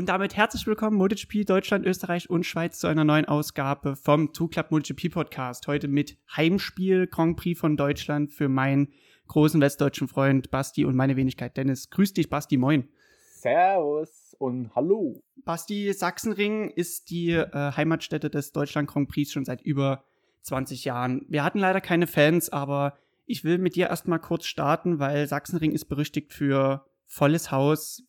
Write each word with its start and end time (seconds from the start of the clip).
Und 0.00 0.06
damit 0.06 0.34
herzlich 0.34 0.66
willkommen 0.66 0.96
MotoGP 0.96 1.44
Deutschland, 1.44 1.84
Österreich 1.84 2.30
und 2.30 2.46
Schweiz 2.46 2.78
zu 2.78 2.86
einer 2.86 3.04
neuen 3.04 3.26
Ausgabe 3.26 3.96
vom 3.96 4.32
Two 4.32 4.48
Club 4.48 4.70
MotoGP 4.70 5.12
Podcast. 5.12 5.66
Heute 5.66 5.88
mit 5.88 6.16
Heimspiel 6.34 7.06
Grand 7.06 7.36
Prix 7.36 7.60
von 7.60 7.76
Deutschland 7.76 8.32
für 8.32 8.48
meinen 8.48 8.94
großen 9.28 9.60
westdeutschen 9.60 10.08
Freund 10.08 10.50
Basti 10.50 10.86
und 10.86 10.96
meine 10.96 11.16
Wenigkeit 11.16 11.54
Dennis. 11.54 11.90
Grüß 11.90 12.14
dich, 12.14 12.30
Basti, 12.30 12.56
moin. 12.56 12.88
Servus 13.34 14.34
und 14.38 14.74
hallo. 14.74 15.20
Basti, 15.44 15.92
Sachsenring 15.92 16.70
ist 16.70 17.10
die 17.10 17.32
äh, 17.32 17.72
Heimatstätte 17.76 18.30
des 18.30 18.52
Deutschland 18.52 18.88
Grand 18.88 19.10
Prix 19.10 19.30
schon 19.30 19.44
seit 19.44 19.60
über 19.60 20.04
20 20.44 20.86
Jahren. 20.86 21.26
Wir 21.28 21.44
hatten 21.44 21.58
leider 21.58 21.82
keine 21.82 22.06
Fans, 22.06 22.48
aber 22.48 22.96
ich 23.26 23.44
will 23.44 23.58
mit 23.58 23.76
dir 23.76 23.88
erstmal 23.88 24.18
kurz 24.18 24.46
starten, 24.46 24.98
weil 24.98 25.26
Sachsenring 25.26 25.72
ist 25.72 25.90
berüchtigt 25.90 26.32
für 26.32 26.86
volles 27.04 27.50
Haus, 27.50 28.02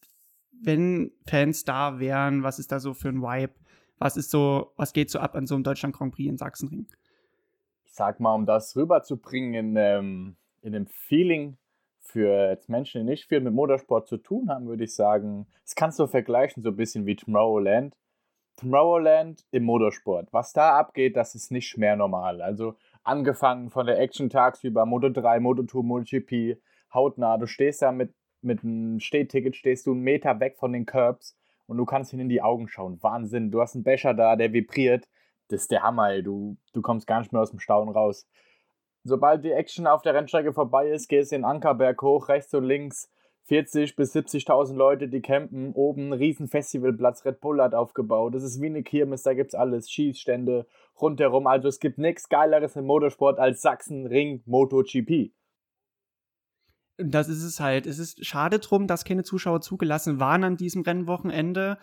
wenn 0.61 1.11
Fans 1.27 1.65
da 1.65 1.99
wären, 1.99 2.43
was 2.43 2.59
ist 2.59 2.71
da 2.71 2.79
so 2.79 2.93
für 2.93 3.09
ein 3.09 3.21
Vibe? 3.21 3.53
Was 3.97 4.17
ist 4.17 4.31
so, 4.31 4.73
was 4.77 4.93
geht 4.93 5.09
so 5.09 5.19
ab 5.19 5.35
an 5.35 5.45
so 5.45 5.55
einem 5.55 5.63
Deutschland 5.63 5.95
Grand 5.95 6.13
Prix 6.13 6.29
in 6.29 6.37
Sachsenring? 6.37 6.87
Ich 7.85 7.93
sag 7.93 8.19
mal, 8.19 8.33
um 8.33 8.45
das 8.45 8.75
rüberzubringen 8.75 9.53
in, 9.53 9.75
ähm, 9.75 10.37
in 10.61 10.73
dem 10.73 10.87
Feeling 10.87 11.57
für 11.99 12.59
Menschen, 12.67 13.01
die 13.01 13.11
nicht 13.11 13.27
viel 13.27 13.41
mit 13.41 13.53
Motorsport 13.53 14.07
zu 14.07 14.17
tun 14.17 14.49
haben, 14.49 14.67
würde 14.67 14.83
ich 14.83 14.95
sagen, 14.95 15.47
das 15.63 15.75
kannst 15.75 15.99
du 15.99 16.07
vergleichen 16.07 16.63
so 16.63 16.69
ein 16.69 16.75
bisschen 16.75 17.05
wie 17.05 17.15
Tomorrowland. 17.15 17.95
Tomorrowland 18.57 19.45
im 19.51 19.63
Motorsport. 19.63 20.31
Was 20.31 20.53
da 20.53 20.77
abgeht, 20.77 21.15
das 21.15 21.35
ist 21.35 21.51
nicht 21.51 21.77
mehr 21.77 21.95
normal. 21.95 22.41
Also 22.41 22.75
angefangen 23.03 23.69
von 23.69 23.85
der 23.85 23.99
Action 23.99 24.29
tagsüber, 24.29 24.85
Moto 24.85 25.09
3, 25.09 25.39
Moto 25.39 25.63
2, 25.63 25.81
MotoGP, 25.81 26.61
hautnah. 26.93 27.37
Du 27.37 27.47
stehst 27.47 27.81
da 27.81 27.91
mit 27.91 28.13
mit 28.41 28.63
einem 28.63 28.99
Stehticket 28.99 29.55
stehst 29.55 29.85
du 29.87 29.91
einen 29.91 30.01
Meter 30.01 30.39
weg 30.39 30.57
von 30.57 30.73
den 30.73 30.85
Curbs 30.85 31.37
und 31.67 31.77
du 31.77 31.85
kannst 31.85 32.13
ihn 32.13 32.19
in 32.19 32.29
die 32.29 32.41
Augen 32.41 32.67
schauen. 32.67 33.01
Wahnsinn. 33.01 33.51
Du 33.51 33.61
hast 33.61 33.75
einen 33.75 33.83
Becher 33.83 34.13
da, 34.13 34.35
der 34.35 34.53
vibriert. 34.53 35.07
Das 35.47 35.61
ist 35.61 35.71
der 35.71 35.83
Hammer. 35.83 36.21
Du, 36.21 36.57
du 36.73 36.81
kommst 36.81 37.07
gar 37.07 37.19
nicht 37.19 37.31
mehr 37.31 37.41
aus 37.41 37.51
dem 37.51 37.59
Staunen 37.59 37.93
raus. 37.93 38.27
Sobald 39.03 39.43
die 39.43 39.51
Action 39.51 39.87
auf 39.87 40.01
der 40.01 40.13
Rennstrecke 40.13 40.53
vorbei 40.53 40.89
ist, 40.89 41.07
gehst 41.07 41.31
du 41.31 41.35
den 41.35 41.45
Ankerberg 41.45 42.01
hoch, 42.01 42.29
rechts 42.29 42.53
und 42.53 42.65
links. 42.65 43.09
40 43.45 43.95
bis 43.95 44.15
70.000 44.15 44.75
Leute, 44.75 45.07
die 45.07 45.21
campen. 45.21 45.73
Oben 45.73 46.09
ein 46.09 46.13
riesen 46.13 46.47
Festivalplatz, 46.47 47.25
Red 47.25 47.41
Bull 47.41 47.61
hat 47.61 47.73
aufgebaut. 47.73 48.35
Das 48.35 48.43
ist 48.43 48.61
wie 48.61 48.67
eine 48.67 48.83
Kirmes, 48.83 49.23
da 49.23 49.33
gibt's 49.33 49.55
alles. 49.55 49.89
Schießstände 49.89 50.67
rundherum. 51.01 51.47
Also 51.47 51.67
es 51.67 51.79
gibt 51.79 51.97
nichts 51.97 52.29
Geileres 52.29 52.75
im 52.75 52.85
Motorsport 52.85 53.39
als 53.39 53.61
Sachsen 53.61 54.05
Ring 54.05 54.43
MotoGP 54.45 55.31
das 57.03 57.29
ist 57.29 57.43
es 57.43 57.59
halt. 57.59 57.85
Es 57.85 57.99
ist 57.99 58.25
schade 58.25 58.59
drum, 58.59 58.87
dass 58.87 59.05
keine 59.05 59.23
Zuschauer 59.23 59.61
zugelassen 59.61 60.19
waren 60.19 60.43
an 60.43 60.57
diesem 60.57 60.81
Rennwochenende. 60.81 61.77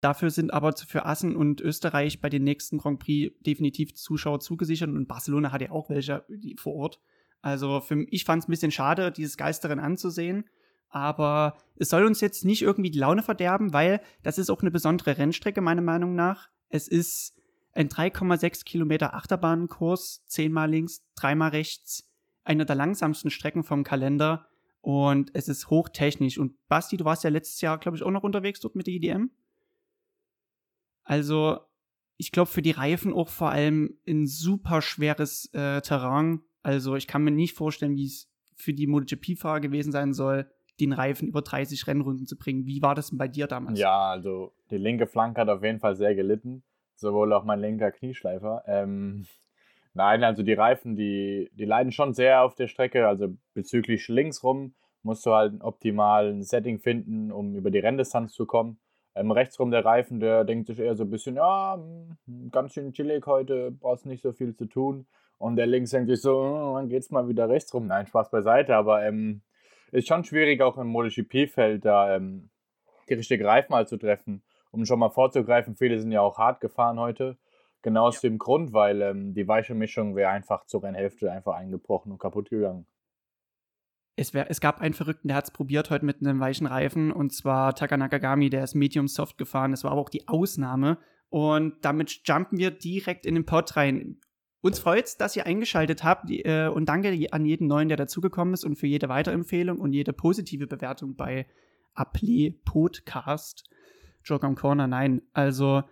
Dafür 0.00 0.30
sind 0.30 0.52
aber 0.52 0.74
für 0.76 1.06
Assen 1.06 1.34
und 1.34 1.60
Österreich 1.60 2.20
bei 2.20 2.28
den 2.28 2.44
nächsten 2.44 2.78
Grand 2.78 2.98
Prix 2.98 3.34
definitiv 3.40 3.94
Zuschauer 3.94 4.40
zugesichert 4.40 4.90
und 4.90 5.08
Barcelona 5.08 5.50
hat 5.50 5.62
ja 5.62 5.70
auch 5.70 5.88
welche 5.88 6.26
vor 6.56 6.74
Ort. 6.74 7.00
Also 7.40 7.80
für, 7.80 8.02
ich 8.10 8.24
fand 8.24 8.42
es 8.42 8.48
ein 8.48 8.52
bisschen 8.52 8.70
schade, 8.70 9.12
dieses 9.12 9.36
Geisterin 9.36 9.80
anzusehen. 9.80 10.44
Aber 10.88 11.56
es 11.76 11.88
soll 11.88 12.04
uns 12.04 12.20
jetzt 12.20 12.44
nicht 12.44 12.62
irgendwie 12.62 12.90
die 12.90 12.98
Laune 12.98 13.22
verderben, 13.22 13.72
weil 13.72 14.00
das 14.22 14.38
ist 14.38 14.50
auch 14.50 14.60
eine 14.60 14.70
besondere 14.70 15.18
Rennstrecke, 15.18 15.60
meiner 15.60 15.82
Meinung 15.82 16.14
nach. 16.14 16.50
Es 16.68 16.86
ist 16.86 17.34
ein 17.72 17.88
3,6 17.88 18.64
Kilometer 18.64 19.14
Achterbahnkurs, 19.14 20.24
zehnmal 20.26 20.70
links, 20.70 21.02
dreimal 21.16 21.50
rechts, 21.50 22.08
einer 22.44 22.64
der 22.64 22.76
langsamsten 22.76 23.30
Strecken 23.30 23.64
vom 23.64 23.84
Kalender 23.84 24.46
und 24.80 25.30
es 25.34 25.48
ist 25.48 25.70
hochtechnisch. 25.70 26.38
Und 26.38 26.54
Basti, 26.68 26.96
du 26.96 27.04
warst 27.04 27.24
ja 27.24 27.30
letztes 27.30 27.60
Jahr, 27.60 27.78
glaube 27.78 27.96
ich, 27.96 28.02
auch 28.02 28.10
noch 28.10 28.22
unterwegs 28.22 28.60
dort 28.60 28.76
mit 28.76 28.86
der 28.86 28.94
IDM. 28.94 29.30
Also, 31.04 31.58
ich 32.16 32.32
glaube, 32.32 32.50
für 32.50 32.62
die 32.62 32.70
Reifen 32.70 33.12
auch 33.12 33.28
vor 33.28 33.50
allem 33.50 33.98
ein 34.06 34.26
super 34.26 34.82
schweres 34.82 35.46
äh, 35.54 35.80
Terrain. 35.80 36.40
Also, 36.62 36.96
ich 36.96 37.06
kann 37.06 37.24
mir 37.24 37.30
nicht 37.30 37.54
vorstellen, 37.54 37.96
wie 37.96 38.06
es 38.06 38.30
für 38.54 38.74
die 38.74 38.86
MotoGP-Fahrer 38.86 39.60
gewesen 39.60 39.90
sein 39.90 40.12
soll, 40.12 40.50
den 40.80 40.92
Reifen 40.92 41.28
über 41.28 41.42
30 41.42 41.86
Rennrunden 41.86 42.26
zu 42.26 42.36
bringen. 42.36 42.66
Wie 42.66 42.82
war 42.82 42.94
das 42.94 43.08
denn 43.08 43.18
bei 43.18 43.28
dir 43.28 43.46
damals? 43.46 43.78
Ja, 43.78 44.10
also 44.10 44.52
die 44.70 44.76
linke 44.76 45.06
Flanke 45.06 45.40
hat 45.40 45.48
auf 45.48 45.62
jeden 45.62 45.80
Fall 45.80 45.96
sehr 45.96 46.14
gelitten. 46.14 46.62
Sowohl 46.96 47.32
auch 47.32 47.44
mein 47.44 47.60
linker 47.60 47.90
Knieschleifer. 47.90 48.64
Ähm, 48.66 49.26
Nein, 49.94 50.24
also 50.24 50.42
die 50.42 50.52
Reifen, 50.52 50.96
die, 50.96 51.50
die 51.52 51.64
leiden 51.64 51.92
schon 51.92 52.14
sehr 52.14 52.42
auf 52.42 52.54
der 52.56 52.66
Strecke. 52.66 53.06
Also 53.06 53.36
bezüglich 53.54 54.08
links 54.08 54.42
rum 54.42 54.74
musst 55.02 55.24
du 55.24 55.32
halt 55.32 55.52
ein 55.52 55.62
optimales 55.62 56.48
Setting 56.48 56.80
finden, 56.80 57.30
um 57.30 57.54
über 57.54 57.70
die 57.70 57.78
Renndistanz 57.78 58.32
zu 58.32 58.44
kommen. 58.44 58.78
Ähm, 59.14 59.30
rechts 59.30 59.56
der 59.56 59.84
Reifen, 59.84 60.18
der 60.18 60.44
denkt 60.44 60.66
sich 60.66 60.80
eher 60.80 60.96
so 60.96 61.04
ein 61.04 61.10
bisschen, 61.10 61.36
ja, 61.36 61.76
hm, 61.76 62.50
ganz 62.50 62.74
schön 62.74 62.92
chillig 62.92 63.24
heute, 63.26 63.70
brauchst 63.70 64.06
nicht 64.06 64.22
so 64.22 64.32
viel 64.32 64.56
zu 64.56 64.66
tun. 64.66 65.06
Und 65.38 65.56
der 65.56 65.66
links 65.66 65.90
denkt 65.90 66.08
sich 66.08 66.20
so, 66.20 66.36
oh, 66.38 66.74
dann 66.76 66.88
geht's 66.88 67.10
mal 67.10 67.28
wieder 67.28 67.48
rechts 67.48 67.72
rum. 67.72 67.86
Nein, 67.86 68.06
Spaß 68.06 68.30
beiseite, 68.30 68.74
aber 68.74 69.04
ähm, 69.04 69.42
ist 69.92 70.08
schon 70.08 70.24
schwierig, 70.24 70.60
auch 70.60 70.76
im 70.78 70.88
MotoGP-Feld 70.88 71.84
da 71.84 72.16
ähm, 72.16 72.50
die 73.08 73.14
richtige 73.14 73.44
Reifen 73.44 73.70
mal 73.70 73.86
zu 73.86 73.96
treffen. 73.96 74.42
Um 74.72 74.84
schon 74.86 74.98
mal 74.98 75.10
vorzugreifen, 75.10 75.76
viele 75.76 76.00
sind 76.00 76.10
ja 76.10 76.20
auch 76.20 76.38
hart 76.38 76.60
gefahren 76.60 76.98
heute. 76.98 77.36
Genau 77.84 78.06
aus 78.06 78.22
ja. 78.22 78.30
dem 78.30 78.38
Grund, 78.38 78.72
weil 78.72 79.02
ähm, 79.02 79.34
die 79.34 79.46
weiche 79.46 79.74
Mischung 79.74 80.16
wäre 80.16 80.30
einfach 80.30 80.64
zur 80.64 80.82
Rennhälfte 80.82 81.30
einfach 81.30 81.54
eingebrochen 81.54 82.10
und 82.12 82.18
kaputt 82.18 82.48
gegangen. 82.48 82.86
Es, 84.16 84.32
wär, 84.32 84.50
es 84.50 84.62
gab 84.62 84.80
einen 84.80 84.94
Verrückten, 84.94 85.28
der 85.28 85.36
hat 85.36 85.44
es 85.44 85.50
probiert 85.50 85.90
heute 85.90 86.06
mit 86.06 86.20
einem 86.20 86.40
weichen 86.40 86.66
Reifen 86.66 87.12
und 87.12 87.34
zwar 87.34 87.74
Takanakagami, 87.74 88.48
der 88.48 88.64
ist 88.64 88.74
Medium 88.74 89.06
Soft 89.06 89.36
gefahren. 89.36 89.72
Das 89.72 89.84
war 89.84 89.90
aber 89.90 90.00
auch 90.00 90.08
die 90.08 90.26
Ausnahme. 90.28 90.96
Und 91.28 91.84
damit 91.84 92.22
jumpen 92.24 92.56
wir 92.56 92.70
direkt 92.70 93.26
in 93.26 93.34
den 93.34 93.44
Pod 93.44 93.76
rein. 93.76 94.18
Uns 94.62 94.78
freut 94.78 95.04
es, 95.04 95.18
dass 95.18 95.36
ihr 95.36 95.44
eingeschaltet 95.44 96.04
habt 96.04 96.30
äh, 96.30 96.68
und 96.68 96.88
danke 96.88 97.14
an 97.32 97.44
jeden 97.44 97.66
Neuen, 97.66 97.88
der 97.88 97.98
dazugekommen 97.98 98.54
ist 98.54 98.64
und 98.64 98.76
für 98.76 98.86
jede 98.86 99.10
Weiterempfehlung 99.10 99.78
und 99.78 99.92
jede 99.92 100.14
positive 100.14 100.66
Bewertung 100.66 101.16
bei 101.16 101.46
Appli 101.94 102.58
Podcast. 102.64 103.68
Joke 104.24 104.46
am 104.46 104.54
Corner, 104.54 104.86
nein. 104.86 105.20
Also, 105.34 105.82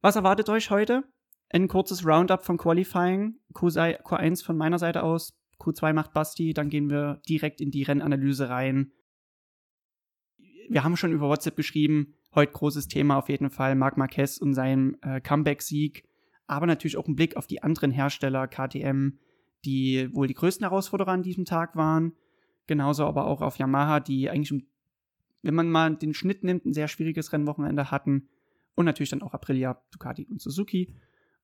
was 0.00 0.16
erwartet 0.16 0.48
euch 0.48 0.72
heute? 0.72 1.04
Ein 1.50 1.68
kurzes 1.68 2.06
Roundup 2.06 2.44
von 2.44 2.56
Qualifying. 2.56 3.36
Q1 3.54 4.44
von 4.44 4.56
meiner 4.56 4.78
Seite 4.78 5.02
aus. 5.02 5.36
Q2 5.58 5.92
macht 5.92 6.12
Basti. 6.12 6.54
Dann 6.54 6.70
gehen 6.70 6.88
wir 6.88 7.20
direkt 7.28 7.60
in 7.60 7.70
die 7.70 7.82
Rennanalyse 7.82 8.48
rein. 8.48 8.92
Wir 10.68 10.84
haben 10.84 10.96
schon 10.96 11.12
über 11.12 11.28
WhatsApp 11.28 11.56
geschrieben. 11.56 12.14
Heute 12.34 12.52
großes 12.52 12.86
Thema 12.86 13.18
auf 13.18 13.28
jeden 13.28 13.50
Fall. 13.50 13.74
Marc 13.74 13.96
Marquez 13.96 14.38
und 14.38 14.54
sein 14.54 14.96
äh, 15.02 15.20
Comeback-Sieg. 15.20 16.04
Aber 16.46 16.66
natürlich 16.66 16.96
auch 16.96 17.08
ein 17.08 17.16
Blick 17.16 17.36
auf 17.36 17.48
die 17.48 17.62
anderen 17.62 17.90
Hersteller, 17.90 18.46
KTM, 18.46 19.18
die 19.64 20.08
wohl 20.14 20.28
die 20.28 20.34
größten 20.34 20.64
Herausforderer 20.64 21.10
an 21.10 21.22
diesem 21.22 21.44
Tag 21.44 21.74
waren. 21.74 22.12
Genauso 22.68 23.04
aber 23.04 23.26
auch 23.26 23.40
auf 23.40 23.58
Yamaha, 23.58 23.98
die 23.98 24.30
eigentlich, 24.30 24.64
wenn 25.42 25.54
man 25.54 25.68
mal 25.68 25.96
den 25.96 26.14
Schnitt 26.14 26.44
nimmt, 26.44 26.64
ein 26.64 26.72
sehr 26.72 26.86
schwieriges 26.86 27.32
Rennwochenende 27.32 27.90
hatten. 27.90 28.28
Und 28.76 28.84
natürlich 28.84 29.10
dann 29.10 29.22
auch 29.22 29.34
Aprilia, 29.34 29.82
Ducati 29.90 30.26
und 30.30 30.40
Suzuki. 30.40 30.94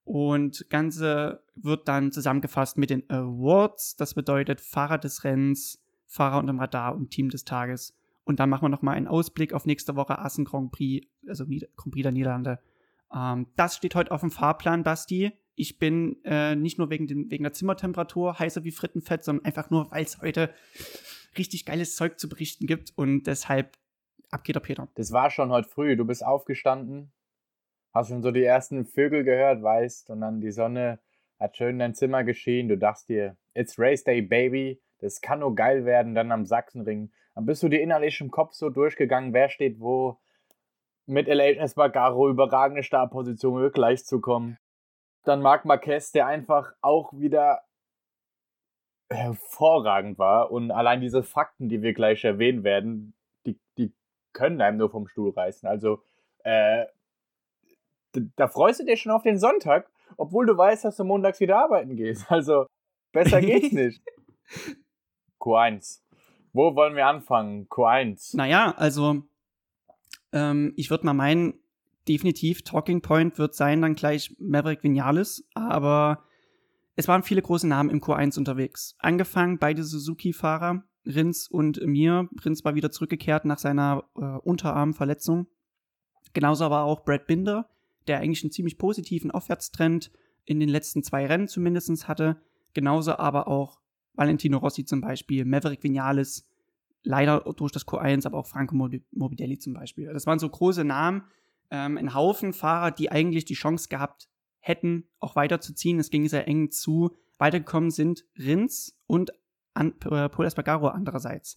Und 0.07 0.71
Ganze 0.71 1.43
wird 1.57 1.89
dann 1.89 2.13
zusammengefasst 2.13 2.79
mit 2.79 2.91
den 2.91 3.11
Awards. 3.11 3.97
Das 3.97 4.15
bedeutet 4.15 4.61
Fahrer 4.61 4.99
des 4.99 5.25
Rennens, 5.25 5.83
Fahrer 6.07 6.39
unterm 6.39 6.61
Radar 6.61 6.95
und 6.95 7.11
Team 7.11 7.29
des 7.29 7.45
Tages. 7.45 7.93
Und 8.23 8.39
dann 8.39 8.49
machen 8.49 8.63
wir 8.63 8.69
nochmal 8.69 8.95
einen 8.95 9.09
Ausblick 9.09 9.53
auf 9.53 9.67
nächste 9.67 9.97
Woche 9.97 10.21
Assen 10.21 10.45
Grand 10.45 10.71
Prix, 10.71 11.09
also 11.27 11.45
Grand 11.45 11.93
Prix 11.93 12.05
der 12.05 12.13
Niederlande. 12.13 12.61
Ähm, 13.13 13.49
das 13.57 13.75
steht 13.75 13.97
heute 13.97 14.13
auf 14.13 14.21
dem 14.21 14.31
Fahrplan, 14.31 14.85
Basti. 14.85 15.33
Ich 15.57 15.81
bin 15.81 16.23
äh, 16.23 16.55
nicht 16.55 16.79
nur 16.79 16.89
wegen, 16.89 17.09
den, 17.09 17.29
wegen 17.29 17.43
der 17.43 17.53
Zimmertemperatur 17.53 18.39
heißer 18.39 18.63
wie 18.63 18.71
Frittenfett, 18.71 19.25
sondern 19.25 19.45
einfach 19.45 19.71
nur, 19.71 19.91
weil 19.91 20.05
es 20.05 20.21
heute 20.21 20.55
richtig 21.37 21.65
geiles 21.65 21.97
Zeug 21.97 22.21
zu 22.21 22.29
berichten 22.29 22.69
gibt. 22.69 22.93
Und 22.95 23.25
deshalb 23.25 23.77
ab 24.31 24.45
geht 24.45 24.55
der 24.55 24.61
Peter. 24.61 24.87
Das 24.95 25.11
war 25.11 25.31
schon 25.31 25.51
heute 25.51 25.69
früh. 25.69 25.97
Du 25.97 26.05
bist 26.05 26.25
aufgestanden, 26.25 27.11
hast 27.97 28.09
schon 28.09 28.23
so 28.23 28.31
die 28.31 28.45
ersten 28.45 28.85
Vögel 28.85 29.25
gehört, 29.25 29.63
weißt, 29.63 30.11
und 30.11 30.21
dann 30.21 30.41
die 30.41 30.53
Sonne 30.53 30.99
hat 31.41 31.57
schön 31.57 31.71
in 31.71 31.79
dein 31.79 31.95
Zimmer 31.95 32.25
geschienen. 32.25 32.69
Du 32.69 32.79
dachtest 32.79 33.09
dir, 33.09 33.37
it's 33.55 33.79
Race 33.79 34.05
Day, 34.05 34.23
Baby. 34.23 34.81
Das 35.01 35.21
kann 35.21 35.41
nur 35.41 35.55
geil 35.55 35.85
werden, 35.85 36.15
dann 36.15 36.31
am 36.31 36.47
Sachsenring. 36.47 37.11
Dann 37.35 37.47
bist 37.47 37.63
du 37.63 37.69
dir 37.69 37.81
innerlich 37.81 38.21
im 38.21 38.31
Kopf 38.31 38.53
so 38.55 38.71
durchgegangen, 38.71 39.33
wer 39.33 39.49
steht 39.49 39.81
wo. 39.81 40.19
Mit 41.07 41.29
LH 41.29 41.61
Espargaro 41.61 42.29
überragende 42.29 42.83
Startposition 42.83 43.71
gleich 43.73 44.05
zu 44.05 44.21
kommen. 44.21 44.59
Dann 45.25 45.41
Marc 45.41 45.65
Marquez, 45.65 46.13
der 46.13 46.27
einfach 46.27 46.73
auch 46.81 47.13
wieder 47.13 47.63
hervorragend 49.09 50.19
war. 50.19 50.51
Und 50.51 50.71
allein 50.71 51.01
diese 51.01 51.23
Fakten, 51.23 51.69
die 51.69 51.83
wir 51.83 51.95
gleich 51.95 52.25
erwähnen 52.25 52.65
werden, 52.65 53.15
die, 53.45 53.59
die 53.79 53.93
können 54.33 54.61
einem 54.61 54.79
nur 54.79 54.91
vom 54.91 55.07
Stuhl 55.07 55.31
reißen. 55.31 55.69
Also, 55.69 56.03
äh, 56.43 56.87
da 58.37 58.49
freust 58.49 58.81
du 58.81 58.85
dich 58.85 59.01
schon 59.01 59.13
auf 59.13 59.23
den 59.23 59.39
Sonntag, 59.39 59.91
obwohl 60.17 60.47
du 60.47 60.57
weißt, 60.57 60.85
dass 60.85 60.97
du 60.97 61.05
montags 61.05 61.41
wieder 61.41 61.59
arbeiten 61.59 61.97
gehst. 61.97 62.27
Also 62.31 62.67
besser 63.13 63.41
geht's 63.41 63.73
nicht. 63.73 64.03
Q1. 65.41 66.01
Wo 66.53 66.75
wollen 66.75 66.97
wir 66.97 67.07
anfangen? 67.07 67.67
Q1. 67.69 68.37
Naja, 68.37 68.75
also 68.77 69.23
Ähm, 70.33 70.73
ich 70.77 70.91
würde 70.91 71.07
mal 71.07 71.15
meinen, 71.15 71.55
definitiv 72.09 72.63
Talking 72.63 73.01
Point 73.03 73.39
wird 73.39 73.55
sein 73.55 73.83
dann 73.83 73.95
gleich 73.95 74.35
Maverick 74.39 74.83
Vinales, 74.85 75.45
aber 75.55 76.23
es 76.95 77.09
waren 77.09 77.23
viele 77.23 77.43
große 77.43 77.67
Namen 77.67 77.91
im 77.91 78.01
Q1 78.01 78.39
unterwegs. 78.39 78.97
Angefangen 78.99 79.59
beide 79.59 79.83
Suzuki-Fahrer, 79.83 80.83
Rins 81.05 81.49
und 81.49 81.81
mir. 81.85 82.29
Rins 82.45 82.65
war 82.65 82.75
wieder 82.75 82.91
zurückgekehrt 82.91 83.45
nach 83.45 83.59
seiner 83.59 84.05
äh, 84.17 84.21
Unterarmverletzung. 84.21 85.47
Genauso 86.33 86.65
aber 86.65 86.83
auch 86.83 87.05
Brad 87.05 87.27
Binder, 87.27 87.69
der 88.07 88.19
eigentlich 88.19 88.43
einen 88.43 88.53
ziemlich 88.53 88.79
positiven 88.79 89.31
Aufwärtstrend 89.31 90.11
in 90.45 90.61
den 90.61 90.69
letzten 90.69 91.03
zwei 91.03 91.27
Rennen 91.27 91.49
zumindest 91.49 92.09
hatte. 92.09 92.41
Genauso 92.75 93.17
aber 93.17 93.49
auch 93.49 93.81
Valentino 94.15 94.59
Rossi 94.59 94.85
zum 94.85 95.01
Beispiel, 95.01 95.45
Maverick 95.45 95.83
Vinales, 95.83 96.49
leider 97.03 97.41
durch 97.57 97.73
das 97.73 97.87
Q1, 97.87 98.27
aber 98.27 98.39
auch 98.39 98.47
Franco 98.47 98.75
Morbidelli 98.75 99.59
zum 99.59 99.75
Beispiel. 99.75 100.13
Das 100.13 100.27
waren 100.27 100.39
so 100.39 100.49
große 100.49 100.85
Namen, 100.85 101.25
ähm, 101.71 101.99
ein 101.99 102.15
Haufen 102.15 102.53
Fahrer, 102.53 102.91
die 102.91 103.11
eigentlich 103.11 103.45
die 103.45 103.55
Chance 103.55 103.89
gehabt 103.89 104.29
hätten, 104.59 105.09
auch 105.21 105.37
weiterzuziehen. 105.37 105.99
Es 105.99 106.11
ging 106.11 106.29
sehr 106.29 106.49
eng 106.49 106.71
zu. 106.71 107.17
Weitergekommen 107.39 107.91
sind 107.91 108.25
Rins 108.39 108.99
und 109.07 109.33
An 109.75 109.95
äh, 110.11 110.29
Paul 110.29 110.47
Espargaro 110.47 110.89
andererseits. 110.89 111.57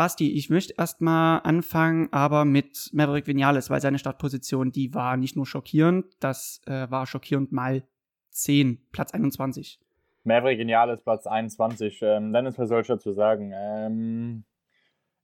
Basti, 0.00 0.32
ich 0.32 0.48
möchte 0.48 0.72
erstmal 0.78 1.42
anfangen, 1.44 2.08
aber 2.10 2.46
mit 2.46 2.88
Maverick 2.94 3.26
Vinales, 3.26 3.68
weil 3.68 3.82
seine 3.82 3.98
Startposition, 3.98 4.72
die 4.72 4.94
war 4.94 5.18
nicht 5.18 5.36
nur 5.36 5.44
schockierend, 5.44 6.06
das 6.20 6.62
äh, 6.64 6.90
war 6.90 7.06
schockierend 7.06 7.52
mal 7.52 7.82
10, 8.30 8.80
Platz 8.92 9.12
21. 9.12 9.78
Maverick 10.24 10.58
Vinales, 10.58 11.02
Platz 11.02 11.26
21. 11.26 12.00
Ähm, 12.00 12.32
Dennis, 12.32 12.58
was 12.58 12.70
soll 12.70 12.80
ich 12.80 12.86
dazu 12.86 13.12
sagen? 13.12 13.52
Ähm, 13.54 14.44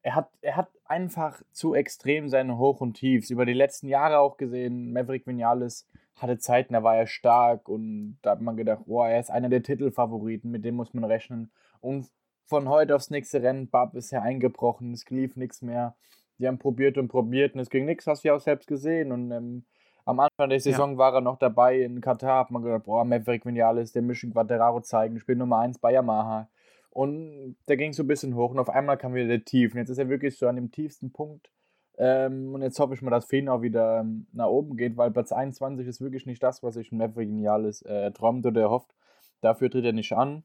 er, 0.02 0.14
hat, 0.14 0.28
er 0.42 0.56
hat 0.56 0.68
einfach 0.84 1.40
zu 1.52 1.72
extrem 1.72 2.28
seine 2.28 2.58
Hoch- 2.58 2.82
und 2.82 2.98
Tiefs. 2.98 3.30
Über 3.30 3.46
die 3.46 3.54
letzten 3.54 3.88
Jahre 3.88 4.18
auch 4.18 4.36
gesehen, 4.36 4.92
Maverick 4.92 5.26
Vinales 5.26 5.88
hatte 6.16 6.36
Zeiten, 6.36 6.74
da 6.74 6.82
war 6.82 6.96
er 6.98 7.06
stark 7.06 7.70
und 7.70 8.18
da 8.20 8.32
hat 8.32 8.42
man 8.42 8.58
gedacht, 8.58 8.82
oh, 8.84 9.02
er 9.02 9.20
ist 9.20 9.30
einer 9.30 9.48
der 9.48 9.62
Titelfavoriten, 9.62 10.50
mit 10.50 10.66
dem 10.66 10.74
muss 10.74 10.92
man 10.92 11.04
rechnen. 11.04 11.50
Und 11.80 12.10
von 12.46 12.68
heute 12.68 12.94
aufs 12.94 13.10
nächste 13.10 13.42
Rennen, 13.42 13.68
Bab 13.68 13.94
ist 13.94 14.10
ja 14.10 14.22
eingebrochen, 14.22 14.92
es 14.92 15.08
lief 15.10 15.36
nichts 15.36 15.62
mehr. 15.62 15.96
Die 16.38 16.46
haben 16.46 16.58
probiert 16.58 16.98
und 16.98 17.08
probiert 17.08 17.54
und 17.54 17.60
es 17.60 17.70
ging 17.70 17.84
nichts, 17.86 18.06
hast 18.06 18.24
du 18.24 18.28
ja 18.28 18.34
auch 18.34 18.40
selbst 18.40 18.68
gesehen. 18.68 19.10
Und 19.10 19.30
ähm, 19.32 19.64
am 20.04 20.20
Anfang 20.20 20.50
der 20.50 20.60
Saison 20.60 20.92
ja. 20.92 20.98
war 20.98 21.14
er 21.14 21.20
noch 21.20 21.38
dabei 21.38 21.80
in 21.80 22.00
Katar, 22.00 22.40
hat 22.40 22.50
man 22.50 22.62
gedacht, 22.62 22.84
boah, 22.84 23.04
Maverick 23.04 23.44
Vinales, 23.44 23.92
der 23.92 24.02
Mission 24.02 24.32
Quateraro 24.32 24.80
zeigen, 24.80 25.18
Spiel 25.18 25.36
Nummer 25.36 25.58
1 25.58 25.78
bei 25.78 25.92
Yamaha. 25.92 26.48
Und 26.90 27.56
der 27.68 27.76
ging 27.76 27.92
so 27.92 28.04
ein 28.04 28.06
bisschen 28.06 28.34
hoch 28.36 28.52
und 28.52 28.58
auf 28.58 28.70
einmal 28.70 28.96
kam 28.96 29.14
wieder 29.14 29.26
der 29.26 29.44
Tief. 29.44 29.74
Und 29.74 29.80
jetzt 29.80 29.90
ist 29.90 29.98
er 29.98 30.08
wirklich 30.08 30.38
so 30.38 30.46
an 30.46 30.56
dem 30.56 30.70
tiefsten 30.70 31.12
Punkt. 31.12 31.50
Ähm, 31.98 32.54
und 32.54 32.62
jetzt 32.62 32.78
hoffe 32.78 32.94
ich 32.94 33.02
mal, 33.02 33.10
dass 33.10 33.26
Feen 33.26 33.48
auch 33.48 33.62
wieder 33.62 34.00
ähm, 34.00 34.26
nach 34.32 34.46
oben 34.46 34.76
geht, 34.76 34.96
weil 34.96 35.10
Platz 35.10 35.32
21 35.32 35.86
ist 35.86 36.00
wirklich 36.00 36.26
nicht 36.26 36.42
das, 36.42 36.62
was 36.62 36.74
sich 36.74 36.92
ein 36.92 36.98
Maverick 36.98 37.28
Vinales 37.28 37.82
äh, 37.82 38.12
träumt 38.12 38.46
oder 38.46 38.60
erhofft. 38.62 38.94
Dafür 39.40 39.70
tritt 39.70 39.84
er 39.84 39.92
nicht 39.92 40.12
an. 40.12 40.44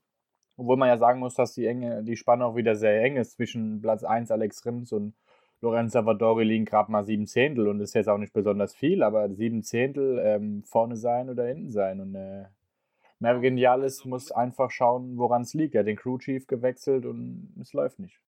Obwohl 0.57 0.77
man 0.77 0.89
ja 0.89 0.97
sagen 0.97 1.19
muss, 1.19 1.35
dass 1.35 1.53
die, 1.53 1.65
enge, 1.65 2.03
die 2.03 2.15
Spanne 2.15 2.45
auch 2.45 2.55
wieder 2.55 2.75
sehr 2.75 3.01
eng 3.01 3.17
ist 3.17 3.33
zwischen 3.33 3.81
Platz 3.81 4.03
1 4.03 4.31
Alex 4.31 4.65
Rims 4.65 4.91
und 4.91 5.15
Lorenz 5.61 5.93
Savadori 5.93 6.43
liegen 6.43 6.65
gerade 6.65 6.91
mal 6.91 7.03
sieben 7.03 7.27
Zehntel 7.27 7.67
und 7.67 7.79
das 7.79 7.89
ist 7.89 7.93
jetzt 7.93 8.09
auch 8.09 8.17
nicht 8.17 8.33
besonders 8.33 8.73
viel, 8.73 9.03
aber 9.03 9.29
sieben 9.29 9.61
Zehntel 9.61 10.19
ähm, 10.23 10.63
vorne 10.63 10.95
sein 10.95 11.29
oder 11.29 11.45
hinten 11.45 11.69
sein. 11.69 12.01
Und 12.01 12.15
äh, 12.15 12.45
Mergenialis 13.19 14.03
muss 14.05 14.31
einfach 14.31 14.71
schauen, 14.71 15.17
woran 15.17 15.43
es 15.43 15.53
liegt. 15.53 15.75
Er 15.75 15.81
hat 15.81 15.87
den 15.87 15.97
Crew 15.97 16.17
Chief 16.17 16.47
gewechselt 16.47 17.05
und 17.05 17.53
es 17.61 17.73
läuft 17.73 17.99
nicht. 17.99 18.19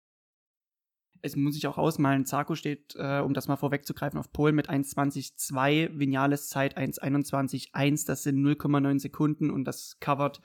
Es 1.22 1.36
muss 1.36 1.54
sich 1.54 1.66
auch 1.66 1.78
ausmalen. 1.78 2.26
Zarko 2.26 2.54
steht, 2.54 2.96
äh, 2.98 3.20
um 3.20 3.32
das 3.32 3.48
mal 3.48 3.56
vorwegzugreifen, 3.56 4.18
auf 4.18 4.32
Polen 4.32 4.56
mit 4.56 4.68
1,20,2, 4.68 5.98
Vinales 5.98 6.48
Zeit 6.48 6.76
1,21,1. 6.76 8.06
Das 8.06 8.24
sind 8.24 8.44
0,9 8.44 8.98
Sekunden 8.98 9.50
und 9.50 9.64
das 9.64 9.98
covert 10.00 10.42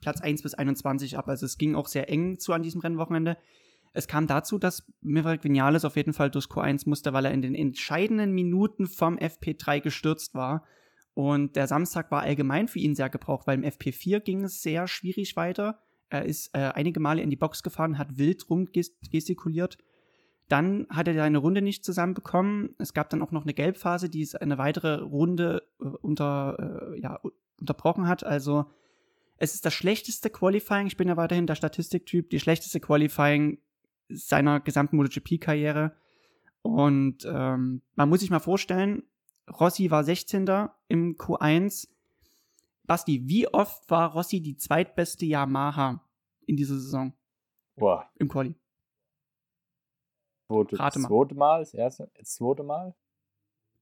Platz 0.00 0.20
1 0.20 0.42
bis 0.42 0.54
21 0.54 1.18
ab. 1.18 1.28
Also 1.28 1.46
es 1.46 1.58
ging 1.58 1.74
auch 1.74 1.86
sehr 1.86 2.08
eng 2.08 2.38
zu 2.38 2.52
an 2.52 2.62
diesem 2.62 2.80
Rennwochenende. 2.80 3.36
Es 3.92 4.08
kam 4.08 4.26
dazu, 4.26 4.58
dass 4.58 4.86
Maverick 5.02 5.44
Vinales 5.44 5.84
auf 5.84 5.96
jeden 5.96 6.12
Fall 6.12 6.30
durch 6.30 6.46
Q1 6.46 6.88
musste, 6.88 7.12
weil 7.12 7.26
er 7.26 7.30
in 7.30 7.42
den 7.42 7.54
entscheidenden 7.54 8.32
Minuten 8.32 8.86
vom 8.86 9.16
FP3 9.16 9.80
gestürzt 9.80 10.34
war. 10.34 10.64
Und 11.14 11.54
der 11.54 11.68
Samstag 11.68 12.10
war 12.10 12.22
allgemein 12.22 12.66
für 12.66 12.80
ihn 12.80 12.96
sehr 12.96 13.08
gebraucht, 13.08 13.46
weil 13.46 13.62
im 13.62 13.64
FP4 13.64 14.18
ging 14.18 14.42
es 14.42 14.62
sehr 14.62 14.88
schwierig 14.88 15.36
weiter. 15.36 15.78
Er 16.08 16.24
ist 16.24 16.50
äh, 16.54 16.72
einige 16.74 16.98
Male 16.98 17.22
in 17.22 17.30
die 17.30 17.36
Box 17.36 17.62
gefahren, 17.62 17.98
hat 17.98 18.18
wild 18.18 18.50
rumgestikuliert. 18.50 19.78
Dann 20.48 20.86
hat 20.90 21.08
er 21.08 21.22
eine 21.22 21.38
Runde 21.38 21.62
nicht 21.62 21.84
zusammenbekommen. 21.84 22.74
Es 22.78 22.94
gab 22.94 23.10
dann 23.10 23.22
auch 23.22 23.30
noch 23.30 23.44
eine 23.44 23.54
Gelbphase, 23.54 24.10
die 24.10 24.22
es 24.22 24.34
eine 24.34 24.58
weitere 24.58 25.00
Runde 25.00 25.62
äh, 25.80 25.84
unter, 25.84 26.92
äh, 26.94 27.00
ja, 27.00 27.20
unterbrochen 27.60 28.08
hat. 28.08 28.24
Also 28.24 28.66
es 29.44 29.54
ist 29.54 29.66
das 29.66 29.74
schlechteste 29.74 30.30
Qualifying. 30.30 30.86
Ich 30.86 30.96
bin 30.96 31.06
ja 31.06 31.16
weiterhin 31.16 31.46
der 31.46 31.54
Statistiktyp. 31.54 32.30
Die 32.30 32.40
schlechteste 32.40 32.80
Qualifying 32.80 33.58
seiner 34.08 34.60
gesamten 34.60 34.96
MotoGP-Karriere. 34.96 35.94
Und 36.62 37.26
ähm, 37.26 37.82
man 37.94 38.08
muss 38.08 38.20
sich 38.20 38.30
mal 38.30 38.40
vorstellen, 38.40 39.02
Rossi 39.60 39.90
war 39.90 40.02
16. 40.02 40.46
im 40.88 41.16
Q1. 41.18 41.88
Basti, 42.84 43.22
wie 43.28 43.46
oft 43.48 43.88
war 43.90 44.12
Rossi 44.12 44.40
die 44.40 44.56
zweitbeste 44.56 45.26
Yamaha 45.26 46.02
in 46.46 46.56
dieser 46.56 46.74
Saison? 46.76 47.12
Boah. 47.76 48.10
Im 48.16 48.28
Quali. 48.28 48.54
Zweite, 50.46 50.78
Rate 50.78 50.98
mal. 51.00 51.08
zweite 51.08 51.34
Mal, 51.34 51.60
das 51.60 51.74
erste, 51.74 52.10
das 52.14 52.34
zweite 52.34 52.62
Mal? 52.62 52.94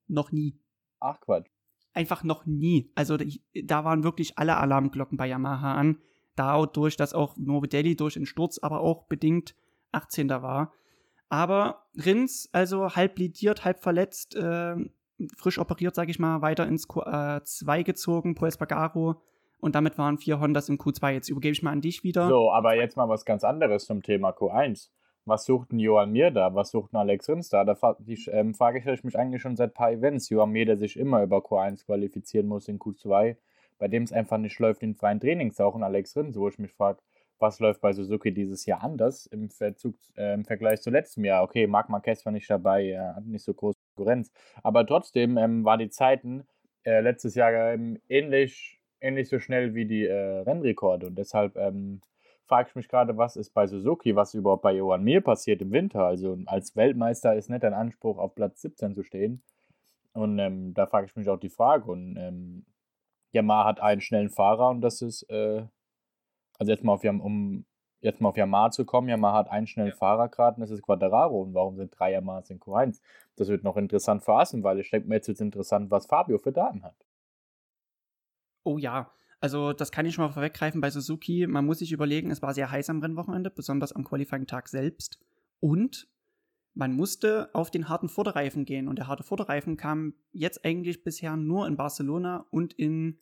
Noch 0.08 0.32
nie. 0.32 0.58
Ach 0.98 1.20
Quatsch. 1.20 1.50
Einfach 1.94 2.24
noch 2.24 2.46
nie. 2.46 2.90
Also 2.94 3.18
da 3.64 3.84
waren 3.84 4.04
wirklich 4.04 4.38
alle 4.38 4.56
Alarmglocken 4.56 5.18
bei 5.18 5.26
Yamaha 5.26 5.74
an. 5.74 5.98
Dadurch, 6.36 6.96
dass 6.96 7.12
auch 7.12 7.36
Morbidelli 7.36 7.96
durch 7.96 8.14
den 8.14 8.24
Sturz, 8.24 8.58
aber 8.58 8.80
auch 8.80 9.04
bedingt 9.04 9.54
18. 9.92 10.30
war. 10.30 10.72
Aber 11.28 11.86
Rins, 11.94 12.48
also 12.52 12.94
halb 12.94 13.18
lidiert, 13.18 13.64
halb 13.64 13.80
verletzt, 13.80 14.34
äh, 14.36 14.76
frisch 15.36 15.58
operiert, 15.58 15.94
sage 15.94 16.10
ich 16.10 16.18
mal, 16.18 16.42
weiter 16.42 16.66
ins 16.66 16.88
Q2 16.88 17.78
äh, 17.78 17.82
gezogen, 17.84 18.34
Paul 18.34 18.52
Spagaro. 18.52 19.22
Und 19.60 19.74
damit 19.74 19.96
waren 19.96 20.18
vier 20.18 20.40
Hondas 20.40 20.68
im 20.68 20.78
Q2. 20.78 21.10
Jetzt 21.12 21.28
übergebe 21.28 21.52
ich 21.52 21.62
mal 21.62 21.70
an 21.70 21.80
dich 21.80 22.02
wieder. 22.02 22.28
So, 22.28 22.50
aber 22.50 22.74
jetzt 22.74 22.96
mal 22.96 23.08
was 23.08 23.24
ganz 23.24 23.44
anderes 23.44 23.84
zum 23.84 24.02
Thema 24.02 24.30
Q1. 24.30 24.88
Was 25.24 25.44
sucht 25.44 25.72
ein 25.72 25.78
Johann 25.78 26.10
Mir 26.10 26.30
da? 26.32 26.54
Was 26.54 26.72
sucht 26.72 26.92
ein 26.92 26.96
Alex 26.96 27.28
Rins 27.28 27.48
da? 27.48 27.64
Da 27.64 27.76
ähm, 28.32 28.54
frage 28.54 28.78
ich 28.92 29.04
mich 29.04 29.18
eigentlich 29.18 29.40
schon 29.42 29.56
seit 29.56 29.74
paar 29.74 29.92
Events. 29.92 30.28
Johann 30.30 30.50
Mir, 30.50 30.66
der 30.66 30.76
sich 30.76 30.96
immer 30.96 31.22
über 31.22 31.38
Q1 31.38 31.86
qualifizieren 31.86 32.48
muss 32.48 32.66
in 32.66 32.78
Q2, 32.80 33.36
bei 33.78 33.88
dem 33.88 34.02
es 34.02 34.12
einfach 34.12 34.38
nicht 34.38 34.58
läuft 34.58 34.82
in 34.82 34.96
freien 34.96 35.20
Trainings, 35.20 35.60
auch 35.60 35.76
ein 35.76 35.84
Alex 35.84 36.16
Rins, 36.16 36.36
wo 36.36 36.48
ich 36.48 36.58
mich 36.58 36.72
frage, 36.72 36.98
was 37.38 37.60
läuft 37.60 37.80
bei 37.80 37.92
Suzuki 37.92 38.32
dieses 38.32 38.66
Jahr 38.66 38.82
anders 38.82 39.26
im, 39.26 39.50
Verzug, 39.50 39.96
äh, 40.16 40.34
im 40.34 40.44
Vergleich 40.44 40.80
zu 40.80 40.90
letztem 40.90 41.24
Jahr. 41.24 41.42
Okay, 41.42 41.66
Marc 41.66 41.88
Marquez 41.88 42.24
war 42.24 42.32
nicht 42.32 42.48
dabei, 42.48 42.90
er 42.90 43.16
hat 43.16 43.26
nicht 43.26 43.44
so 43.44 43.52
große 43.52 43.78
Konkurrenz, 43.94 44.32
aber 44.62 44.86
trotzdem 44.86 45.36
ähm, 45.36 45.64
waren 45.64 45.80
die 45.80 45.90
Zeiten 45.90 46.44
äh, 46.84 47.00
letztes 47.00 47.34
Jahr 47.34 47.52
ähm, 47.52 48.00
ähnlich, 48.08 48.80
ähnlich 49.00 49.28
so 49.28 49.38
schnell 49.38 49.74
wie 49.74 49.86
die 49.86 50.06
äh, 50.06 50.40
Rennrekorde 50.40 51.08
und 51.08 51.16
deshalb 51.16 51.56
ähm, 51.56 52.00
frage 52.46 52.68
ich 52.70 52.74
mich 52.74 52.88
gerade, 52.88 53.16
was 53.16 53.36
ist 53.36 53.50
bei 53.50 53.66
Suzuki, 53.66 54.14
was 54.16 54.34
überhaupt 54.34 54.62
bei 54.62 54.74
Johann 54.74 55.04
Mir 55.04 55.20
passiert 55.20 55.62
im 55.62 55.72
Winter. 55.72 56.04
Also 56.04 56.38
als 56.46 56.76
Weltmeister 56.76 57.34
ist 57.36 57.50
nicht 57.50 57.64
ein 57.64 57.74
Anspruch, 57.74 58.18
auf 58.18 58.34
Platz 58.34 58.62
17 58.62 58.94
zu 58.94 59.02
stehen. 59.02 59.42
Und 60.12 60.38
ähm, 60.38 60.74
da 60.74 60.86
frage 60.86 61.06
ich 61.06 61.16
mich 61.16 61.28
auch 61.28 61.38
die 61.38 61.48
Frage. 61.48 61.90
Und 61.90 62.16
ähm, 62.16 62.66
Yamaha 63.32 63.64
hat 63.64 63.80
einen 63.80 64.00
schnellen 64.00 64.30
Fahrer 64.30 64.68
und 64.68 64.82
das 64.82 65.00
ist 65.00 65.22
äh, 65.30 65.64
also 66.62 66.70
jetzt 66.70 66.84
mal 66.84 66.92
auf, 66.92 67.02
um 67.04 67.64
jetzt 68.00 68.20
mal 68.20 68.28
auf 68.28 68.36
Yamaha 68.36 68.70
zu 68.70 68.84
kommen, 68.84 69.08
Yamaha 69.08 69.38
hat 69.38 69.50
einen 69.50 69.66
schnellen 69.66 69.90
ja. 69.90 69.96
Fahrer 69.96 70.28
gerade 70.28 70.56
und 70.56 70.60
das 70.60 70.70
ist 70.70 70.82
Quadraro. 70.82 71.42
Und 71.42 71.54
warum 71.54 71.76
sind 71.76 71.90
drei 71.98 72.12
Yamahas 72.12 72.50
in 72.50 72.60
Q1? 72.60 73.00
Das 73.36 73.48
wird 73.48 73.64
noch 73.64 73.76
interessant 73.76 74.22
für 74.22 74.34
Assen, 74.34 74.62
weil 74.62 74.78
ich 74.78 74.90
denke 74.90 75.08
mir 75.08 75.16
jetzt 75.16 75.28
wird 75.28 75.40
interessant, 75.40 75.90
was 75.90 76.06
Fabio 76.06 76.38
für 76.38 76.52
Daten 76.52 76.84
hat. 76.84 76.94
Oh 78.64 78.78
ja, 78.78 79.10
also 79.42 79.72
das 79.72 79.90
kann 79.90 80.06
ich 80.06 80.14
schon 80.14 80.24
mal 80.24 80.32
vorweggreifen 80.32 80.80
bei 80.80 80.90
Suzuki. 80.90 81.46
Man 81.46 81.66
muss 81.66 81.80
sich 81.80 81.90
überlegen, 81.90 82.30
es 82.30 82.42
war 82.42 82.54
sehr 82.54 82.70
heiß 82.70 82.88
am 82.90 83.00
Rennwochenende, 83.00 83.50
besonders 83.50 83.92
am 83.92 84.04
Qualifying-Tag 84.04 84.68
selbst. 84.68 85.18
Und 85.58 86.08
man 86.74 86.94
musste 86.94 87.50
auf 87.52 87.70
den 87.70 87.88
harten 87.88 88.08
Vorderreifen 88.08 88.64
gehen. 88.64 88.86
Und 88.86 88.96
der 88.96 89.08
harte 89.08 89.24
Vorderreifen 89.24 89.76
kam 89.76 90.14
jetzt 90.30 90.64
eigentlich 90.64 91.02
bisher 91.02 91.36
nur 91.36 91.66
in 91.66 91.76
Barcelona 91.76 92.46
und 92.50 92.72
in 92.72 93.18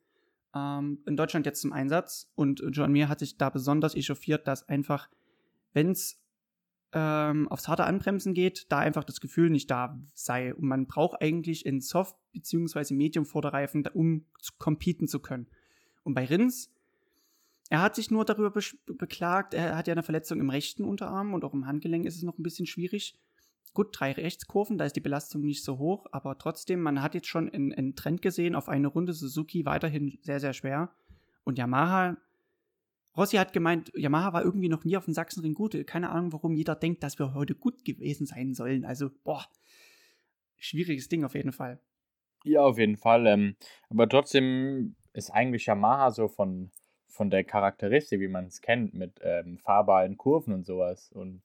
ähm, 0.54 1.02
in 1.06 1.16
Deutschland 1.16 1.46
jetzt 1.46 1.62
zum 1.62 1.72
Einsatz. 1.72 2.30
Und 2.34 2.62
John 2.70 2.92
Mir 2.92 3.08
hat 3.08 3.20
sich 3.20 3.38
da 3.38 3.50
besonders 3.50 3.94
echauffiert, 3.94 4.46
dass 4.46 4.68
einfach, 4.68 5.08
wenn 5.72 5.90
es 5.90 6.22
ähm, 6.92 7.48
aufs 7.48 7.68
harte 7.68 7.84
Anbremsen 7.84 8.34
geht, 8.34 8.66
da 8.70 8.78
einfach 8.78 9.04
das 9.04 9.20
Gefühl 9.20 9.48
nicht 9.48 9.70
da 9.70 9.98
sei. 10.12 10.54
Und 10.54 10.64
man 10.64 10.86
braucht 10.86 11.22
eigentlich 11.22 11.64
in 11.64 11.80
Soft- 11.80 12.16
bzw. 12.32 12.94
Medium-Vorderreifen, 12.94 13.86
um 13.94 14.26
zu 14.40 14.52
competen 14.58 15.08
zu 15.08 15.20
können. 15.20 15.46
Und 16.02 16.14
bei 16.14 16.24
Rins, 16.24 16.70
er 17.68 17.82
hat 17.82 17.94
sich 17.94 18.10
nur 18.10 18.24
darüber 18.24 18.50
be 18.50 18.60
beklagt, 18.94 19.54
er 19.54 19.76
hat 19.76 19.86
ja 19.86 19.92
eine 19.92 20.02
Verletzung 20.02 20.40
im 20.40 20.50
rechten 20.50 20.84
Unterarm 20.84 21.34
und 21.34 21.44
auch 21.44 21.54
im 21.54 21.66
Handgelenk 21.66 22.04
ist 22.04 22.16
es 22.16 22.22
noch 22.22 22.38
ein 22.38 22.42
bisschen 22.42 22.66
schwierig. 22.66 23.14
gut, 23.72 23.88
drei 23.92 24.10
Rechtskurven, 24.10 24.78
da 24.78 24.84
ist 24.84 24.96
die 24.96 25.00
Belastung 25.00 25.42
nicht 25.42 25.62
so 25.62 25.78
hoch, 25.78 26.06
aber 26.10 26.36
trotzdem, 26.38 26.80
man 26.82 27.02
hat 27.02 27.14
jetzt 27.14 27.28
schon 27.28 27.48
einen, 27.48 27.72
einen 27.72 27.94
Trend 27.94 28.20
gesehen 28.20 28.56
auf 28.56 28.68
eine 28.68 28.88
Runde 28.88 29.12
Suzuki 29.12 29.64
weiterhin 29.64 30.18
sehr, 30.22 30.40
sehr 30.40 30.52
schwer. 30.52 30.90
Und 31.44 31.56
Yamaha, 31.56 32.16
Rossi 33.16 33.36
hat 33.36 33.52
gemeint, 33.52 33.92
Yamaha 33.94 34.32
war 34.32 34.44
irgendwie 34.44 34.68
noch 34.68 34.84
nie 34.84 34.96
auf 34.96 35.04
dem 35.04 35.14
Sachsenring 35.14 35.54
gut. 35.54 35.86
Keine 35.86 36.10
Ahnung, 36.10 36.32
warum 36.32 36.54
jeder 36.54 36.74
denkt, 36.74 37.02
dass 37.04 37.18
wir 37.18 37.34
heute 37.34 37.54
gut 37.54 37.84
gewesen 37.84 38.26
sein 38.26 38.54
sollen. 38.54 38.84
Also, 38.84 39.10
boah, 39.24 39.46
schwieriges 40.56 41.08
Ding 41.08 41.24
auf 41.24 41.34
jeden 41.34 41.52
Fall. 41.52 41.80
Ja, 42.44 42.62
auf 42.62 42.78
jeden 42.78 42.96
Fall. 42.96 43.26
Ähm, 43.26 43.56
aber 43.88 44.08
trotzdem 44.08 44.96
ist 45.12 45.30
eigentlich 45.30 45.66
Yamaha 45.66 46.10
so 46.10 46.28
von, 46.28 46.70
von 47.08 47.30
der 47.30 47.44
Charakteristik, 47.44 48.20
wie 48.20 48.28
man 48.28 48.46
es 48.46 48.60
kennt, 48.60 48.94
mit 48.94 49.20
ähm, 49.22 49.58
fahrbaren 49.58 50.16
Kurven 50.16 50.54
und 50.54 50.64
sowas. 50.64 51.10
Und 51.12 51.42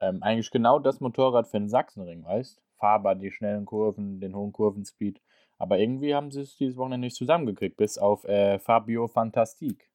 ähm, 0.00 0.22
eigentlich 0.22 0.50
genau 0.50 0.78
das 0.78 1.00
Motorrad 1.00 1.48
für 1.48 1.58
den 1.58 1.68
Sachsenring, 1.68 2.24
weißt 2.24 2.62
Fahrbar, 2.76 3.14
die 3.14 3.30
schnellen 3.30 3.64
Kurven, 3.64 4.20
den 4.20 4.34
hohen 4.34 4.52
Kurvenspeed. 4.52 5.20
Aber 5.58 5.78
irgendwie 5.78 6.14
haben 6.14 6.32
sie 6.32 6.40
es 6.40 6.56
dieses 6.56 6.76
Wochenende 6.76 7.06
nicht 7.06 7.16
zusammengekriegt, 7.16 7.76
bis 7.76 7.96
auf 7.96 8.24
äh, 8.24 8.58
Fabio 8.58 9.06
Fantastique. 9.06 9.88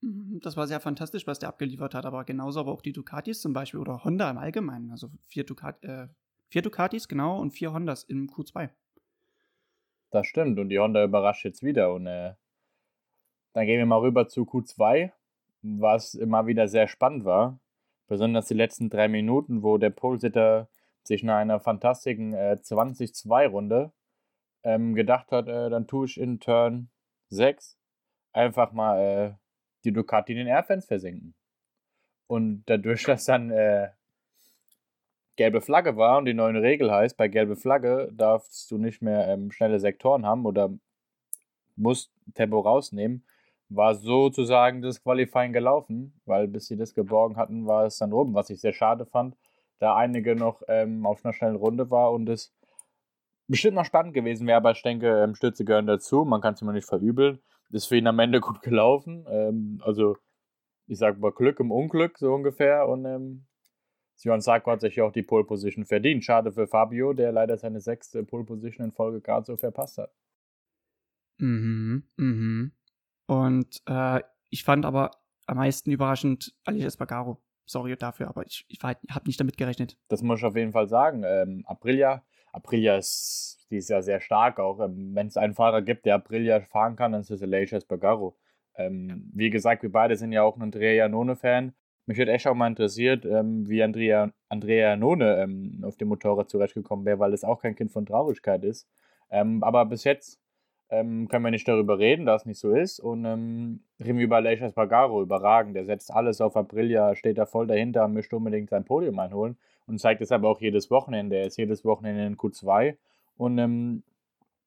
Mhm, 0.00 0.38
das 0.40 0.56
war 0.56 0.68
sehr 0.68 0.78
fantastisch, 0.78 1.26
was 1.26 1.40
der 1.40 1.48
abgeliefert 1.48 1.94
hat, 1.94 2.06
aber 2.06 2.24
genauso 2.24 2.60
aber 2.60 2.72
auch 2.72 2.82
die 2.82 2.92
Ducatis 2.92 3.40
zum 3.40 3.52
Beispiel 3.52 3.80
oder 3.80 4.04
Honda 4.04 4.30
im 4.30 4.38
Allgemeinen. 4.38 4.92
Also 4.92 5.10
vier, 5.26 5.44
Ducat, 5.44 5.82
äh, 5.82 6.06
vier 6.50 6.62
Ducatis, 6.62 7.08
genau, 7.08 7.40
und 7.40 7.50
vier 7.50 7.72
Hondas 7.72 8.04
im 8.04 8.28
Q2. 8.28 8.70
Das 10.14 10.28
stimmt, 10.28 10.60
und 10.60 10.68
die 10.68 10.78
Honda 10.78 11.02
überrascht 11.02 11.44
jetzt 11.44 11.64
wieder. 11.64 11.92
Und 11.92 12.06
äh, 12.06 12.34
dann 13.52 13.66
gehen 13.66 13.78
wir 13.78 13.86
mal 13.86 13.98
rüber 13.98 14.28
zu 14.28 14.42
Q2, 14.42 15.10
was 15.62 16.14
immer 16.14 16.46
wieder 16.46 16.68
sehr 16.68 16.86
spannend 16.86 17.24
war. 17.24 17.58
Besonders 18.06 18.46
die 18.46 18.54
letzten 18.54 18.90
drei 18.90 19.08
Minuten, 19.08 19.64
wo 19.64 19.76
der 19.76 19.90
Polesitter 19.90 20.68
sich 21.02 21.24
nach 21.24 21.38
einer 21.38 21.58
fantastischen 21.58 22.32
äh, 22.32 22.56
20-2-Runde 22.62 23.90
ähm, 24.62 24.94
gedacht 24.94 25.32
hat, 25.32 25.48
äh, 25.48 25.68
dann 25.68 25.88
tue 25.88 26.06
ich 26.06 26.20
in 26.20 26.38
Turn 26.38 26.90
6 27.30 27.76
einfach 28.32 28.70
mal 28.70 29.00
äh, 29.00 29.32
die 29.82 29.92
Ducati 29.92 30.30
in 30.30 30.38
den 30.38 30.46
Airfans 30.46 30.86
versenken. 30.86 31.34
Und 32.28 32.62
dadurch, 32.66 33.02
dass 33.06 33.24
dann 33.24 33.50
äh, 33.50 33.88
gelbe 35.36 35.60
Flagge 35.60 35.96
war 35.96 36.18
und 36.18 36.26
die 36.26 36.34
neue 36.34 36.60
Regel 36.62 36.90
heißt, 36.90 37.16
bei 37.16 37.28
gelbe 37.28 37.56
Flagge 37.56 38.10
darfst 38.12 38.70
du 38.70 38.78
nicht 38.78 39.02
mehr 39.02 39.28
ähm, 39.28 39.50
schnelle 39.50 39.80
Sektoren 39.80 40.26
haben 40.26 40.46
oder 40.46 40.72
musst 41.76 42.12
Tempo 42.34 42.60
rausnehmen, 42.60 43.24
war 43.68 43.94
sozusagen 43.94 44.82
das 44.82 45.02
Qualifying 45.02 45.52
gelaufen, 45.52 46.20
weil 46.24 46.46
bis 46.48 46.66
sie 46.66 46.76
das 46.76 46.94
geborgen 46.94 47.36
hatten, 47.36 47.66
war 47.66 47.86
es 47.86 47.98
dann 47.98 48.12
oben, 48.12 48.34
was 48.34 48.50
ich 48.50 48.60
sehr 48.60 48.72
schade 48.72 49.06
fand, 49.06 49.36
da 49.78 49.96
einige 49.96 50.36
noch 50.36 50.62
ähm, 50.68 51.04
auf 51.06 51.24
einer 51.24 51.34
schnellen 51.34 51.56
Runde 51.56 51.90
war 51.90 52.12
und 52.12 52.28
es 52.28 52.54
bestimmt 53.48 53.74
noch 53.74 53.84
spannend 53.84 54.14
gewesen 54.14 54.46
wäre, 54.46 54.58
aber 54.58 54.70
ich 54.70 54.82
denke, 54.82 55.22
ähm, 55.22 55.34
Stütze 55.34 55.64
gehören 55.64 55.86
dazu, 55.86 56.24
man 56.24 56.40
kann 56.40 56.54
es 56.54 56.62
immer 56.62 56.72
nicht 56.72 56.88
verübeln. 56.88 57.40
Ist 57.70 57.86
für 57.86 57.96
ihn 57.96 58.06
am 58.06 58.18
Ende 58.18 58.40
gut 58.40 58.62
gelaufen. 58.62 59.26
Ähm, 59.28 59.80
also, 59.84 60.16
ich 60.86 60.98
sage 60.98 61.18
mal 61.18 61.32
Glück 61.32 61.60
im 61.60 61.72
Unglück, 61.72 62.18
so 62.18 62.32
ungefähr. 62.32 62.88
Und 62.88 63.04
Johann 64.22 64.40
Sarko 64.40 64.70
hat 64.70 64.80
sich 64.80 64.96
ja 64.96 65.04
auch 65.04 65.12
die 65.12 65.22
Pole 65.22 65.44
Position 65.44 65.84
verdient. 65.84 66.24
Schade 66.24 66.52
für 66.52 66.66
Fabio, 66.66 67.12
der 67.12 67.32
leider 67.32 67.58
seine 67.58 67.80
sechste 67.80 68.24
Pole 68.24 68.44
Position 68.44 68.86
in 68.86 68.92
Folge 68.92 69.20
gerade 69.20 69.44
so 69.44 69.56
verpasst 69.56 69.98
hat. 69.98 70.12
Mhm, 71.38 72.04
mhm. 72.16 72.72
Und 73.26 73.82
äh, 73.86 74.20
ich 74.50 74.64
fand 74.64 74.86
aber 74.86 75.10
am 75.46 75.56
meisten 75.56 75.90
überraschend 75.90 76.54
Alice 76.64 76.84
Espargaro. 76.84 77.42
Sorry 77.66 77.96
dafür, 77.96 78.28
aber 78.28 78.46
ich, 78.46 78.66
ich 78.68 78.78
habe 78.82 79.26
nicht 79.26 79.40
damit 79.40 79.56
gerechnet. 79.56 79.98
Das 80.08 80.22
muss 80.22 80.40
ich 80.40 80.44
auf 80.44 80.56
jeden 80.56 80.72
Fall 80.72 80.86
sagen. 80.86 81.22
Ähm, 81.24 81.64
Aprilia, 81.66 82.22
Aprilia 82.52 82.96
ist, 82.96 83.66
die 83.70 83.78
ist 83.78 83.88
ja 83.88 84.02
sehr 84.02 84.20
stark 84.20 84.60
auch. 84.60 84.80
Ähm, 84.80 85.14
Wenn 85.14 85.28
es 85.28 85.36
einen 85.36 85.54
Fahrer 85.54 85.80
gibt, 85.80 86.04
der 86.04 86.16
Aprilia 86.16 86.60
fahren 86.60 86.94
kann, 86.94 87.12
dann 87.12 87.22
ist 87.22 87.30
es 87.30 87.42
Alice 87.42 87.72
Espargaro. 87.72 88.36
Ähm, 88.76 89.30
wie 89.34 89.50
gesagt, 89.50 89.82
wir 89.82 89.90
beide 89.90 90.16
sind 90.16 90.32
ja 90.32 90.42
auch 90.42 90.56
ein 90.56 90.62
Andrea 90.62 90.92
Janone-Fan. 90.92 91.74
Mich 92.06 92.18
hätte 92.18 92.32
echt 92.32 92.46
auch 92.46 92.54
mal 92.54 92.68
interessiert, 92.68 93.24
ähm, 93.24 93.68
wie 93.68 93.82
Andrea, 93.82 94.30
Andrea 94.48 94.90
Janone 94.90 95.42
ähm, 95.42 95.82
auf 95.84 95.96
dem 95.96 96.08
Motorrad 96.08 96.50
zurechtgekommen 96.50 97.06
wäre, 97.06 97.18
weil 97.18 97.32
es 97.32 97.44
auch 97.44 97.62
kein 97.62 97.74
Kind 97.74 97.92
von 97.92 98.04
Traurigkeit 98.04 98.62
ist. 98.62 98.86
Ähm, 99.30 99.62
aber 99.62 99.86
bis 99.86 100.04
jetzt 100.04 100.38
ähm, 100.90 101.28
können 101.28 101.44
wir 101.44 101.50
nicht 101.50 101.66
darüber 101.66 101.98
reden, 101.98 102.26
dass 102.26 102.42
es 102.42 102.46
nicht 102.46 102.60
so 102.60 102.72
ist. 102.74 103.00
Und 103.00 103.24
ähm, 103.24 103.80
reden 103.98 104.18
wir 104.18 104.24
über 104.24 104.40
Leisha 104.40 104.68
Spagaro, 104.68 105.22
überragend. 105.22 105.74
Der 105.76 105.84
setzt 105.84 106.12
alles 106.12 106.40
auf 106.40 106.56
Aprilia, 106.56 107.14
steht 107.16 107.38
da 107.38 107.46
voll 107.46 107.66
dahinter, 107.66 108.06
möchte 108.08 108.36
unbedingt 108.36 108.70
sein 108.70 108.84
Podium 108.84 109.18
einholen 109.18 109.56
und 109.86 109.98
zeigt 109.98 110.20
es 110.20 110.32
aber 110.32 110.48
auch 110.48 110.60
jedes 110.60 110.90
Wochenende. 110.90 111.36
Er 111.36 111.46
ist 111.46 111.56
jedes 111.56 111.84
Wochenende 111.84 112.26
in 112.26 112.36
Q2 112.36 112.96
und 113.36 113.58
ähm, 113.58 114.02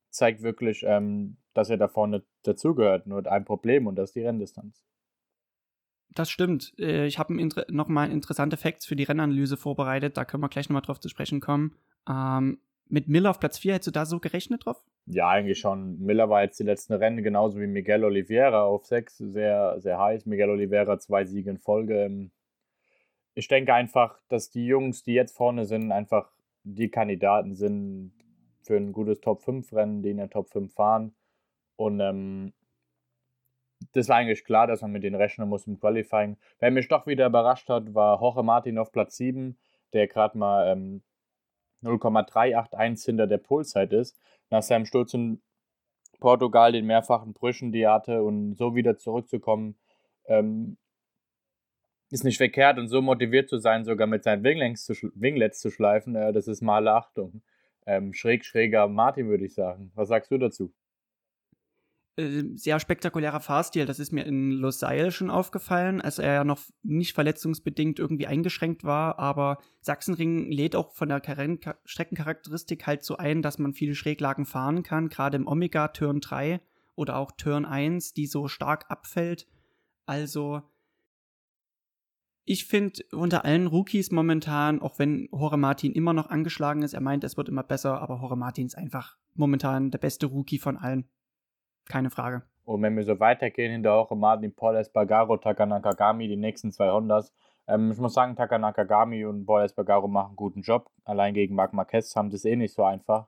zeigt 0.09 0.41
wirklich, 0.41 0.83
ähm, 0.87 1.37
dass 1.53 1.69
er 1.69 1.77
da 1.77 1.87
vorne 1.87 2.23
dazugehört. 2.43 3.07
Nur 3.07 3.25
ein 3.31 3.45
Problem 3.45 3.87
und 3.87 3.95
das 3.95 4.09
ist 4.09 4.15
die 4.15 4.25
Renndistanz. 4.25 4.83
Das 6.09 6.29
stimmt. 6.29 6.73
Äh, 6.79 7.05
ich 7.05 7.19
habe 7.19 7.33
nochmal 7.69 8.11
interessante 8.11 8.57
Facts 8.57 8.85
für 8.85 8.95
die 8.95 9.03
Rennanalyse 9.03 9.57
vorbereitet. 9.57 10.17
Da 10.17 10.25
können 10.25 10.43
wir 10.43 10.49
gleich 10.49 10.69
nochmal 10.69 10.81
drauf 10.81 10.99
zu 10.99 11.09
sprechen 11.09 11.39
kommen. 11.39 11.75
Ähm, 12.09 12.59
mit 12.89 13.07
Miller 13.07 13.31
auf 13.31 13.39
Platz 13.39 13.59
4, 13.59 13.73
hättest 13.73 13.87
du 13.87 13.91
da 13.91 14.05
so 14.05 14.19
gerechnet 14.19 14.65
drauf? 14.65 14.81
Ja, 15.05 15.29
eigentlich 15.29 15.59
schon. 15.59 15.99
Miller 15.99 16.29
war 16.29 16.43
jetzt 16.43 16.59
die 16.59 16.63
letzten 16.63 16.93
Rennen 16.93 17.23
genauso 17.23 17.59
wie 17.59 17.67
Miguel 17.67 18.03
Oliveira 18.03 18.63
auf 18.63 18.85
6, 18.85 19.17
sehr, 19.17 19.79
sehr 19.79 19.99
heiß. 19.99 20.25
Miguel 20.25 20.49
Oliveira 20.49 20.97
zwei 20.99 21.25
Siege 21.25 21.49
in 21.49 21.57
Folge. 21.57 22.05
Ähm, 22.05 22.31
ich 23.33 23.47
denke 23.47 23.73
einfach, 23.73 24.19
dass 24.29 24.49
die 24.49 24.65
Jungs, 24.65 25.03
die 25.03 25.13
jetzt 25.13 25.35
vorne 25.35 25.65
sind, 25.65 25.91
einfach 25.91 26.31
die 26.63 26.89
Kandidaten 26.89 27.55
sind 27.55 28.13
für 28.63 28.75
ein 28.75 28.91
gutes 28.91 29.21
Top-5-Rennen, 29.21 30.01
die 30.01 30.09
in 30.09 30.17
der 30.17 30.29
Top 30.29 30.49
5 30.49 30.73
fahren. 30.73 31.13
Und 31.75 31.99
ähm, 31.99 32.53
das 33.93 34.09
war 34.09 34.17
eigentlich 34.17 34.43
klar, 34.43 34.67
dass 34.67 34.81
man 34.81 34.91
mit 34.91 35.03
denen 35.03 35.15
rechnen 35.15 35.49
muss 35.49 35.67
im 35.67 35.79
Qualifying. 35.79 36.37
Wer 36.59 36.71
mich 36.71 36.87
doch 36.87 37.07
wieder 37.07 37.27
überrascht 37.27 37.69
hat, 37.69 37.93
war 37.93 38.19
Jorge 38.19 38.43
Martin 38.43 38.77
auf 38.77 38.91
Platz 38.91 39.17
7, 39.17 39.57
der 39.93 40.07
gerade 40.07 40.37
mal 40.37 40.71
ähm, 40.71 41.03
0,381 41.81 43.05
hinter 43.05 43.27
der 43.27 43.37
Polzeit 43.37 43.93
ist. 43.93 44.19
Nach 44.49 44.63
seinem 44.63 44.85
Sturz 44.85 45.13
in 45.13 45.41
Portugal, 46.19 46.71
den 46.71 46.85
mehrfachen 46.85 47.33
Brüchen, 47.33 47.71
die 47.71 47.81
er 47.81 47.93
hatte 47.93 48.23
und 48.23 48.55
so 48.55 48.75
wieder 48.75 48.97
zurückzukommen, 48.97 49.77
ähm, 50.25 50.77
ist 52.09 52.23
nicht 52.23 52.37
verkehrt 52.37 52.79
und 52.79 52.87
so 52.87 53.01
motiviert 53.01 53.49
zu 53.49 53.57
sein, 53.57 53.83
sogar 53.85 54.07
mit 54.07 54.23
seinen 54.23 54.43
Winglets 54.43 54.85
zu, 54.85 54.93
Winglets 55.13 55.59
zu 55.59 55.69
schleifen, 55.69 56.15
äh, 56.15 56.33
das 56.33 56.47
ist 56.47 56.61
male 56.61 56.93
Achtung. 56.93 57.41
Ähm, 57.85 58.13
schräg, 58.13 58.45
schräger 58.45 58.87
Martin, 58.87 59.27
würde 59.27 59.45
ich 59.45 59.53
sagen. 59.53 59.91
Was 59.95 60.09
sagst 60.09 60.31
du 60.31 60.37
dazu? 60.37 60.73
Äh, 62.17 62.45
sehr 62.55 62.79
spektakulärer 62.79 63.39
Fahrstil. 63.39 63.85
Das 63.85 63.99
ist 63.99 64.11
mir 64.11 64.25
in 64.25 64.51
Losail 64.51 65.11
schon 65.11 65.29
aufgefallen, 65.29 66.01
als 66.01 66.17
er 66.17 66.33
ja 66.33 66.43
noch 66.43 66.59
nicht 66.81 67.13
verletzungsbedingt 67.13 67.99
irgendwie 67.99 68.25
eingeschränkt 68.25 68.83
war. 68.83 69.19
Aber 69.19 69.59
Sachsenring 69.81 70.51
lädt 70.51 70.75
auch 70.75 70.93
von 70.93 71.09
der 71.09 71.21
Streckencharakteristik 71.85 72.87
halt 72.87 73.03
so 73.03 73.17
ein, 73.17 73.43
dass 73.43 73.59
man 73.59 73.73
viele 73.73 73.93
Schräglagen 73.93 74.45
fahren 74.45 74.81
kann, 74.81 75.09
gerade 75.09 75.37
im 75.37 75.47
Omega 75.47 75.89
Turn 75.89 76.19
3 76.19 76.59
oder 76.95 77.17
auch 77.17 77.31
Turn 77.31 77.65
1, 77.65 78.13
die 78.13 78.25
so 78.25 78.47
stark 78.47 78.85
abfällt. 78.89 79.47
Also, 80.07 80.63
ich 82.45 82.65
finde 82.65 83.03
unter 83.11 83.45
allen 83.45 83.67
Rookies 83.67 84.09
momentan, 84.09 84.81
auch 84.81 84.97
wenn 84.97 85.29
Hore 85.31 85.57
Martin 85.57 85.91
immer 85.91 86.13
noch 86.13 86.31
angeschlagen 86.31 86.81
ist, 86.81 86.93
er 86.93 87.01
meint, 87.01 87.23
es 87.23 87.37
wird 87.37 87.49
immer 87.49 87.63
besser, 87.63 88.01
aber 88.01 88.21
Hore 88.21 88.37
Martin 88.37 88.65
ist 88.65 88.77
einfach 88.77 89.17
momentan 89.35 89.91
der 89.91 89.99
beste 89.99 90.25
Rookie 90.25 90.57
von 90.57 90.77
allen. 90.77 91.07
Keine 91.89 92.09
Frage. 92.09 92.43
Und 92.65 92.81
wenn 92.81 92.97
wir 92.97 93.03
so 93.05 93.19
weitergehen, 93.19 93.71
hinter 93.71 93.93
auch 93.93 94.11
Martin 94.11 94.53
Paul 94.53 94.75
Espargaro, 94.75 95.37
Takanaka 95.37 95.91
Gami, 95.91 96.27
die 96.27 96.35
nächsten 96.35 96.71
zwei 96.71 96.91
Hondas. 96.91 97.33
Ähm, 97.67 97.91
ich 97.91 97.97
muss 97.97 98.13
sagen, 98.13 98.35
Takanaka 98.35 98.83
Gami 98.83 99.23
und 99.25 99.45
Paul 99.45 99.61
Espargaro 99.61 100.07
machen 100.07 100.27
einen 100.27 100.35
guten 100.35 100.61
Job. 100.61 100.89
Allein 101.05 101.33
gegen 101.33 101.55
Marc 101.55 101.71
Marquez 101.73 102.15
haben 102.15 102.29
sie 102.29 102.35
es 102.35 102.45
eh 102.45 102.55
nicht 102.55 102.73
so 102.73 102.83
einfach. 102.83 103.27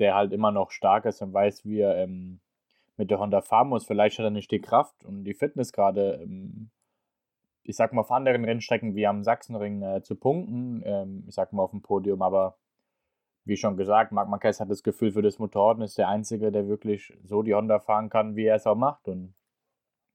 Der 0.00 0.16
halt 0.16 0.32
immer 0.32 0.50
noch 0.50 0.72
stark 0.72 1.04
ist 1.04 1.22
und 1.22 1.32
weiß, 1.32 1.64
wie 1.64 1.78
er 1.78 1.96
ähm, 1.96 2.40
mit 2.96 3.10
der 3.10 3.20
Honda 3.20 3.40
fahren 3.40 3.68
muss. 3.68 3.86
Vielleicht 3.86 4.18
hat 4.18 4.24
er 4.24 4.30
nicht 4.30 4.50
die 4.50 4.60
Kraft 4.60 5.04
und 5.04 5.24
die 5.24 5.34
Fitness 5.34 5.72
gerade, 5.72 6.20
ähm, 6.22 6.70
ich 7.62 7.76
sag 7.76 7.92
mal, 7.92 8.00
auf 8.00 8.10
anderen 8.10 8.44
Rennstrecken 8.44 8.96
wie 8.96 9.06
am 9.06 9.22
Sachsenring 9.22 9.82
äh, 9.82 10.02
zu 10.02 10.16
punkten. 10.16 10.82
Ähm, 10.84 11.24
ich 11.28 11.34
sag 11.34 11.52
mal 11.52 11.62
auf 11.62 11.70
dem 11.70 11.82
Podium, 11.82 12.20
aber 12.22 12.56
wie 13.44 13.56
schon 13.56 13.76
gesagt, 13.76 14.12
Marc 14.12 14.28
Marquez 14.28 14.60
hat 14.60 14.70
das 14.70 14.82
Gefühl 14.82 15.12
für 15.12 15.22
das 15.22 15.38
Motorrad 15.38 15.78
und 15.78 15.82
ist 15.82 15.98
der 15.98 16.08
Einzige, 16.08 16.52
der 16.52 16.68
wirklich 16.68 17.12
so 17.24 17.42
die 17.42 17.54
Honda 17.54 17.80
fahren 17.80 18.08
kann, 18.08 18.36
wie 18.36 18.44
er 18.44 18.56
es 18.56 18.66
auch 18.66 18.76
macht. 18.76 19.08
Und 19.08 19.34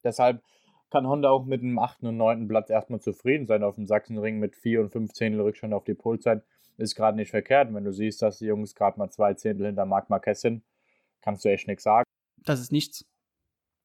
deshalb 0.03 0.41
kann 0.89 1.07
Honda 1.07 1.29
auch 1.29 1.46
mit 1.46 1.62
dem 1.62 1.77
8. 1.77 2.03
und 2.03 2.17
9. 2.17 2.48
Platz 2.48 2.69
erstmal 2.69 3.01
zufrieden 3.01 3.46
sein 3.46 3.63
auf 3.63 3.75
dem 3.75 3.86
Sachsenring 3.86 4.39
mit 4.39 4.55
4 4.55 4.81
und 4.81 4.89
5 4.89 5.12
Zehntel 5.13 5.41
Rückstand 5.41 5.74
auf 5.74 5.84
die 5.84 5.93
Polzeit. 5.93 6.43
Ist 6.77 6.96
gerade 6.96 7.17
nicht 7.17 7.31
verkehrt. 7.31 7.74
Wenn 7.74 7.84
du 7.84 7.91
siehst, 7.91 8.22
dass 8.22 8.38
die 8.38 8.46
Jungs 8.46 8.75
gerade 8.75 9.00
mal 9.00 9.10
zwei 9.10 9.34
Zehntel 9.34 9.65
hinter 9.65 9.86
Marc 9.86 10.10
Marquez 10.10 10.41
sind, 10.41 10.63
kannst 11.22 11.43
du 11.43 11.50
echt 11.50 11.67
nichts 11.67 11.84
sagen. 11.84 12.05
Das 12.46 12.60
ist 12.62 12.72
nichts. 12.72 13.05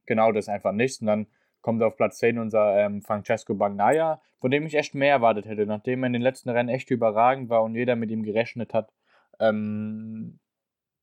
Genau, 0.06 0.30
das 0.30 0.44
ist 0.44 0.48
einfach 0.50 0.72
nichts. 0.72 1.00
Und 1.00 1.06
dann 1.06 1.26
kommt 1.62 1.82
auf 1.82 1.96
Platz 1.96 2.18
10 2.18 2.38
unser 2.38 2.76
ähm, 2.76 3.02
Francesco 3.02 3.54
Bagnaia, 3.54 4.20
von 4.40 4.50
dem 4.50 4.66
ich 4.66 4.74
echt 4.74 4.94
mehr 4.94 5.12
erwartet 5.12 5.46
hätte, 5.46 5.64
nachdem 5.64 6.02
er 6.02 6.08
in 6.08 6.12
den 6.12 6.22
letzten 6.22 6.50
Rennen 6.50 6.68
echt 6.68 6.90
überragend 6.90 7.48
war 7.48 7.62
und 7.62 7.74
jeder 7.74 7.96
mit 7.96 8.10
ihm 8.10 8.22
gerechnet 8.22 8.74
hat. 8.74 8.92
Ähm, 9.38 10.38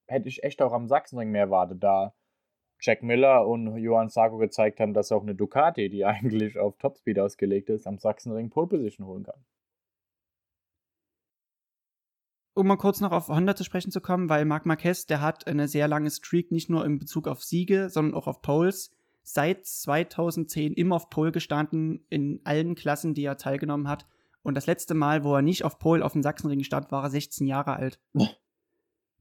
hätte 0.07 0.27
ich 0.29 0.43
echt 0.43 0.61
auch 0.61 0.73
am 0.73 0.87
Sachsenring 0.87 1.31
mehr 1.31 1.43
erwartet, 1.43 1.83
da 1.83 2.13
Jack 2.81 3.03
Miller 3.03 3.45
und 3.45 3.77
Johann 3.77 4.09
Sarko 4.09 4.37
gezeigt 4.37 4.79
haben, 4.79 4.93
dass 4.93 5.11
auch 5.11 5.21
eine 5.21 5.35
Ducati, 5.35 5.89
die 5.89 6.05
eigentlich 6.05 6.57
auf 6.57 6.77
Topspeed 6.77 7.19
ausgelegt 7.19 7.69
ist, 7.69 7.87
am 7.87 7.97
Sachsenring 7.97 8.49
Pole 8.49 8.67
Position 8.67 9.07
holen 9.07 9.23
kann. 9.23 9.43
Um 12.55 12.67
mal 12.67 12.77
kurz 12.77 12.99
noch 12.99 13.11
auf 13.11 13.29
Honda 13.29 13.55
zu 13.55 13.63
sprechen 13.63 13.91
zu 13.91 14.01
kommen, 14.01 14.27
weil 14.27 14.43
Marc 14.43 14.65
Marquez, 14.65 15.05
der 15.05 15.21
hat 15.21 15.47
eine 15.47 15.67
sehr 15.69 15.87
lange 15.87 16.11
Streak, 16.11 16.51
nicht 16.51 16.69
nur 16.69 16.83
in 16.85 16.99
Bezug 16.99 17.27
auf 17.27 17.41
Siege, 17.41 17.89
sondern 17.89 18.15
auch 18.15 18.27
auf 18.27 18.41
Poles 18.41 18.91
seit 19.23 19.65
2010 19.65 20.73
immer 20.73 20.95
auf 20.95 21.09
Pole 21.09 21.31
gestanden, 21.31 22.05
in 22.09 22.41
allen 22.43 22.75
Klassen, 22.75 23.13
die 23.13 23.23
er 23.23 23.37
teilgenommen 23.37 23.87
hat. 23.87 24.07
Und 24.41 24.55
das 24.55 24.67
letzte 24.67 24.93
Mal, 24.93 25.23
wo 25.23 25.35
er 25.35 25.41
nicht 25.41 25.63
auf 25.63 25.79
Pole 25.79 26.03
auf 26.03 26.13
dem 26.13 26.23
Sachsenring 26.23 26.63
stand, 26.63 26.91
war 26.91 27.03
er 27.03 27.09
16 27.09 27.47
Jahre 27.47 27.75
alt. 27.75 27.99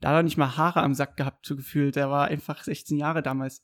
da 0.00 0.08
hat 0.08 0.16
er 0.16 0.22
nicht 0.22 0.36
mal 0.36 0.56
Haare 0.56 0.82
am 0.82 0.94
Sack 0.94 1.16
gehabt, 1.16 1.46
so 1.46 1.56
gefühlt. 1.56 1.96
Er 1.96 2.10
war 2.10 2.28
einfach 2.28 2.62
16 2.62 2.96
Jahre 2.96 3.22
damals. 3.22 3.62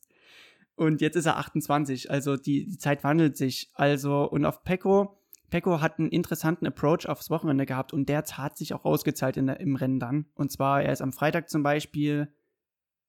Und 0.76 1.00
jetzt 1.00 1.16
ist 1.16 1.26
er 1.26 1.36
28. 1.38 2.10
Also 2.10 2.36
die, 2.36 2.66
die 2.66 2.78
Zeit 2.78 3.04
wandelt 3.04 3.36
sich. 3.36 3.70
Also, 3.74 4.28
und 4.28 4.44
auf 4.44 4.64
Pecco, 4.64 5.20
Pecco 5.50 5.80
hat 5.80 5.98
einen 5.98 6.08
interessanten 6.08 6.66
Approach 6.66 7.08
aufs 7.08 7.30
Wochenende 7.30 7.66
gehabt 7.66 7.92
und 7.92 8.08
der 8.08 8.24
hat 8.24 8.56
sich 8.58 8.74
auch 8.74 8.84
ausgezahlt 8.84 9.36
in 9.36 9.46
der, 9.46 9.60
im 9.60 9.76
Rennen 9.76 10.00
dann. 10.00 10.26
Und 10.34 10.50
zwar, 10.50 10.82
er 10.82 10.92
ist 10.92 11.02
am 11.02 11.12
Freitag 11.12 11.48
zum 11.48 11.62
Beispiel 11.62 12.34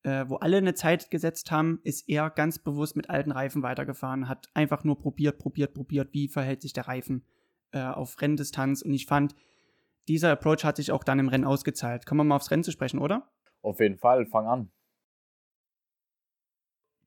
äh, 0.06 0.30
wo 0.30 0.36
alle 0.36 0.58
eine 0.58 0.76
Zeit 0.76 1.10
gesetzt 1.10 1.50
haben, 1.50 1.80
ist 1.84 2.08
er 2.08 2.30
ganz 2.30 2.60
bewusst 2.60 2.96
mit 2.96 3.10
alten 3.10 3.32
Reifen 3.32 3.64
weitergefahren, 3.64 4.30
hat 4.30 4.50
einfach 4.54 4.84
nur 4.84 5.00
probiert, 5.00 5.40
probiert, 5.40 5.74
probiert, 5.74 6.10
wie 6.14 6.28
verhält 6.28 6.62
sich 6.62 6.74
der 6.74 6.88
Reifen 6.88 7.26
äh, 7.76 7.80
auf 7.80 8.20
Renndistanz. 8.22 8.82
Und 8.82 8.94
ich 8.94 9.06
fand, 9.06 9.36
dieser 10.08 10.32
Approach 10.32 10.64
hat 10.64 10.78
sich 10.78 10.92
auch 10.92 11.04
dann 11.04 11.20
im 11.20 11.28
Rennen 11.28 11.46
ausgezahlt. 11.46 12.06
Kommen 12.06 12.22
wir 12.22 12.24
mal 12.24 12.38
aufs 12.38 12.50
Rennen 12.50 12.64
zu 12.64 12.72
sprechen, 12.72 13.00
oder? 13.00 13.30
Auf 13.62 13.80
jeden 13.80 13.98
Fall, 13.98 14.26
fang 14.26 14.48
an. 14.48 14.72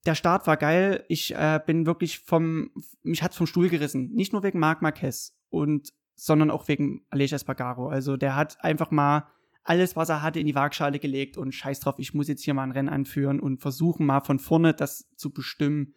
Der 0.07 0.15
Start 0.15 0.47
war 0.47 0.57
geil. 0.57 1.05
Ich 1.09 1.35
äh, 1.35 1.61
bin 1.65 1.87
wirklich 1.87 2.21
vom, 2.21 2.71
mich 3.03 3.23
hat's 3.23 3.37
vom 3.37 3.47
Stuhl 3.47 3.69
gerissen. 3.69 4.13
Nicht 4.13 4.33
nur 4.33 4.43
wegen 4.43 4.59
Marc 4.59 4.83
Marquez 4.83 5.37
und, 5.49 5.93
sondern 6.15 6.51
auch 6.51 6.69
wegen 6.69 7.05
Aleix 7.11 7.33
Espargaro. 7.33 7.89
Also 7.89 8.17
der 8.17 8.37
hat 8.37 8.63
einfach 8.63 8.91
mal 8.91 9.29
alles, 9.65 9.97
was 9.97 10.09
er 10.09 10.23
hatte, 10.23 10.41
in 10.41 10.47
die 10.47 10.55
Waagschale 10.55 10.99
gelegt 10.99 11.37
und 11.37 11.53
scheiß 11.53 11.81
drauf, 11.81 11.97
ich 11.99 12.15
muss 12.15 12.29
jetzt 12.29 12.43
hier 12.43 12.55
mal 12.55 12.63
ein 12.63 12.73
Rennen 12.73 12.89
anführen 12.89 13.39
und 13.39 13.61
versuchen 13.61 14.07
mal 14.07 14.21
von 14.21 14.39
vorne 14.39 14.73
das 14.73 15.11
zu 15.17 15.31
bestimmen. 15.31 15.95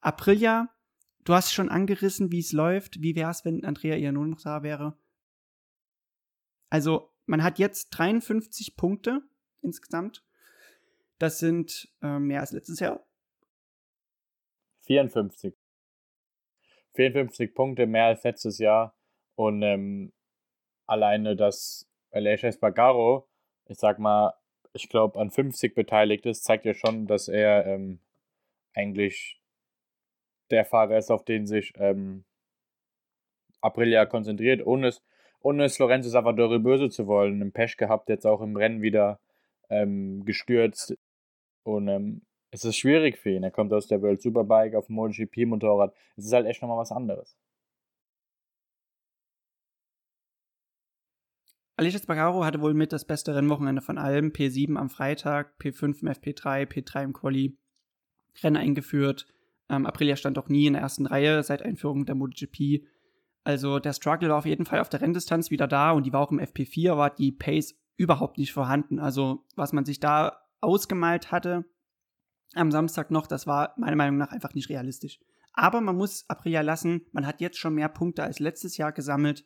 Aprilia, 0.00 0.68
du 1.26 1.34
hast 1.34 1.52
schon 1.52 1.68
angerissen, 1.68 2.32
wie 2.32 2.38
es 2.38 2.52
läuft. 2.52 3.02
Wie 3.02 3.14
wäre 3.14 3.30
es, 3.30 3.44
wenn 3.44 3.64
Andrea 3.64 4.10
nur 4.12 4.26
noch 4.26 4.40
da 4.40 4.62
wäre? 4.62 4.96
Also, 6.70 7.12
man 7.26 7.42
hat 7.42 7.58
jetzt 7.58 7.90
53 7.90 8.76
Punkte 8.76 9.20
insgesamt. 9.60 10.24
Das 11.18 11.38
sind 11.38 11.88
äh, 12.02 12.18
mehr 12.18 12.40
als 12.40 12.52
letztes 12.52 12.80
Jahr. 12.80 13.04
54. 14.86 15.54
54 16.94 17.54
Punkte 17.54 17.86
mehr 17.86 18.06
als 18.06 18.22
letztes 18.24 18.58
Jahr. 18.58 18.96
Und 19.34 19.62
ähm, 19.62 20.12
alleine 20.86 21.36
das 21.36 21.90
Aleix 22.10 22.44
Espargaro, 22.44 23.28
ich 23.66 23.78
sag 23.78 23.98
mal, 23.98 24.34
ich 24.72 24.88
glaube, 24.88 25.18
an 25.18 25.30
50 25.30 25.74
beteiligt 25.74 26.26
ist, 26.26 26.44
zeigt 26.44 26.64
ja 26.64 26.74
schon, 26.74 27.06
dass 27.06 27.28
er 27.28 27.66
ähm, 27.66 28.00
eigentlich 28.74 29.40
der 30.50 30.64
Fahrer 30.64 30.98
ist, 30.98 31.10
auf 31.10 31.24
den 31.24 31.46
sich 31.46 31.72
ähm, 31.76 32.24
Aprilia 33.60 34.06
konzentriert, 34.06 34.64
ohne 34.64 34.88
es, 34.88 35.02
ohne 35.40 35.64
es 35.64 35.78
Lorenzo 35.78 36.08
Savadori 36.08 36.58
böse 36.58 36.88
zu 36.90 37.06
wollen. 37.06 37.42
Ein 37.42 37.52
Pech 37.52 37.76
gehabt, 37.76 38.08
jetzt 38.08 38.26
auch 38.26 38.40
im 38.40 38.56
Rennen 38.56 38.82
wieder 38.82 39.20
ähm, 39.70 40.24
gestürzt. 40.24 40.96
Und 41.64 41.88
ähm, 41.88 42.22
es 42.50 42.64
ist 42.64 42.76
schwierig 42.76 43.18
für 43.18 43.30
ihn. 43.30 43.42
Er 43.42 43.50
kommt 43.50 43.72
aus 43.72 43.86
der 43.86 44.00
World 44.02 44.22
Superbike 44.22 44.74
auf 44.74 44.86
dem 44.86 44.96
MotoGP-Motorrad. 44.96 45.94
Es 46.16 46.26
ist 46.26 46.32
halt 46.32 46.46
echt 46.46 46.62
nochmal 46.62 46.78
was 46.78 46.92
anderes. 46.92 47.36
Alicia 51.78 52.00
Spargaro 52.00 52.42
hatte 52.42 52.62
wohl 52.62 52.72
mit 52.72 52.92
das 52.92 53.04
beste 53.04 53.34
Rennwochenende 53.34 53.82
von 53.82 53.98
allem. 53.98 54.30
P7 54.30 54.76
am 54.76 54.88
Freitag, 54.88 55.56
P5 55.60 56.00
im 56.00 56.08
FP3, 56.08 56.66
P3 56.66 57.04
im 57.04 57.12
Quali. 57.12 57.58
Rennen 58.42 58.56
eingeführt. 58.56 59.26
Ähm, 59.68 59.86
Aprilia 59.86 60.16
stand 60.16 60.38
auch 60.38 60.48
nie 60.48 60.66
in 60.66 60.74
der 60.74 60.82
ersten 60.82 61.06
Reihe 61.06 61.42
seit 61.42 61.62
Einführung 61.62 62.06
der 62.06 62.14
MotoGP. 62.14 62.84
Also 63.44 63.78
der 63.78 63.92
Struggle 63.92 64.28
war 64.28 64.38
auf 64.38 64.46
jeden 64.46 64.66
Fall 64.66 64.80
auf 64.80 64.88
der 64.88 65.00
Renndistanz 65.00 65.50
wieder 65.50 65.68
da 65.68 65.92
und 65.92 66.04
die 66.04 66.12
war 66.12 66.20
auch 66.20 66.32
im 66.32 66.40
FP4, 66.40 66.96
war 66.96 67.10
die 67.10 67.32
Pace 67.32 67.74
überhaupt 67.96 68.38
nicht 68.38 68.52
vorhanden. 68.52 68.98
Also 68.98 69.44
was 69.54 69.72
man 69.72 69.84
sich 69.84 70.00
da 70.00 70.40
ausgemalt 70.60 71.30
hatte 71.30 71.64
am 72.54 72.70
Samstag 72.70 73.10
noch, 73.10 73.26
das 73.26 73.46
war 73.46 73.74
meiner 73.76 73.96
Meinung 73.96 74.16
nach 74.16 74.32
einfach 74.32 74.54
nicht 74.54 74.68
realistisch. 74.68 75.20
Aber 75.52 75.80
man 75.80 75.96
muss 75.96 76.28
Aprilia 76.28 76.60
lassen, 76.60 77.06
man 77.12 77.26
hat 77.26 77.40
jetzt 77.40 77.58
schon 77.58 77.74
mehr 77.74 77.88
Punkte 77.88 78.22
als 78.22 78.40
letztes 78.40 78.76
Jahr 78.76 78.92
gesammelt. 78.92 79.44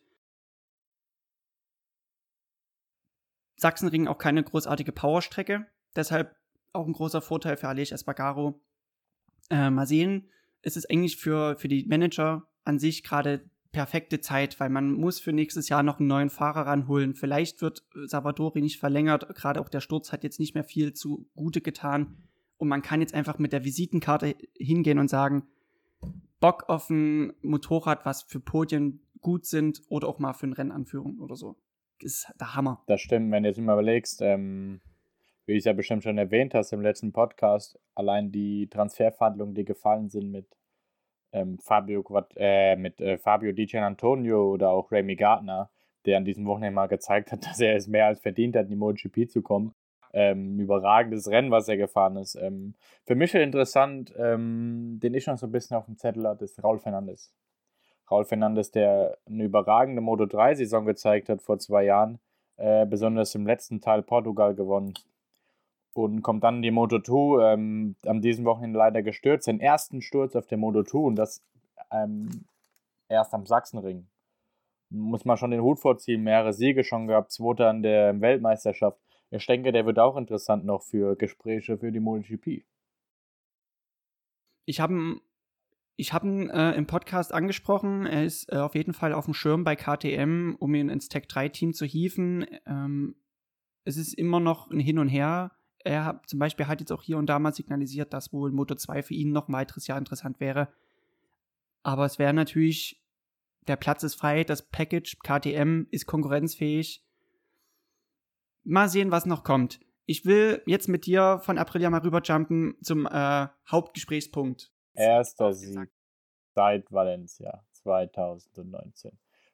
Sachsenring 3.57 4.09
auch 4.09 4.19
keine 4.19 4.43
großartige 4.43 4.93
Powerstrecke. 4.93 5.67
Deshalb 5.95 6.35
auch 6.73 6.87
ein 6.87 6.93
großer 6.93 7.21
Vorteil 7.21 7.57
für 7.57 7.69
Aleix 7.69 7.93
Espargaro. 7.93 8.61
Äh, 9.51 9.71
mal 9.71 9.87
sehen, 9.87 10.29
es 10.63 10.77
ist 10.77 10.91
eigentlich 10.91 11.17
für, 11.17 11.57
für 11.59 11.69
die 11.69 11.85
Manager 11.87 12.47
an 12.65 12.79
sich 12.79 13.03
gerade 13.03 13.45
perfekte 13.73 14.21
Zeit, 14.21 14.59
weil 14.59 14.71
man 14.71 14.93
muss 14.93 15.21
für 15.21 15.33
nächstes 15.33 15.69
Jahr 15.69 15.83
noch 15.83 15.99
einen 15.99 16.09
neuen 16.09 16.31
Fahrer 16.31 16.67
ranholen. 16.67 17.15
Vielleicht 17.15 17.63
wird 17.63 17.85
Salvadori 17.95 18.61
nicht 18.61 18.79
verlängert, 18.79 19.35
gerade 19.35 19.61
auch 19.61 19.69
der 19.69 19.81
Sturz 19.81 20.13
hat 20.13 20.25
jetzt 20.25 20.41
nicht 20.41 20.55
mehr 20.55 20.65
viel 20.65 20.93
zugute 20.93 21.61
getan. 21.61 22.17
Und 22.59 22.69
man 22.69 22.83
kann 22.83 23.01
jetzt 23.01 23.15
einfach 23.15 23.39
mit 23.39 23.53
der 23.53 23.65
Visitenkarte 23.65 24.37
hingehen 24.59 24.99
und 24.99 25.09
sagen, 25.09 25.45
Bock 26.41 26.69
auf 26.69 26.91
ein 26.91 27.33
Motorrad, 27.43 28.05
was 28.05 28.23
für 28.23 28.41
Podien 28.41 29.01
gut 29.21 29.47
sind 29.47 29.83
oder 29.89 30.09
auch 30.09 30.19
mal 30.19 30.33
für 30.33 30.47
eine 30.47 30.59
Rennanführung 30.59 31.19
oder 31.19 31.37
so 31.37 31.57
ist 32.03 32.33
der 32.39 32.55
Hammer. 32.55 32.83
Das 32.87 33.01
stimmt, 33.01 33.31
wenn 33.31 33.43
du 33.43 33.49
jetzt 33.49 33.59
mal 33.59 33.75
überlegst, 33.75 34.21
ähm, 34.23 34.81
wie 35.47 35.53
du 35.53 35.59
es 35.59 35.65
ja 35.65 35.73
bestimmt 35.73 36.03
schon 36.03 36.19
erwähnt 36.19 36.55
hast 36.55 36.73
im 36.73 36.81
letzten 36.81 37.13
Podcast, 37.13 37.79
allein 38.01 38.33
die 38.33 38.69
Transferverhandlungen, 38.69 39.55
die 39.55 39.65
gefallen 39.65 40.11
sind 40.11 40.31
mit 40.31 40.47
ähm, 41.33 41.59
Fabio, 41.59 42.05
äh, 42.37 42.77
mit 42.77 43.01
äh, 43.01 43.19
Fabio 43.19 43.53
Di 43.53 43.69
Antonio 43.79 44.51
oder 44.53 44.71
auch 44.71 44.91
Remy 44.91 45.17
Gardner, 45.17 45.71
der 46.07 46.17
an 46.17 46.25
diesem 46.25 46.47
Wochenende 46.47 46.75
mal 46.75 46.89
gezeigt 46.89 47.33
hat, 47.33 47.47
dass 47.47 47.61
er 47.61 47.77
es 47.77 47.87
mehr 47.89 48.07
als 48.07 48.21
verdient 48.21 48.57
hat, 48.57 48.65
in 48.65 48.71
die 48.71 48.77
MotoGP 48.77 49.31
zu 49.31 49.43
kommen. 49.43 49.75
Ähm, 50.13 50.59
überragendes 50.59 51.29
Rennen, 51.31 51.53
was 51.53 51.69
er 51.69 51.77
gefahren 51.77 52.17
ist. 52.17 52.35
Ähm, 52.35 52.75
für 53.07 53.15
mich 53.15 53.33
interessant, 53.35 54.13
ähm, 54.19 54.99
den 55.01 55.15
ich 55.15 55.29
noch 55.29 55.39
so 55.39 55.47
ein 55.47 55.53
bisschen 55.53 55.77
auf 55.77 55.87
dem 55.87 55.97
Zettel 55.97 56.27
hatte, 56.27 56.45
ist 56.45 56.63
Raul 56.65 56.81
Fernandes. 56.81 57.33
Raul 58.11 58.25
Fernandes, 58.25 58.73
der 58.73 59.19
eine 59.27 59.45
überragende 59.45 60.03
Moto3-Saison 60.03 60.85
gezeigt 60.85 61.29
hat 61.29 61.43
vor 61.43 61.61
zwei 61.61 61.85
Jahren, 61.85 62.19
äh, 62.57 62.87
besonders 62.87 63.37
im 63.37 63.47
letzten 63.47 63.81
Teil 63.81 64.03
Portugal 64.03 64.57
gewonnen. 64.57 64.95
Und 65.93 66.23
kommt 66.23 66.45
dann 66.45 66.57
in 66.57 66.63
die 66.63 66.71
Moto2, 66.71 67.53
ähm, 67.53 67.97
an 68.07 68.21
diesem 68.21 68.45
Wochenende 68.45 68.79
leider 68.79 69.03
gestürzt, 69.03 69.49
den 69.49 69.61
ersten 69.61 70.03
Sturz 70.03 70.37
auf 70.37 70.47
der 70.47 70.59
Moto2 70.59 70.95
und 70.95 71.17
das 71.17 71.43
ähm, 71.91 72.45
erst 73.09 73.35
am 73.35 73.45
Sachsenring. 73.45 74.07
Muss 74.91 75.25
man 75.25 75.37
schon 75.37 75.51
den 75.51 75.63
Hut 75.63 75.81
vorziehen, 75.81 76.23
mehrere 76.23 76.53
Siege 76.53 76.85
schon 76.85 77.07
gehabt, 77.07 77.33
zweiter 77.33 77.69
an 77.69 77.83
der 77.83 78.21
Weltmeisterschaft. 78.21 78.99
Ich 79.31 79.47
denke, 79.47 79.73
der 79.73 79.87
wird 79.87 79.99
auch 79.99 80.17
interessant 80.17 80.65
noch 80.65 80.83
für 80.83 81.17
Gespräche 81.17 81.79
für 81.79 81.93
die 81.93 82.01
MotoGP. 82.01 82.65
Ich 84.67 84.81
habe 84.81 85.21
ich 85.97 86.15
habe 86.15 86.27
ihn 86.27 86.49
äh, 86.49 86.73
im 86.73 86.87
Podcast 86.87 87.35
angesprochen. 87.35 88.07
Er 88.07 88.25
ist 88.25 88.51
äh, 88.51 88.57
auf 88.57 88.75
jeden 88.75 88.95
Fall 88.95 89.13
auf 89.13 89.27
dem 89.27 89.35
Schirm 89.35 89.65
bei 89.65 89.77
KTM, 89.77 90.57
um 90.59 90.75
ihn 90.75 90.89
ins 90.89 91.09
Tech 91.09 91.25
3-Team 91.25 91.75
zu 91.75 91.85
hieven. 91.85 92.47
Ähm, 92.67 93.17
es 93.85 93.97
ist 93.97 94.15
immer 94.15 94.41
noch 94.41 94.71
ein 94.71 94.81
Hin 94.81 94.99
und 94.99 95.09
Her. 95.09 95.53
Er 95.85 96.05
hat 96.05 96.29
zum 96.29 96.39
Beispiel 96.39 96.67
hat 96.67 96.81
jetzt 96.81 96.93
auch 96.93 97.03
hier 97.03 97.19
und 97.19 97.27
da 97.27 97.39
mal 97.39 97.55
signalisiert, 97.55 98.13
dass 98.13 98.33
wohl 98.33 98.53
Moto 98.53 98.75
2 98.75 99.03
für 99.03 99.15
ihn 99.15 99.33
noch 99.33 99.49
ein 99.49 99.53
weiteres 99.53 99.87
Jahr 99.87 99.99
interessant 99.99 100.41
wäre. 100.41 100.69
Aber 101.83 102.05
es 102.05 102.19
wäre 102.19 102.35
natürlich, 102.35 103.03
der 103.67 103.77
Platz 103.77 104.03
ist 104.03 104.15
frei, 104.15 104.45
das 104.45 104.63
Package 104.63 105.19
KTM 105.23 105.87
ist 105.91 106.07
konkurrenzfähig. 106.07 107.05
Mal 108.65 108.89
sehen, 108.89 109.11
was 109.11 109.25
noch 109.25 109.43
kommt. 109.43 109.81
Ich 110.05 110.27
will 110.27 110.63
jetzt 110.67 110.89
mit 110.89 111.07
dir 111.07 111.41
von 111.43 111.57
Aprilia 111.57 111.89
mal 111.89 112.01
rüberjumpen 112.01 112.77
zum 112.83 113.07
äh, 113.07 113.47
Hauptgesprächspunkt. 113.71 114.71
Erster 114.95 115.53
Sieg 115.55 115.89
seit 116.55 116.91
Valencia 116.93 117.65
2019. 117.73 119.13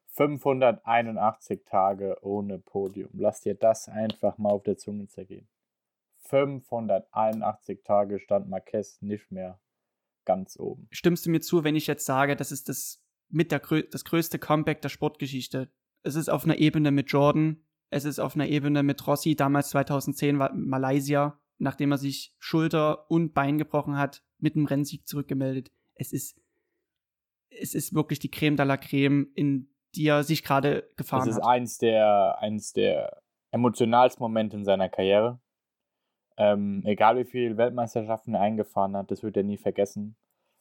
581 0.08 1.64
Tage 1.66 2.16
ohne 2.22 2.58
Podium. 2.58 3.10
Lass 3.12 3.42
dir 3.42 3.54
das 3.54 3.88
einfach 3.88 4.38
mal 4.38 4.50
auf 4.50 4.62
der 4.62 4.78
Zunge 4.78 5.06
zergehen. 5.08 5.46
581 6.28 7.82
Tage 7.84 8.18
stand 8.18 8.48
Marquez 8.48 9.00
nicht 9.02 9.30
mehr 9.30 9.60
ganz 10.24 10.58
oben. 10.58 10.88
Stimmst 10.90 11.26
du 11.26 11.30
mir 11.30 11.40
zu, 11.40 11.64
wenn 11.64 11.76
ich 11.76 11.86
jetzt 11.86 12.04
sage, 12.04 12.36
das 12.36 12.52
ist 12.52 12.68
das 12.68 13.02
mit 13.28 13.52
der 13.52 13.60
das 13.90 14.04
größte 14.04 14.38
Comeback 14.38 14.82
der 14.82 14.88
Sportgeschichte? 14.88 15.70
Es 16.02 16.14
ist 16.14 16.28
auf 16.28 16.44
einer 16.44 16.58
Ebene 16.58 16.90
mit 16.90 17.10
Jordan, 17.10 17.64
es 17.90 18.04
ist 18.04 18.18
auf 18.18 18.34
einer 18.34 18.48
Ebene 18.48 18.82
mit 18.82 19.06
Rossi, 19.06 19.36
damals 19.36 19.70
2010 19.70 20.38
war 20.38 20.52
Malaysia, 20.52 21.40
nachdem 21.58 21.92
er 21.92 21.98
sich 21.98 22.34
Schulter 22.38 23.10
und 23.10 23.32
Bein 23.32 23.58
gebrochen 23.58 23.96
hat, 23.96 24.22
mit 24.38 24.56
einem 24.56 24.66
Rennsieg 24.66 25.06
zurückgemeldet. 25.06 25.70
Es 25.94 26.12
ist, 26.12 26.38
es 27.48 27.74
ist 27.74 27.94
wirklich 27.94 28.18
die 28.18 28.30
Creme 28.30 28.56
de 28.56 28.66
la 28.66 28.76
Creme, 28.76 29.28
in 29.34 29.70
die 29.94 30.06
er 30.06 30.24
sich 30.24 30.44
gerade 30.44 30.88
gefahren 30.96 31.22
hat. 31.22 31.28
Das 31.28 31.36
ist 31.36 31.42
hat. 31.42 31.50
eins 31.50 31.78
der, 31.78 32.38
eins 32.40 32.72
der 32.72 33.22
emotionalsten 33.50 34.22
Momente 34.22 34.56
in 34.56 34.64
seiner 34.64 34.88
Karriere. 34.88 35.40
Ähm, 36.36 36.82
egal 36.84 37.16
wie 37.16 37.24
viele 37.24 37.56
Weltmeisterschaften 37.56 38.34
er 38.34 38.40
eingefahren 38.40 38.96
hat, 38.96 39.10
das 39.10 39.22
wird 39.22 39.36
er 39.36 39.42
nie 39.42 39.56
vergessen. 39.56 40.16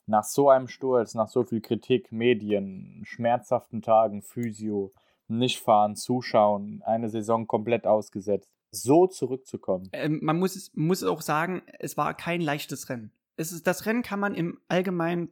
Nach 0.07 0.23
so 0.23 0.49
einem 0.49 0.67
Sturz, 0.67 1.15
nach 1.15 1.27
so 1.27 1.43
viel 1.43 1.61
Kritik, 1.61 2.11
Medien, 2.11 3.01
schmerzhaften 3.05 3.81
Tagen, 3.81 4.21
Physio, 4.21 4.93
nicht 5.27 5.59
fahren, 5.59 5.95
zuschauen, 5.95 6.81
eine 6.85 7.09
Saison 7.09 7.47
komplett 7.47 7.87
ausgesetzt, 7.87 8.49
so 8.71 9.07
zurückzukommen. 9.07 9.89
Ähm, 9.93 10.19
man 10.21 10.37
muss, 10.37 10.71
muss 10.75 11.03
auch 11.03 11.21
sagen, 11.21 11.63
es 11.79 11.97
war 11.97 12.13
kein 12.13 12.41
leichtes 12.41 12.89
Rennen. 12.89 13.11
Es 13.35 13.51
ist, 13.51 13.67
das 13.67 13.85
Rennen 13.85 14.03
kann 14.03 14.19
man 14.19 14.35
im 14.35 14.59
Allgemeinen 14.67 15.29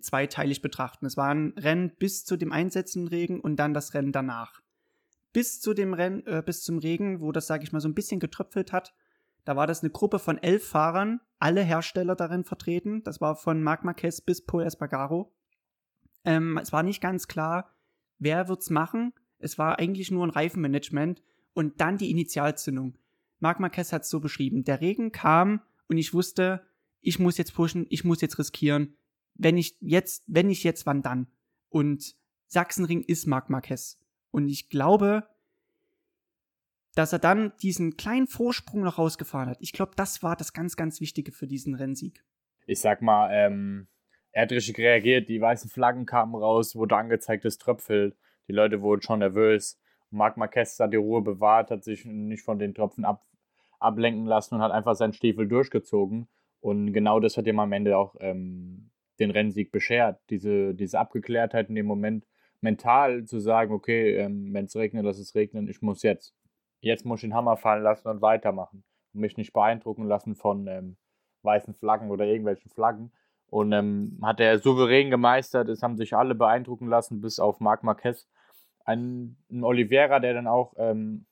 zweiteilig 0.00 0.60
betrachten. 0.60 1.06
Es 1.06 1.16
war 1.16 1.30
ein 1.30 1.54
Rennen 1.56 1.90
bis 1.98 2.24
zu 2.24 2.36
dem 2.36 2.52
einsetzenden 2.52 3.08
Regen 3.08 3.40
und 3.40 3.56
dann 3.56 3.74
das 3.74 3.94
Rennen 3.94 4.12
danach. 4.12 4.60
Bis 5.32 5.60
zu 5.60 5.74
dem 5.74 5.94
Rennen, 5.94 6.26
äh, 6.26 6.42
bis 6.44 6.62
zum 6.62 6.78
Regen, 6.78 7.20
wo 7.20 7.32
das, 7.32 7.46
sage 7.46 7.64
ich 7.64 7.72
mal, 7.72 7.80
so 7.80 7.88
ein 7.88 7.94
bisschen 7.94 8.20
getröpfelt 8.20 8.72
hat, 8.72 8.94
da 9.48 9.56
war 9.56 9.66
das 9.66 9.82
eine 9.82 9.88
Gruppe 9.88 10.18
von 10.18 10.36
elf 10.36 10.68
Fahrern, 10.68 11.22
alle 11.38 11.62
Hersteller 11.62 12.14
darin 12.14 12.44
vertreten. 12.44 13.02
Das 13.02 13.22
war 13.22 13.34
von 13.34 13.62
Marc 13.62 13.82
Marquez 13.82 14.20
bis 14.20 14.44
Paul 14.44 14.62
Espargaro. 14.64 15.34
Ähm, 16.26 16.58
es 16.58 16.70
war 16.70 16.82
nicht 16.82 17.00
ganz 17.00 17.28
klar, 17.28 17.74
wer 18.18 18.50
wird's 18.50 18.68
machen. 18.68 19.14
Es 19.38 19.56
war 19.56 19.78
eigentlich 19.78 20.10
nur 20.10 20.26
ein 20.26 20.30
Reifenmanagement 20.30 21.22
und 21.54 21.80
dann 21.80 21.96
die 21.96 22.10
Initialzündung. 22.10 22.98
Marc 23.38 23.58
Marquez 23.58 23.90
hat 23.90 24.02
es 24.02 24.10
so 24.10 24.20
beschrieben. 24.20 24.64
Der 24.64 24.82
Regen 24.82 25.12
kam 25.12 25.62
und 25.86 25.96
ich 25.96 26.12
wusste, 26.12 26.66
ich 27.00 27.18
muss 27.18 27.38
jetzt 27.38 27.54
pushen, 27.54 27.86
ich 27.88 28.04
muss 28.04 28.20
jetzt 28.20 28.38
riskieren. 28.38 28.98
Wenn 29.32 29.56
ich 29.56 29.78
jetzt, 29.80 30.24
wenn 30.26 30.48
nicht 30.48 30.62
jetzt, 30.62 30.84
wann 30.84 31.00
dann? 31.00 31.26
Und 31.70 32.16
Sachsenring 32.48 33.00
ist 33.00 33.26
Marc 33.26 33.48
Marquez. 33.48 33.98
Und 34.30 34.46
ich 34.50 34.68
glaube, 34.68 35.26
dass 36.98 37.12
er 37.12 37.20
dann 37.20 37.52
diesen 37.62 37.96
kleinen 37.96 38.26
Vorsprung 38.26 38.82
noch 38.82 38.98
rausgefahren 38.98 39.48
hat. 39.48 39.58
Ich 39.60 39.72
glaube, 39.72 39.92
das 39.94 40.24
war 40.24 40.34
das 40.34 40.52
ganz, 40.52 40.74
ganz 40.74 41.00
Wichtige 41.00 41.30
für 41.30 41.46
diesen 41.46 41.76
Rennsieg. 41.76 42.24
Ich 42.66 42.80
sag 42.80 43.02
mal, 43.02 43.30
ähm, 43.32 43.86
er 44.32 44.42
hat 44.42 44.50
richtig 44.50 44.78
reagiert, 44.78 45.28
die 45.28 45.40
weißen 45.40 45.70
Flaggen 45.70 46.06
kamen 46.06 46.34
raus, 46.34 46.74
wurde 46.74 46.96
angezeigt, 46.96 47.44
es 47.44 47.56
tröpfelt. 47.56 48.16
Die 48.48 48.52
Leute 48.52 48.82
wurden 48.82 49.02
schon 49.02 49.20
nervös. 49.20 49.80
Marc 50.10 50.36
Marquez 50.36 50.76
hat 50.80 50.92
die 50.92 50.96
Ruhe 50.96 51.22
bewahrt, 51.22 51.70
hat 51.70 51.84
sich 51.84 52.04
nicht 52.04 52.42
von 52.42 52.58
den 52.58 52.74
Tropfen 52.74 53.04
ab, 53.04 53.24
ablenken 53.78 54.26
lassen 54.26 54.56
und 54.56 54.62
hat 54.62 54.72
einfach 54.72 54.96
seinen 54.96 55.12
Stiefel 55.12 55.46
durchgezogen. 55.46 56.26
Und 56.58 56.92
genau 56.92 57.20
das 57.20 57.36
hat 57.36 57.46
ihm 57.46 57.60
am 57.60 57.70
Ende 57.70 57.96
auch 57.96 58.16
ähm, 58.18 58.90
den 59.20 59.30
Rennsieg 59.30 59.70
beschert. 59.70 60.20
Diese, 60.30 60.74
diese 60.74 60.98
Abgeklärtheit 60.98 61.68
in 61.68 61.76
dem 61.76 61.86
Moment, 61.86 62.26
mental 62.60 63.24
zu 63.24 63.38
sagen, 63.38 63.72
okay, 63.72 64.16
ähm, 64.16 64.52
wenn 64.52 64.64
es 64.64 64.74
regnet, 64.74 65.04
lass 65.04 65.20
es 65.20 65.36
regnen, 65.36 65.68
ich 65.68 65.80
muss 65.80 66.02
jetzt 66.02 66.34
jetzt 66.80 67.04
muss 67.04 67.18
ich 67.18 67.28
den 67.28 67.34
Hammer 67.34 67.56
fallen 67.56 67.82
lassen 67.82 68.08
und 68.08 68.22
weitermachen. 68.22 68.84
Und 69.12 69.20
mich 69.20 69.36
nicht 69.36 69.52
beeindrucken 69.52 70.04
lassen 70.04 70.34
von 70.34 70.66
ähm, 70.66 70.96
weißen 71.42 71.74
Flaggen 71.74 72.10
oder 72.10 72.24
irgendwelchen 72.24 72.70
Flaggen. 72.70 73.12
Und 73.50 73.72
ähm, 73.72 74.18
hat 74.22 74.40
er 74.40 74.58
souverän 74.58 75.10
gemeistert, 75.10 75.68
es 75.68 75.82
haben 75.82 75.96
sich 75.96 76.14
alle 76.14 76.34
beeindrucken 76.34 76.86
lassen, 76.86 77.20
bis 77.20 77.40
auf 77.40 77.60
Marc 77.60 77.82
Marquez. 77.82 78.28
Ein, 78.84 79.36
ein 79.50 79.64
Oliveira, 79.64 80.20
der 80.20 80.34
dann 80.34 80.46
auch, 80.46 80.74
ähm, 80.76 81.26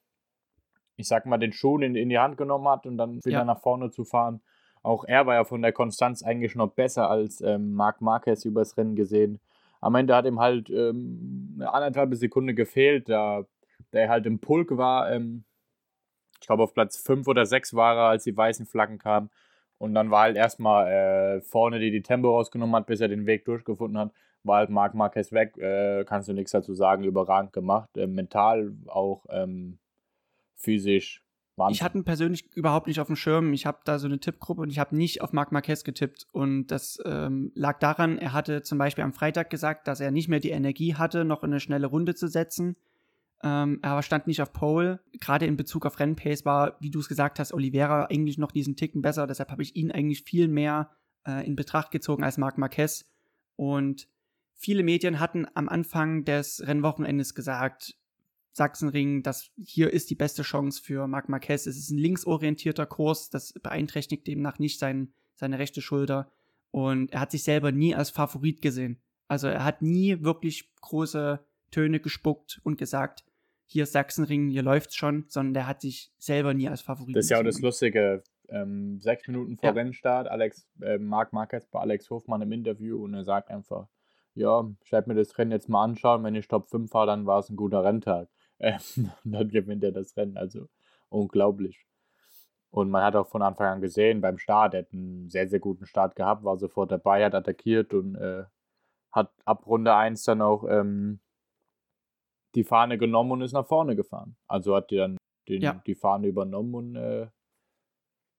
ich 0.96 1.08
sag 1.08 1.26
mal, 1.26 1.38
den 1.38 1.52
Schuh 1.52 1.78
in, 1.78 1.94
in 1.94 2.08
die 2.08 2.18
Hand 2.18 2.38
genommen 2.38 2.68
hat 2.68 2.86
und 2.86 2.96
dann 2.96 3.16
wieder 3.24 3.38
ja. 3.38 3.44
nach 3.44 3.60
vorne 3.60 3.90
zu 3.90 4.04
fahren. 4.04 4.40
Auch 4.82 5.04
er 5.04 5.26
war 5.26 5.34
ja 5.34 5.44
von 5.44 5.62
der 5.62 5.72
Konstanz 5.72 6.22
eigentlich 6.22 6.54
noch 6.54 6.72
besser 6.72 7.10
als 7.10 7.40
ähm, 7.40 7.74
Marc 7.74 8.00
Marquez 8.00 8.44
übers 8.44 8.76
Rennen 8.76 8.94
gesehen. 8.94 9.40
Am 9.80 9.94
Ende 9.94 10.14
hat 10.14 10.26
ihm 10.26 10.40
halt 10.40 10.70
ähm, 10.70 11.56
eine 11.56 11.72
anderthalbe 11.72 12.16
Sekunde 12.16 12.54
gefehlt. 12.54 13.08
Da 13.08 13.44
der 13.96 14.08
halt 14.08 14.26
im 14.26 14.38
Pulk 14.38 14.76
war. 14.76 15.10
Ähm, 15.10 15.44
ich 16.40 16.46
glaube, 16.46 16.62
auf 16.62 16.74
Platz 16.74 16.98
5 16.98 17.26
oder 17.26 17.46
6 17.46 17.74
war 17.74 17.96
er, 17.96 18.08
als 18.10 18.24
die 18.24 18.36
weißen 18.36 18.66
Flaggen 18.66 18.98
kamen. 18.98 19.30
Und 19.78 19.94
dann 19.94 20.10
war 20.10 20.22
halt 20.22 20.36
erstmal 20.36 20.86
äh, 20.86 21.40
vorne, 21.40 21.78
die 21.78 21.90
die 21.90 22.02
Tempo 22.02 22.30
rausgenommen 22.30 22.76
hat, 22.76 22.86
bis 22.86 23.00
er 23.00 23.08
den 23.08 23.26
Weg 23.26 23.44
durchgefunden 23.44 23.98
hat, 23.98 24.12
war 24.42 24.58
halt 24.58 24.70
Marc 24.70 24.94
Marquez 24.94 25.32
weg. 25.32 25.56
Äh, 25.58 26.04
kannst 26.04 26.28
du 26.28 26.32
nichts 26.32 26.52
dazu 26.52 26.74
sagen, 26.74 27.04
überragend 27.04 27.52
gemacht. 27.52 27.96
Äh, 27.96 28.06
mental, 28.06 28.72
auch 28.86 29.26
ähm, 29.28 29.78
physisch. 30.54 31.22
Wahnsinn. 31.56 31.74
Ich 31.74 31.82
hatte 31.82 31.98
ihn 31.98 32.04
persönlich 32.04 32.54
überhaupt 32.54 32.86
nicht 32.86 33.00
auf 33.00 33.06
dem 33.06 33.16
Schirm. 33.16 33.52
Ich 33.54 33.64
habe 33.64 33.78
da 33.84 33.98
so 33.98 34.06
eine 34.06 34.20
Tippgruppe 34.20 34.60
und 34.62 34.70
ich 34.70 34.78
habe 34.78 34.94
nicht 34.94 35.22
auf 35.22 35.32
Marc 35.32 35.52
Marquez 35.52 35.84
getippt. 35.84 36.26
Und 36.32 36.66
das 36.66 36.98
ähm, 37.04 37.50
lag 37.54 37.78
daran, 37.78 38.18
er 38.18 38.32
hatte 38.32 38.62
zum 38.62 38.78
Beispiel 38.78 39.04
am 39.04 39.14
Freitag 39.14 39.48
gesagt, 39.50 39.88
dass 39.88 40.00
er 40.00 40.10
nicht 40.10 40.28
mehr 40.28 40.40
die 40.40 40.50
Energie 40.50 40.94
hatte, 40.94 41.24
noch 41.24 41.42
in 41.42 41.50
eine 41.50 41.60
schnelle 41.60 41.86
Runde 41.86 42.14
zu 42.14 42.28
setzen. 42.28 42.76
Ähm, 43.42 43.78
er 43.82 44.02
stand 44.02 44.26
nicht 44.26 44.40
auf 44.40 44.52
Pole. 44.52 45.00
Gerade 45.20 45.46
in 45.46 45.56
Bezug 45.56 45.86
auf 45.86 45.98
Rennpace 45.98 46.44
war, 46.44 46.76
wie 46.80 46.90
du 46.90 47.00
es 47.00 47.08
gesagt 47.08 47.38
hast, 47.38 47.52
Oliveira 47.52 48.06
eigentlich 48.06 48.38
noch 48.38 48.52
diesen 48.52 48.76
Ticken 48.76 49.02
besser. 49.02 49.26
Deshalb 49.26 49.50
habe 49.50 49.62
ich 49.62 49.76
ihn 49.76 49.92
eigentlich 49.92 50.22
viel 50.22 50.48
mehr 50.48 50.90
äh, 51.26 51.46
in 51.46 51.56
Betracht 51.56 51.90
gezogen 51.90 52.24
als 52.24 52.38
Marc 52.38 52.58
Marquez. 52.58 53.04
Und 53.56 54.08
viele 54.54 54.82
Medien 54.82 55.20
hatten 55.20 55.46
am 55.54 55.68
Anfang 55.68 56.24
des 56.24 56.66
Rennwochenendes 56.66 57.34
gesagt, 57.34 57.94
Sachsenring, 58.52 59.22
das 59.22 59.50
hier 59.58 59.92
ist 59.92 60.08
die 60.08 60.14
beste 60.14 60.42
Chance 60.42 60.82
für 60.82 61.06
Marc 61.06 61.28
Marquez. 61.28 61.66
Es 61.66 61.76
ist 61.76 61.90
ein 61.90 61.98
linksorientierter 61.98 62.86
Kurs, 62.86 63.28
das 63.28 63.52
beeinträchtigt 63.52 64.26
demnach 64.26 64.58
nicht 64.58 64.78
sein, 64.78 65.12
seine 65.34 65.58
rechte 65.58 65.82
Schulter. 65.82 66.32
Und 66.70 67.12
er 67.12 67.20
hat 67.20 67.30
sich 67.30 67.44
selber 67.44 67.70
nie 67.70 67.94
als 67.94 68.08
Favorit 68.08 68.62
gesehen. 68.62 68.98
Also 69.28 69.48
er 69.48 69.64
hat 69.64 69.82
nie 69.82 70.22
wirklich 70.22 70.70
große 70.80 71.44
Töne 71.70 72.00
gespuckt 72.00 72.60
und 72.64 72.78
gesagt, 72.78 73.25
hier 73.66 73.82
ist 73.82 73.92
Sachsenring, 73.92 74.48
hier 74.48 74.62
läuft's 74.62 74.96
schon, 74.96 75.24
sondern 75.28 75.54
der 75.54 75.66
hat 75.66 75.80
sich 75.80 76.12
selber 76.18 76.54
nie 76.54 76.68
als 76.68 76.80
Favorit. 76.80 77.16
Das 77.16 77.26
ist 77.26 77.30
ja 77.30 77.40
auch 77.40 77.44
das 77.44 77.60
Lustige. 77.60 78.22
Ähm, 78.48 79.00
sechs 79.00 79.26
Minuten 79.26 79.56
vor 79.56 79.70
ja. 79.70 79.74
Rennstart, 79.74 80.28
Alex, 80.28 80.68
äh, 80.80 80.98
Marc 80.98 81.32
Marquez 81.32 81.66
bei 81.66 81.80
Alex 81.80 82.08
Hofmann 82.10 82.42
im 82.42 82.52
Interview 82.52 83.02
und 83.02 83.12
er 83.12 83.24
sagt 83.24 83.50
einfach, 83.50 83.88
ja, 84.34 84.70
ich 84.84 84.92
werde 84.92 85.08
mir 85.08 85.16
das 85.16 85.36
Rennen 85.36 85.50
jetzt 85.50 85.68
mal 85.68 85.82
anschauen, 85.82 86.22
wenn 86.22 86.36
ich 86.36 86.46
Top 86.46 86.68
5 86.68 86.88
fahre, 86.88 87.06
dann 87.08 87.26
war 87.26 87.40
es 87.40 87.50
ein 87.50 87.56
guter 87.56 87.84
Renntag. 87.84 88.28
Ähm, 88.58 89.10
dann 89.24 89.50
gewinnt 89.50 89.84
er 89.84 89.92
das 89.92 90.16
Rennen, 90.16 90.38
also 90.38 90.66
unglaublich. 91.10 91.86
Und 92.70 92.88
man 92.88 93.04
hat 93.04 93.14
auch 93.14 93.28
von 93.28 93.42
Anfang 93.42 93.66
an 93.66 93.80
gesehen, 93.82 94.22
beim 94.22 94.38
Start, 94.38 94.72
er 94.72 94.80
hat 94.80 94.94
einen 94.94 95.28
sehr, 95.28 95.46
sehr 95.46 95.60
guten 95.60 95.84
Start 95.84 96.16
gehabt, 96.16 96.42
war 96.42 96.56
sofort 96.56 96.90
dabei, 96.90 97.22
hat 97.22 97.34
attackiert 97.34 97.92
und 97.92 98.14
äh, 98.14 98.44
hat 99.12 99.30
ab 99.44 99.66
Runde 99.66 99.94
1 99.94 100.24
dann 100.24 100.40
auch 100.40 100.64
ähm, 100.70 101.20
die 102.56 102.64
Fahne 102.64 102.98
genommen 102.98 103.32
und 103.32 103.42
ist 103.42 103.52
nach 103.52 103.66
vorne 103.66 103.94
gefahren. 103.94 104.36
Also 104.48 104.74
hat 104.74 104.90
die 104.90 104.96
dann 104.96 105.16
den, 105.48 105.62
ja. 105.62 105.80
die 105.86 105.94
Fahne 105.94 106.26
übernommen 106.26 106.74
und 106.74 106.96
äh, 106.96 107.28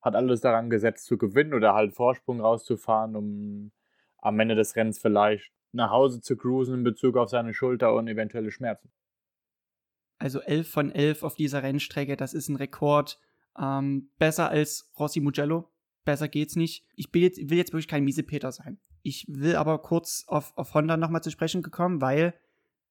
hat 0.01 0.15
alles 0.15 0.41
daran 0.41 0.69
gesetzt 0.69 1.05
zu 1.05 1.17
gewinnen 1.17 1.53
oder 1.53 1.73
halt 1.73 1.93
Vorsprung 1.93 2.41
rauszufahren, 2.41 3.15
um 3.15 3.71
am 4.17 4.39
Ende 4.39 4.55
des 4.55 4.75
Rennens 4.75 4.99
vielleicht 4.99 5.51
nach 5.71 5.91
Hause 5.91 6.21
zu 6.21 6.35
cruisen 6.35 6.75
in 6.75 6.83
Bezug 6.83 7.15
auf 7.15 7.29
seine 7.29 7.53
Schulter 7.53 7.93
und 7.93 8.07
eventuelle 8.07 8.51
Schmerzen. 8.51 8.91
Also 10.17 10.41
11 10.41 10.69
von 10.69 10.91
11 10.91 11.23
auf 11.23 11.35
dieser 11.35 11.61
Rennstrecke, 11.61 12.17
das 12.17 12.33
ist 12.33 12.49
ein 12.49 12.55
Rekord. 12.55 13.19
Ähm, 13.59 14.09
besser 14.17 14.49
als 14.49 14.91
Rossi 14.97 15.19
Mugello. 15.19 15.69
Besser 16.05 16.27
geht's 16.27 16.55
nicht. 16.55 16.85
Ich 16.95 17.13
will 17.13 17.21
jetzt, 17.21 17.37
will 17.49 17.57
jetzt 17.57 17.73
wirklich 17.73 17.87
kein 17.87 18.03
Miesepeter 18.03 18.51
sein. 18.51 18.79
Ich 19.03 19.25
will 19.27 19.55
aber 19.55 19.79
kurz 19.79 20.23
auf, 20.27 20.57
auf 20.57 20.73
Honda 20.73 20.97
nochmal 20.97 21.21
zu 21.21 21.31
sprechen 21.31 21.61
gekommen, 21.61 22.01
weil 22.01 22.33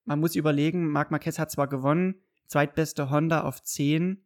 man 0.07 0.21
muss 0.21 0.35
überlegen, 0.35 0.89
Marc 0.89 1.11
Marquez 1.11 1.39
hat 1.39 1.51
zwar 1.51 1.69
gewonnen, 1.69 2.15
zweitbeste 2.47 3.11
Honda 3.11 3.43
auf 3.43 3.63
10, 3.63 4.25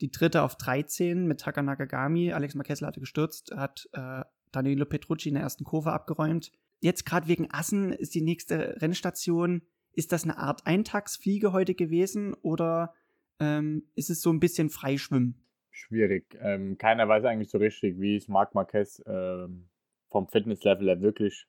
die 0.00 0.10
dritte 0.10 0.42
auf 0.42 0.56
13 0.56 1.26
mit 1.26 1.40
Taka 1.40 1.62
Nakagami. 1.62 2.32
Alex 2.32 2.54
Marquez 2.54 2.82
hatte 2.82 3.00
gestürzt, 3.00 3.52
hat 3.56 3.88
äh, 3.94 4.22
Danilo 4.52 4.84
Petrucci 4.84 5.30
in 5.30 5.34
der 5.34 5.42
ersten 5.42 5.64
Kurve 5.64 5.92
abgeräumt. 5.92 6.52
Jetzt 6.80 7.06
gerade 7.06 7.28
wegen 7.28 7.48
Assen 7.50 7.92
ist 7.92 8.14
die 8.14 8.20
nächste 8.20 8.80
Rennstation. 8.80 9.62
Ist 9.92 10.12
das 10.12 10.24
eine 10.24 10.36
Art 10.36 10.66
Eintagsfliege 10.66 11.52
heute 11.52 11.74
gewesen 11.74 12.34
oder 12.42 12.92
ähm, 13.40 13.84
ist 13.94 14.10
es 14.10 14.20
so 14.20 14.30
ein 14.30 14.40
bisschen 14.40 14.68
Freischwimmen? 14.68 15.42
Schwierig. 15.70 16.36
Ähm, 16.40 16.76
keiner 16.76 17.08
weiß 17.08 17.24
eigentlich 17.24 17.50
so 17.50 17.58
richtig, 17.58 17.98
wie 17.98 18.16
es 18.16 18.28
Marc 18.28 18.54
Marquez 18.54 19.02
ähm, 19.06 19.68
vom 20.08 20.28
Fitnesslevel 20.28 20.88
her 20.88 21.00
wirklich 21.00 21.46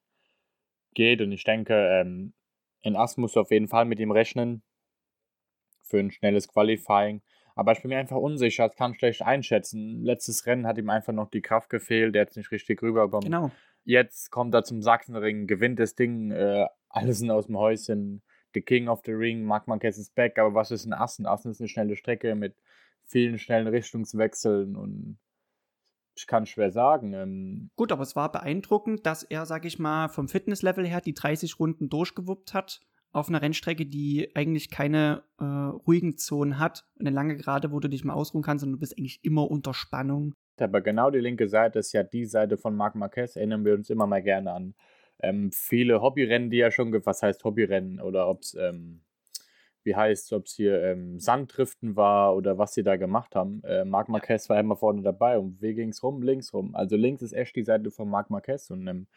geht. 0.94 1.22
Und 1.22 1.32
ich 1.34 1.44
denke, 1.44 1.74
ähm, 1.74 2.34
in 2.88 2.96
Ass 2.96 3.18
musst 3.18 3.36
du 3.36 3.42
auf 3.42 3.52
jeden 3.52 3.68
Fall 3.68 3.86
mit 3.86 4.00
ihm 4.00 4.12
rechnen 4.12 4.64
für 5.84 6.00
ein 6.00 6.12
schnelles 6.12 6.48
Qualifying. 6.48 7.22
Aber 7.56 7.72
ich 7.72 7.82
bin 7.82 7.90
mir 7.90 7.98
einfach 7.98 8.18
unsicher, 8.18 8.68
ich 8.68 8.76
kann 8.76 8.94
schlecht 8.94 9.24
einschätzen. 9.24 10.04
Letztes 10.04 10.46
Rennen 10.46 10.68
hat 10.68 10.78
ihm 10.78 10.90
einfach 10.90 11.14
noch 11.14 11.30
die 11.30 11.42
Kraft 11.42 11.70
gefehlt, 11.70 12.14
der 12.14 12.22
hat 12.24 12.30
es 12.30 12.36
nicht 12.36 12.52
richtig 12.52 12.82
rübergekommen. 12.82 13.26
Genau. 13.26 13.52
jetzt 13.84 14.30
kommt 14.30 14.54
er 14.54 14.64
zum 14.64 14.82
Sachsenring, 14.82 15.48
gewinnt 15.48 15.80
das 15.80 15.96
Ding, 15.96 16.32
äh, 16.32 16.68
alles 16.90 17.20
sind 17.20 17.32
aus 17.32 17.48
dem 17.48 17.58
Häuschen. 17.58 18.22
The 18.54 18.62
King 18.62 18.88
of 18.88 19.02
the 19.06 19.12
Ring, 19.12 19.44
Marc 19.44 19.68
Marquez 19.68 19.98
ist 19.98 20.16
back, 20.16 20.38
aber 20.40 20.54
was 20.54 20.72
ist 20.72 20.86
ein 20.86 20.94
Assen? 20.94 21.26
Assen 21.26 21.52
ist 21.52 21.60
eine 21.60 21.68
schnelle 21.68 21.96
Strecke 21.96 22.36
mit 22.36 22.56
vielen 23.06 23.40
schnellen 23.40 23.68
Richtungswechseln 23.68 24.76
und 24.76 25.18
ich 26.20 26.28
kann 26.28 26.46
schwer 26.46 26.72
sagen. 26.72 27.14
Ähm 27.14 27.70
Gut, 27.76 27.92
aber 27.92 28.04
es 28.04 28.16
war 28.16 28.32
beeindruckend, 28.32 29.06
dass 29.06 29.24
er, 29.24 29.46
sag 29.46 29.66
ich 29.66 29.80
mal, 29.80 30.10
vom 30.10 30.28
Fitnesslevel 30.28 30.86
her 30.86 31.02
die 31.02 31.14
30 31.14 31.60
Runden 31.60 31.90
durchgewuppt 31.90 32.54
hat 32.54 32.82
auf 33.12 33.30
einer 33.30 33.42
Rennstrecke, 33.42 33.86
die 33.86 34.36
eigentlich 34.36 34.70
keine 34.70 35.24
äh, 35.40 35.44
ruhigen 35.44 36.18
Zonen 36.18 36.60
hat. 36.60 36.86
Eine 37.00 37.10
lange 37.10 37.36
Gerade, 37.36 37.72
wo 37.72 37.80
du 37.80 37.88
dich 37.88 38.04
mal 38.04 38.14
ausruhen 38.14 38.44
kannst 38.44 38.64
und 38.64 38.74
du 38.74 38.78
bist 38.78 38.98
eigentlich 38.98 39.24
immer 39.24 39.50
unter 39.50 39.74
Spannung. 39.74 40.34
Aber 40.60 40.82
genau 40.82 41.10
die 41.12 41.20
linke 41.20 41.48
Seite 41.48 41.80
ist 41.80 41.94
ja 41.94 42.04
die 42.04 42.26
Seite 42.26 42.58
von 42.58 42.76
Marc 42.76 42.96
Marquez, 42.96 43.36
erinnern 43.36 43.66
wir 43.66 43.74
uns 43.74 43.90
immer 43.90 44.08
mal 44.08 44.22
gerne 44.22 44.52
an. 44.52 44.76
Ähm, 45.20 45.52
viele 45.52 46.02
Hobbyrennen, 46.02 46.50
die 46.50 46.60
er 46.60 46.72
schon, 46.72 46.94
was 47.06 47.24
heißt 47.24 47.44
Hobbyrennen 47.44 48.00
oder 48.00 48.28
ob 48.28 48.42
es, 48.42 48.56
ähm, 48.56 49.02
wie 49.88 49.96
heißt 49.96 50.34
ob 50.34 50.46
es 50.46 50.54
hier 50.54 50.84
ähm, 50.84 51.18
Sanddriften 51.18 51.96
war 51.96 52.36
oder 52.36 52.58
was 52.58 52.74
sie 52.74 52.84
da 52.84 52.98
gemacht 52.98 53.36
haben. 53.36 53.64
Äh, 53.64 53.86
Marc 53.86 54.10
Marquez 54.10 54.50
war 54.50 54.60
immer 54.60 54.76
vorne 54.76 55.02
dabei 55.02 55.40
und 55.40 55.62
wie 55.62 55.74
ging 55.74 55.90
es 55.90 56.04
rum? 56.04 56.22
Links 56.22 56.54
rum. 56.54 56.76
Also 56.76 56.98
links 56.98 57.24
ist 57.24 57.32
echt 57.32 57.56
die 57.56 57.64
Seite 57.64 57.90
von 57.90 58.10
Marc 58.10 58.30
Marquez 58.30 58.70
und 58.70 58.86
ähm, 58.88 59.08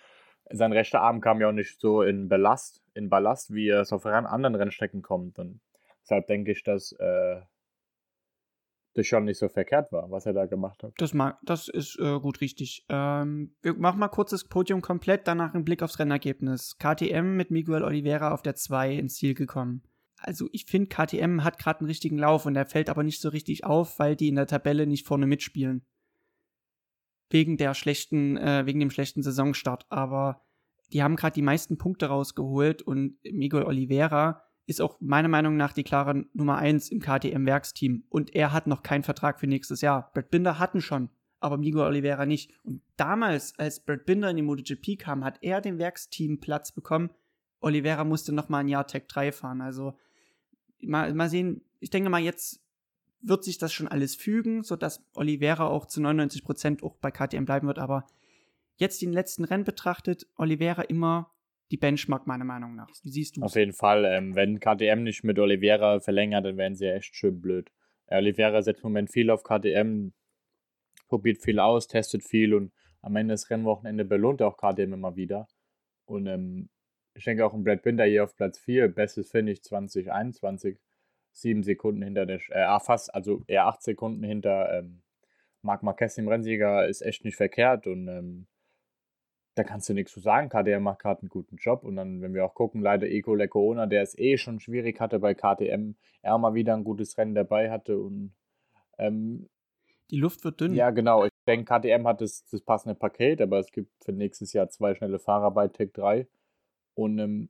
sein 0.49 0.73
rechter 0.73 1.01
Arm 1.01 1.21
kam 1.21 1.41
ja 1.41 1.49
auch 1.49 1.53
nicht 1.53 1.81
so 1.81 2.03
in 2.03 2.29
Ballast, 2.29 2.83
in 2.95 3.09
Ballast, 3.09 3.53
wie 3.53 3.69
es 3.69 3.93
auf 3.93 4.07
anderen 4.07 4.55
Rennstrecken 4.55 5.03
kommt. 5.03 5.39
Und 5.39 5.61
deshalb 6.03 6.29
denke 6.29 6.53
ich, 6.53 6.63
dass 6.63 6.93
äh, 6.93 7.41
das 8.95 9.07
schon 9.07 9.25
nicht 9.25 9.39
so 9.39 9.49
verkehrt 9.49 9.91
war, 9.93 10.11
was 10.11 10.27
er 10.27 10.33
da 10.33 10.47
gemacht 10.47 10.83
hat. 10.83 10.93
Das, 10.99 11.15
mag, 11.15 11.39
das 11.43 11.69
ist 11.69 11.99
äh, 11.99 12.19
gut 12.21 12.41
richtig. 12.41 12.85
Ähm, 12.89 13.55
wir 13.63 13.75
machen 13.75 13.99
mal 13.99 14.09
kurz 14.09 14.31
das 14.31 14.45
Podium 14.45 14.83
komplett, 14.83 15.27
danach 15.27 15.55
ein 15.55 15.65
Blick 15.65 15.83
aufs 15.83 15.99
Rennergebnis. 15.99 16.77
KTM 16.79 17.37
mit 17.37 17.51
Miguel 17.51 17.83
Oliveira 17.83 18.33
auf 18.33 18.43
der 18.43 18.55
2 18.55 18.95
ins 18.95 19.15
Ziel 19.17 19.35
gekommen. 19.35 19.83
Also 20.23 20.49
ich 20.53 20.67
finde, 20.67 20.89
KTM 20.89 21.45
hat 21.45 21.59
gerade 21.59 21.81
einen 21.81 21.89
richtigen 21.89 22.19
Lauf 22.19 22.47
und 22.47 22.55
der 22.55 22.67
fällt 22.67 22.91
aber 22.91 23.03
nicht 23.03 23.21
so 23.21 23.31
richtig 23.31 23.65
auf, 23.65 23.99
weil 23.99 24.17
die 24.17 24.29
in 24.29 24.37
der 24.37 24.47
Tabelle 24.47 24.87
nicht 24.87 25.07
vorne 25.07 25.27
mitspielen. 25.27 25.85
Wegen 27.31 27.57
der 27.57 27.75
schlechten, 27.75 28.37
äh, 28.37 28.67
wegen 28.67 28.81
dem 28.81 28.91
schlechten 28.91 29.23
Saisonstart. 29.23 29.87
Aber 29.89 30.43
die 30.93 31.03
haben 31.03 31.17
gerade 31.17 31.35
die 31.35 31.43
meisten 31.43 31.79
Punkte 31.79 32.07
rausgeholt 32.07 32.83
und 32.83 33.17
Miguel 33.25 33.65
Oliveira 33.65 34.43
ist 34.67 34.81
auch 34.81 34.99
meiner 35.01 35.29
Meinung 35.29 35.57
nach 35.57 35.73
die 35.73 35.83
klare 35.83 36.27
Nummer 36.33 36.59
1 36.59 36.91
im 36.91 37.01
KTM-Werksteam. 37.01 38.05
Und 38.09 38.35
er 38.35 38.53
hat 38.53 38.67
noch 38.67 38.83
keinen 38.83 39.03
Vertrag 39.03 39.41
für 39.41 39.47
nächstes 39.47 39.81
Jahr. 39.81 40.11
Brad 40.13 40.31
Binder 40.31 40.59
hatten 40.59 40.81
schon, 40.81 41.11
aber 41.41 41.57
Miguel 41.57 41.83
Oliveira 41.83 42.25
nicht. 42.27 42.53
Und 42.63 42.83
damals, 42.97 43.59
als 43.59 43.81
Brad 43.81 44.07
Binder 44.07 44.31
in 44.31 44.37
die 44.37 44.43
MotoGP 44.43 44.99
kam, 44.99 45.25
hat 45.25 45.39
er 45.43 45.61
den 45.61 45.79
Werksteam-Platz 45.79 46.73
bekommen. 46.73 47.11
Oliveira 47.61 48.05
musste 48.05 48.33
noch 48.33 48.49
mal 48.49 48.59
ein 48.59 48.69
Jahr 48.69 48.87
Tech 48.87 49.07
3 49.09 49.33
fahren. 49.33 49.61
Also 49.61 49.95
mal, 50.83 51.13
mal 51.15 51.29
sehen, 51.29 51.63
ich 51.81 51.91
denke 51.91 52.11
mal, 52.11 52.21
jetzt 52.21 52.61
wird 53.23 53.45
sich 53.45 53.59
das 53.59 53.73
schon 53.73 53.89
alles 53.89 54.15
fügen, 54.15 54.63
sodass 54.63 55.05
Oliveira 55.15 55.67
auch 55.67 55.87
zu 55.87 56.01
99 56.01 56.45
Prozent 56.45 56.83
auch 56.83 56.97
bei 56.97 57.11
KTM 57.11 57.45
bleiben 57.45 57.67
wird. 57.67 57.79
Aber 57.79 58.07
jetzt 58.77 59.03
den 59.03 59.13
letzten 59.13 59.45
Rennen 59.45 59.65
betrachtet, 59.65 60.27
Oliveira 60.37 60.83
immer 60.83 61.31
die 61.71 61.77
Benchmark, 61.77 62.27
meiner 62.27 62.45
Meinung 62.45 62.75
nach. 62.75 62.89
Wie 63.03 63.11
siehst 63.11 63.37
du 63.37 63.43
Auf 63.43 63.55
jeden 63.55 63.73
Fall. 63.73 64.05
Ähm, 64.05 64.35
wenn 64.35 64.59
KTM 64.59 65.03
nicht 65.03 65.23
mit 65.23 65.39
Oliveira 65.39 66.01
verlängert, 66.01 66.45
dann 66.45 66.57
wären 66.57 66.75
sie 66.75 66.87
ja 66.87 66.95
echt 66.95 67.15
schön 67.15 67.41
blöd. 67.41 67.71
Äh, 68.07 68.17
Oliveira 68.17 68.63
setzt 68.63 68.83
im 68.83 68.91
Moment 68.91 69.13
viel 69.13 69.31
auf 69.31 69.45
KTM, 69.45 70.09
probiert 71.09 71.43
viel 71.43 71.61
aus, 71.61 71.87
testet 71.87 72.25
viel 72.25 72.55
und 72.55 72.73
am 73.03 73.17
Ende 73.17 73.35
des 73.35 73.51
Rennwochenende 73.51 74.05
belohnt 74.05 74.41
er 74.41 74.49
auch 74.49 74.57
KTM 74.57 74.93
immer 74.93 75.17
wieder. 75.17 75.47
Und 76.07 76.27
ähm, 76.27 76.69
ich 77.21 77.25
denke 77.25 77.45
auch 77.45 77.53
ein 77.53 77.63
Brad 77.63 77.83
Binder 77.83 78.07
hier 78.07 78.25
auf 78.25 78.35
Platz 78.35 78.59
4, 78.61 78.89
bestes 78.89 79.31
Finish 79.31 79.61
2021, 79.61 80.79
sieben 81.33 81.63
Sekunden 81.63 82.01
hinter 82.01 82.25
der, 82.25 82.41
äh, 82.49 82.63
ah, 82.63 82.81
fast, 82.81 83.15
also 83.15 83.43
eher 83.47 83.67
acht 83.67 83.83
Sekunden 83.83 84.25
hinter 84.25 84.79
ähm, 84.79 85.03
Marc 85.61 85.83
Marquez 85.83 86.17
im 86.17 86.29
Rennsieger 86.29 86.89
ist 86.89 87.03
echt 87.03 87.27
nicht 87.27 87.37
verkehrt 87.37 87.87
und 87.87 88.09
ähm, 88.09 88.47
da 89.55 89.65
kannst 89.65 89.87
du 89.91 89.93
nichts 89.93 90.13
zu 90.13 90.21
sagen. 90.21 90.49
KTM 90.49 90.83
macht 90.83 91.01
gerade 91.01 91.21
einen 91.21 91.29
guten 91.29 91.57
Job. 91.57 91.85
Und 91.85 91.97
dann, 91.97 92.23
wenn 92.23 92.33
wir 92.33 92.47
auch 92.47 92.55
gucken, 92.55 92.81
leider 92.81 93.07
Eco 93.07 93.37
Corona, 93.49 93.85
der 93.85 94.01
es 94.01 94.19
eh 94.19 94.39
schon 94.39 94.59
schwierig 94.59 94.99
hatte 95.01 95.19
bei 95.19 95.35
KTM, 95.35 95.97
er 96.23 96.39
mal 96.39 96.55
wieder 96.55 96.73
ein 96.73 96.85
gutes 96.85 97.19
Rennen 97.19 97.35
dabei 97.35 97.71
hatte. 97.71 97.99
Und 97.99 98.33
ähm, 98.97 99.51
die 100.11 100.17
Luft 100.17 100.45
wird 100.45 100.61
dünn. 100.63 100.73
Ja, 100.73 100.91
genau. 100.91 101.27
Ich 101.27 101.33
denke, 101.47 101.65
KTM 101.75 102.07
hat 102.07 102.23
das, 102.23 102.47
das 102.47 102.63
passende 102.63 102.95
Paket, 102.95 103.43
aber 103.43 103.59
es 103.59 103.71
gibt 103.71 103.93
für 104.03 104.13
nächstes 104.13 104.55
Jahr 104.55 104.71
zwei 104.71 104.95
schnelle 104.95 105.19
Fahrer 105.19 105.51
bei 105.51 105.69
Tech 105.69 105.93
3. 105.93 106.27
Und 106.95 107.19
ähm, 107.19 107.49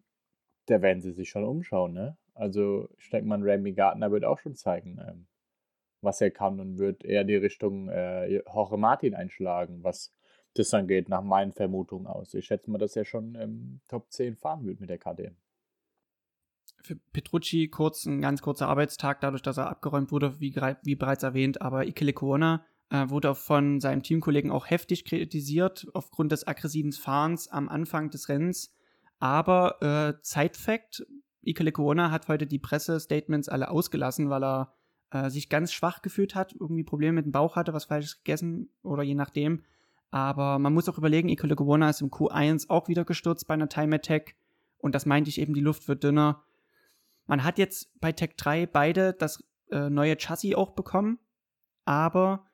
da 0.67 0.83
werden 0.83 1.03
sie 1.03 1.13
sich 1.13 1.31
schon 1.31 1.45
umschauen, 1.45 1.93
ne? 1.93 2.17
Also, 2.35 2.89
ich 2.99 3.11
denke 3.11 3.29
mal, 3.29 3.43
Remy 3.43 3.73
Gardner 3.73 4.11
wird 4.11 4.25
auch 4.25 4.39
schon 4.39 4.55
zeigen, 4.55 4.99
ähm, 5.07 5.27
was 6.01 6.21
er 6.21 6.31
kann 6.31 6.61
und 6.61 6.79
wird 6.79 7.05
eher 7.05 7.25
die 7.25 7.37
Richtung 7.37 7.89
äh, 7.89 8.29
Jorge 8.29 8.77
Martin 8.77 9.15
einschlagen, 9.15 9.83
was 9.83 10.15
das 10.55 10.71
dann 10.71 10.89
geht, 10.89 11.09
nach 11.09 11.23
meinen 11.23 11.53
Vermutungen 11.53 12.07
aus. 12.07 12.35
Ich 12.35 12.47
schätze 12.47 12.71
mal, 12.71 12.79
dass 12.79 12.97
er 12.97 13.05
schon 13.05 13.35
im 13.35 13.81
Top 13.89 14.11
10 14.11 14.37
fahren 14.37 14.65
wird 14.65 14.81
mit 14.81 14.91
der 14.91 14.99
KTM. 14.99 15.37
Für 16.83 16.97
Petrucci 17.13 17.69
kurz 17.69 18.07
ein 18.07 18.23
ganz 18.23 18.41
kurzer 18.41 18.69
Arbeitstag, 18.69 19.21
dadurch, 19.21 19.43
dass 19.43 19.59
er 19.59 19.69
abgeräumt 19.69 20.13
wurde, 20.13 20.41
wie, 20.41 20.55
wie 20.55 20.95
bereits 20.95 21.23
erwähnt, 21.23 21.61
aber 21.61 21.87
Ikele 21.87 22.13
Kuona 22.13 22.65
äh, 22.91 23.09
wurde 23.09 23.35
von 23.35 23.81
seinem 23.81 24.03
Teamkollegen 24.03 24.51
auch 24.51 24.69
heftig 24.69 25.05
kritisiert 25.05 25.87
aufgrund 25.93 26.33
des 26.33 26.47
aggressiven 26.47 26.93
Fahrens 26.93 27.49
am 27.49 27.69
Anfang 27.69 28.11
des 28.11 28.29
Rennens. 28.29 28.75
Aber 29.21 29.81
äh, 29.83 30.21
Zeitfakt, 30.23 31.07
Ikele 31.43 31.73
Kuona 31.73 32.11
hat 32.11 32.29
heute 32.29 32.47
die 32.47 32.59
Pressestatements 32.59 33.49
alle 33.49 33.71
ausgelassen, 33.71 34.31
weil 34.31 34.43
er 34.43 34.73
äh, 35.11 35.31
sich 35.31 35.49
ganz 35.49 35.73
schwach 35.73 36.03
gefühlt 36.03 36.35
hat, 36.35 36.55
irgendwie 36.59 36.85
Probleme 36.85 37.17
mit 37.17 37.27
dem 37.27 37.33
Bauch 37.33 37.55
hatte, 37.55 37.73
was 37.73 37.85
falsches 37.85 38.19
gegessen 38.19 38.71
oder 38.83 39.03
je 39.03 39.15
nachdem. 39.15 39.63
Aber 40.11 40.59
man 40.59 40.73
muss 40.73 40.89
auch 40.89 40.99
überlegen, 40.99 41.29
Ecole 41.29 41.55
Gewona 41.55 41.91
ist 41.91 42.01
im 42.01 42.11
Q1 42.11 42.69
auch 42.69 42.89
wieder 42.89 43.05
gestürzt 43.05 43.47
bei 43.47 43.55
einer 43.55 43.69
Time 43.69 43.97
Attack. 43.97 44.35
Und 44.79 44.95
das 44.95 45.07
meinte 45.07 45.31
ich 45.31 45.39
eben, 45.39 45.55
die 45.55 45.61
Luft 45.61 45.87
wird 45.87 46.03
dünner. 46.03 46.43
Man 47.27 47.45
hat 47.45 47.59
jetzt 47.59 47.93
bei 48.01 48.13
Tech 48.13 48.35
3 48.37 48.67
beide 48.67 49.13
das 49.13 49.45
äh, 49.71 49.91
neue 49.91 50.17
Chassis 50.17 50.55
auch 50.55 50.71
bekommen. 50.71 51.19
Aber 51.85 52.47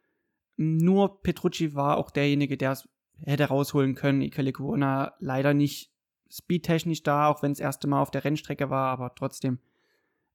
nur 0.57 1.22
Petrucci 1.22 1.74
war 1.74 1.96
auch 1.96 2.11
derjenige, 2.11 2.57
der 2.57 2.72
es 2.72 2.88
hätte 3.22 3.44
rausholen 3.44 3.94
können. 3.94 4.22
Ecole 4.22 4.52
Gewona 4.52 5.14
leider 5.20 5.55
nicht 5.55 5.95
speedtechnisch 6.30 7.02
da, 7.02 7.28
auch 7.28 7.42
wenn 7.42 7.52
es 7.52 7.58
das 7.58 7.64
erste 7.64 7.88
Mal 7.88 8.00
auf 8.00 8.10
der 8.10 8.24
Rennstrecke 8.24 8.70
war, 8.70 8.88
aber 8.90 9.14
trotzdem. 9.14 9.58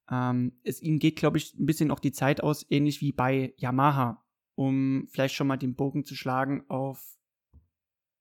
Ähm, 0.10 0.54
es 0.64 0.82
ihm 0.82 1.00
geht, 1.00 1.16
glaube 1.16 1.38
ich, 1.38 1.58
ein 1.58 1.66
bisschen 1.66 1.92
auch 1.92 2.00
die 2.00 2.12
Zeit 2.12 2.42
aus, 2.42 2.66
ähnlich 2.70 3.02
wie 3.02 3.12
bei 3.12 3.54
Yamaha 3.58 4.22
um 4.56 5.08
vielleicht 5.10 5.36
schon 5.36 5.48
mal 5.48 5.58
den 5.58 5.76
Bogen 5.76 6.06
zu 6.06 6.16
schlagen 6.16 6.64
auf 6.70 7.18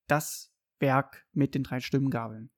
das 0.07 0.55
Werk 0.79 1.27
mit 1.33 1.55
den 1.55 1.63
drei 1.63 1.81
Stimmgabeln. 1.81 2.51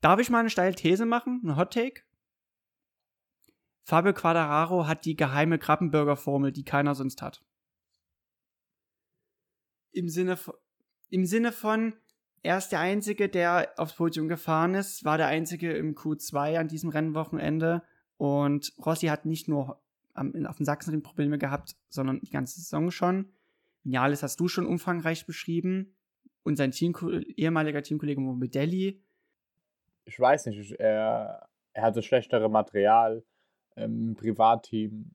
Darf 0.00 0.18
ich 0.18 0.30
mal 0.30 0.40
eine 0.40 0.50
steile 0.50 0.74
These 0.74 1.06
machen? 1.06 1.40
Ein 1.44 1.56
Hot 1.56 1.72
Take? 1.72 2.02
Fabio 3.82 4.12
Quadraro 4.12 4.86
hat 4.86 5.04
die 5.04 5.16
geheime 5.16 5.58
Krabbenburger-Formel, 5.58 6.52
die 6.52 6.64
keiner 6.64 6.94
sonst 6.94 7.22
hat. 7.22 7.44
Im 9.92 10.08
Sinne 10.08 10.38
im 11.08 11.26
Sinne 11.26 11.52
von, 11.52 11.94
er 12.42 12.58
ist 12.58 12.70
der 12.70 12.80
Einzige, 12.80 13.28
der 13.28 13.72
aufs 13.76 13.94
Podium 13.94 14.28
gefahren 14.28 14.74
ist, 14.74 15.04
war 15.04 15.18
der 15.18 15.26
Einzige 15.26 15.72
im 15.72 15.94
Q2 15.94 16.58
an 16.58 16.68
diesem 16.68 16.90
Rennwochenende 16.90 17.82
und 18.16 18.72
Rossi 18.84 19.06
hat 19.06 19.26
nicht 19.26 19.48
nur 19.48 19.80
am, 20.14 20.46
auf 20.46 20.56
dem 20.56 20.66
Sachsenring 20.66 21.02
Probleme 21.02 21.38
gehabt, 21.38 21.76
sondern 21.88 22.20
die 22.20 22.30
ganze 22.30 22.60
Saison 22.60 22.90
schon. 22.90 23.32
Vinales 23.82 24.22
hast 24.22 24.38
du 24.40 24.48
schon 24.48 24.66
umfangreich 24.66 25.26
beschrieben. 25.26 25.96
Und 26.42 26.56
sein 26.56 26.70
Team, 26.70 26.94
ehemaliger 27.36 27.82
Teamkollege 27.82 28.20
Morbidelli. 28.20 29.02
Ich 30.06 30.18
weiß 30.18 30.46
nicht, 30.46 30.72
er, 30.72 31.48
er 31.74 31.82
hatte 31.82 32.02
schlechtere 32.02 32.48
Material 32.48 33.22
im 33.76 34.14
Privatteam. 34.16 35.14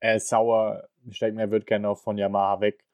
Er 0.00 0.16
ist 0.16 0.28
sauer. 0.28 0.88
Ich 1.04 1.18
denke 1.18 1.40
er 1.40 1.50
wird 1.50 1.66
gerne 1.66 1.88
auch 1.88 1.98
von 1.98 2.16
Yamaha 2.16 2.60
weg. 2.60 2.84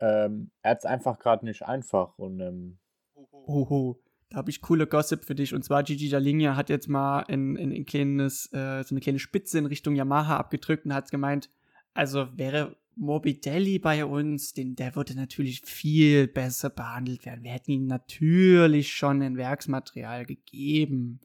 Ähm, 0.00 0.50
er 0.62 0.72
hat 0.72 0.78
es 0.78 0.84
einfach 0.84 1.18
gerade 1.18 1.44
nicht 1.44 1.62
einfach. 1.62 2.18
Und, 2.18 2.40
ähm, 2.40 2.78
Oho. 3.14 4.00
Da 4.30 4.38
habe 4.38 4.50
ich 4.50 4.60
coole 4.60 4.86
Gossip 4.86 5.24
für 5.24 5.34
dich. 5.34 5.54
Und 5.54 5.64
zwar 5.64 5.82
Gigi 5.82 6.08
Dalinia 6.08 6.56
hat 6.56 6.68
jetzt 6.68 6.88
mal 6.88 7.20
in, 7.28 7.56
in, 7.56 7.70
in 7.70 7.84
kleines, 7.84 8.52
äh, 8.52 8.82
so 8.82 8.94
eine 8.94 9.00
kleine 9.00 9.18
Spitze 9.18 9.58
in 9.58 9.66
Richtung 9.66 9.94
Yamaha 9.94 10.36
abgedrückt 10.36 10.86
und 10.86 10.94
hat 10.94 11.10
gemeint, 11.10 11.50
also 11.92 12.26
wäre 12.36 12.76
Morbidelli 12.96 13.78
bei 13.78 14.04
uns, 14.04 14.52
den, 14.52 14.76
der 14.76 14.96
würde 14.96 15.14
natürlich 15.14 15.62
viel 15.62 16.26
besser 16.26 16.70
behandelt 16.70 17.26
werden. 17.26 17.44
Wir 17.44 17.52
hätten 17.52 17.72
ihm 17.72 17.86
natürlich 17.86 18.92
schon 18.92 19.22
ein 19.22 19.36
Werksmaterial 19.36 20.26
gegeben. 20.26 21.20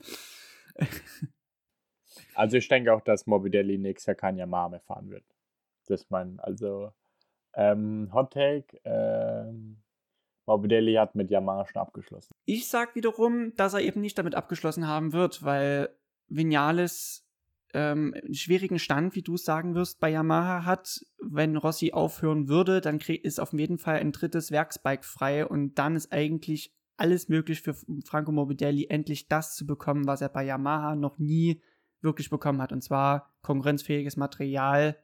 also 2.35 2.57
ich 2.57 2.67
denke 2.67 2.93
auch, 2.93 3.01
dass 3.01 3.27
Morbidelli 3.27 3.77
nächstes 3.77 4.07
Jahr 4.07 4.15
kein 4.15 4.37
Yamaha 4.37 4.69
mehr 4.69 4.81
fahren 4.81 5.09
wird. 5.09 5.25
Das 5.87 6.09
mein, 6.09 6.39
also 6.39 6.91
ähm, 7.55 8.09
Hot 8.13 8.33
Take, 8.33 8.79
ähm, 8.83 9.77
Morbidelli 10.45 10.95
hat 10.95 11.15
mit 11.15 11.29
Yamaha 11.29 11.65
schon 11.67 11.81
abgeschlossen. 11.81 12.33
Ich 12.45 12.67
sag 12.67 12.95
wiederum, 12.95 13.53
dass 13.55 13.73
er 13.73 13.81
eben 13.81 14.01
nicht 14.01 14.17
damit 14.17 14.35
abgeschlossen 14.35 14.87
haben 14.87 15.13
wird, 15.13 15.43
weil 15.43 15.89
Vinales 16.27 17.25
ähm, 17.73 18.15
einen 18.15 18.33
schwierigen 18.33 18.79
Stand, 18.79 19.15
wie 19.15 19.21
du 19.21 19.35
es 19.35 19.45
sagen 19.45 19.75
wirst, 19.75 19.99
bei 19.99 20.09
Yamaha 20.09 20.65
hat. 20.65 21.05
Wenn 21.21 21.55
Rossi 21.55 21.91
aufhören 21.91 22.47
würde, 22.47 22.81
dann 22.81 22.99
ist 22.99 23.39
auf 23.39 23.53
jeden 23.53 23.77
Fall 23.77 23.97
ein 23.99 24.11
drittes 24.11 24.51
Werksbike 24.51 25.05
frei 25.05 25.45
und 25.45 25.75
dann 25.75 25.95
ist 25.95 26.11
eigentlich 26.11 26.73
alles 26.97 27.29
möglich 27.29 27.61
für 27.61 27.75
Franco 28.05 28.31
Morbidelli, 28.31 28.87
endlich 28.89 29.27
das 29.27 29.55
zu 29.55 29.65
bekommen, 29.65 30.07
was 30.07 30.21
er 30.21 30.29
bei 30.29 30.43
Yamaha 30.43 30.95
noch 30.95 31.17
nie 31.17 31.61
wirklich 32.01 32.29
bekommen 32.29 32.61
hat. 32.61 32.71
Und 32.71 32.83
zwar 32.83 33.31
konkurrenzfähiges 33.41 34.17
Material, 34.17 34.97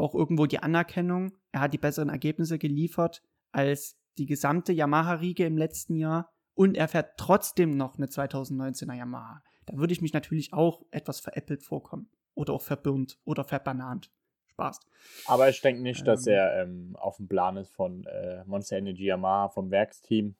auch 0.00 0.14
irgendwo 0.14 0.46
die 0.46 0.58
Anerkennung. 0.58 1.32
Er 1.52 1.60
hat 1.60 1.72
die 1.72 1.78
besseren 1.78 2.08
Ergebnisse 2.08 2.58
geliefert 2.58 3.22
als 3.52 3.96
die 4.18 4.26
gesamte 4.26 4.72
Yamaha-Riege 4.72 5.46
im 5.46 5.56
letzten 5.56 5.94
Jahr 5.94 6.30
und 6.54 6.76
er 6.76 6.88
fährt 6.88 7.16
trotzdem 7.16 7.76
noch 7.76 7.96
eine 7.96 8.06
2019er 8.06 8.94
Yamaha. 8.94 9.42
Da 9.66 9.76
würde 9.76 9.92
ich 9.92 10.02
mich 10.02 10.12
natürlich 10.12 10.52
auch 10.52 10.82
etwas 10.90 11.20
veräppelt 11.20 11.62
vorkommen 11.62 12.10
oder 12.34 12.54
auch 12.54 12.62
verbürnt 12.62 13.18
oder 13.24 13.44
verbanant. 13.44 14.10
Spaß. 14.48 14.80
Aber 15.26 15.48
ich 15.48 15.60
denke 15.60 15.82
nicht, 15.82 16.00
ähm, 16.00 16.06
dass 16.06 16.26
er 16.26 16.62
ähm, 16.62 16.96
auf 16.96 17.16
dem 17.16 17.28
Plan 17.28 17.56
ist 17.56 17.72
von 17.74 18.04
äh, 18.04 18.44
Monster 18.44 18.78
Energy 18.78 19.04
Yamaha, 19.04 19.48
vom 19.48 19.70
Werksteam, 19.70 20.34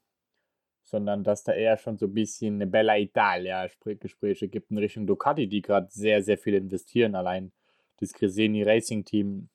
sondern 0.82 1.24
dass 1.24 1.44
da 1.44 1.52
eher 1.52 1.78
schon 1.78 1.96
so 1.96 2.06
ein 2.06 2.14
bisschen 2.14 2.56
eine 2.56 2.66
Bella 2.66 2.98
Italia 2.98 3.66
Gespräche 3.84 4.48
gibt 4.48 4.70
in 4.70 4.78
Richtung 4.78 5.06
Ducati, 5.06 5.48
die 5.48 5.62
gerade 5.62 5.88
sehr, 5.90 6.22
sehr 6.22 6.36
viel 6.36 6.54
investieren. 6.54 7.14
Allein 7.14 7.52
das 8.00 8.12
Creseni 8.12 8.62
Racing 8.62 9.04
Team 9.04 9.48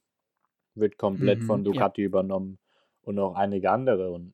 wird 0.75 0.97
komplett 0.97 1.39
mhm, 1.39 1.45
von 1.45 1.63
Ducati 1.63 2.01
ja. 2.01 2.07
übernommen 2.07 2.59
und 3.01 3.19
auch 3.19 3.35
einige 3.35 3.71
andere. 3.71 4.11
Und 4.11 4.33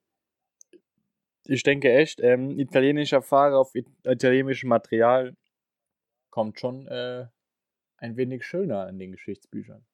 ich 1.46 1.64
denke 1.64 1.92
echt, 1.92 2.20
ähm, 2.22 2.60
italienischer 2.60 3.22
Fahrer 3.22 3.58
auf 3.60 3.74
italienischem 3.76 4.70
Material 4.70 5.36
kommt 6.30 6.60
schon 6.60 6.88
äh, 6.88 7.28
ein 7.98 8.18
wenig 8.18 8.46
schöner 8.46 8.88
in 8.90 9.00
den 9.00 9.12
Geschichtsbüchern. 9.12 9.86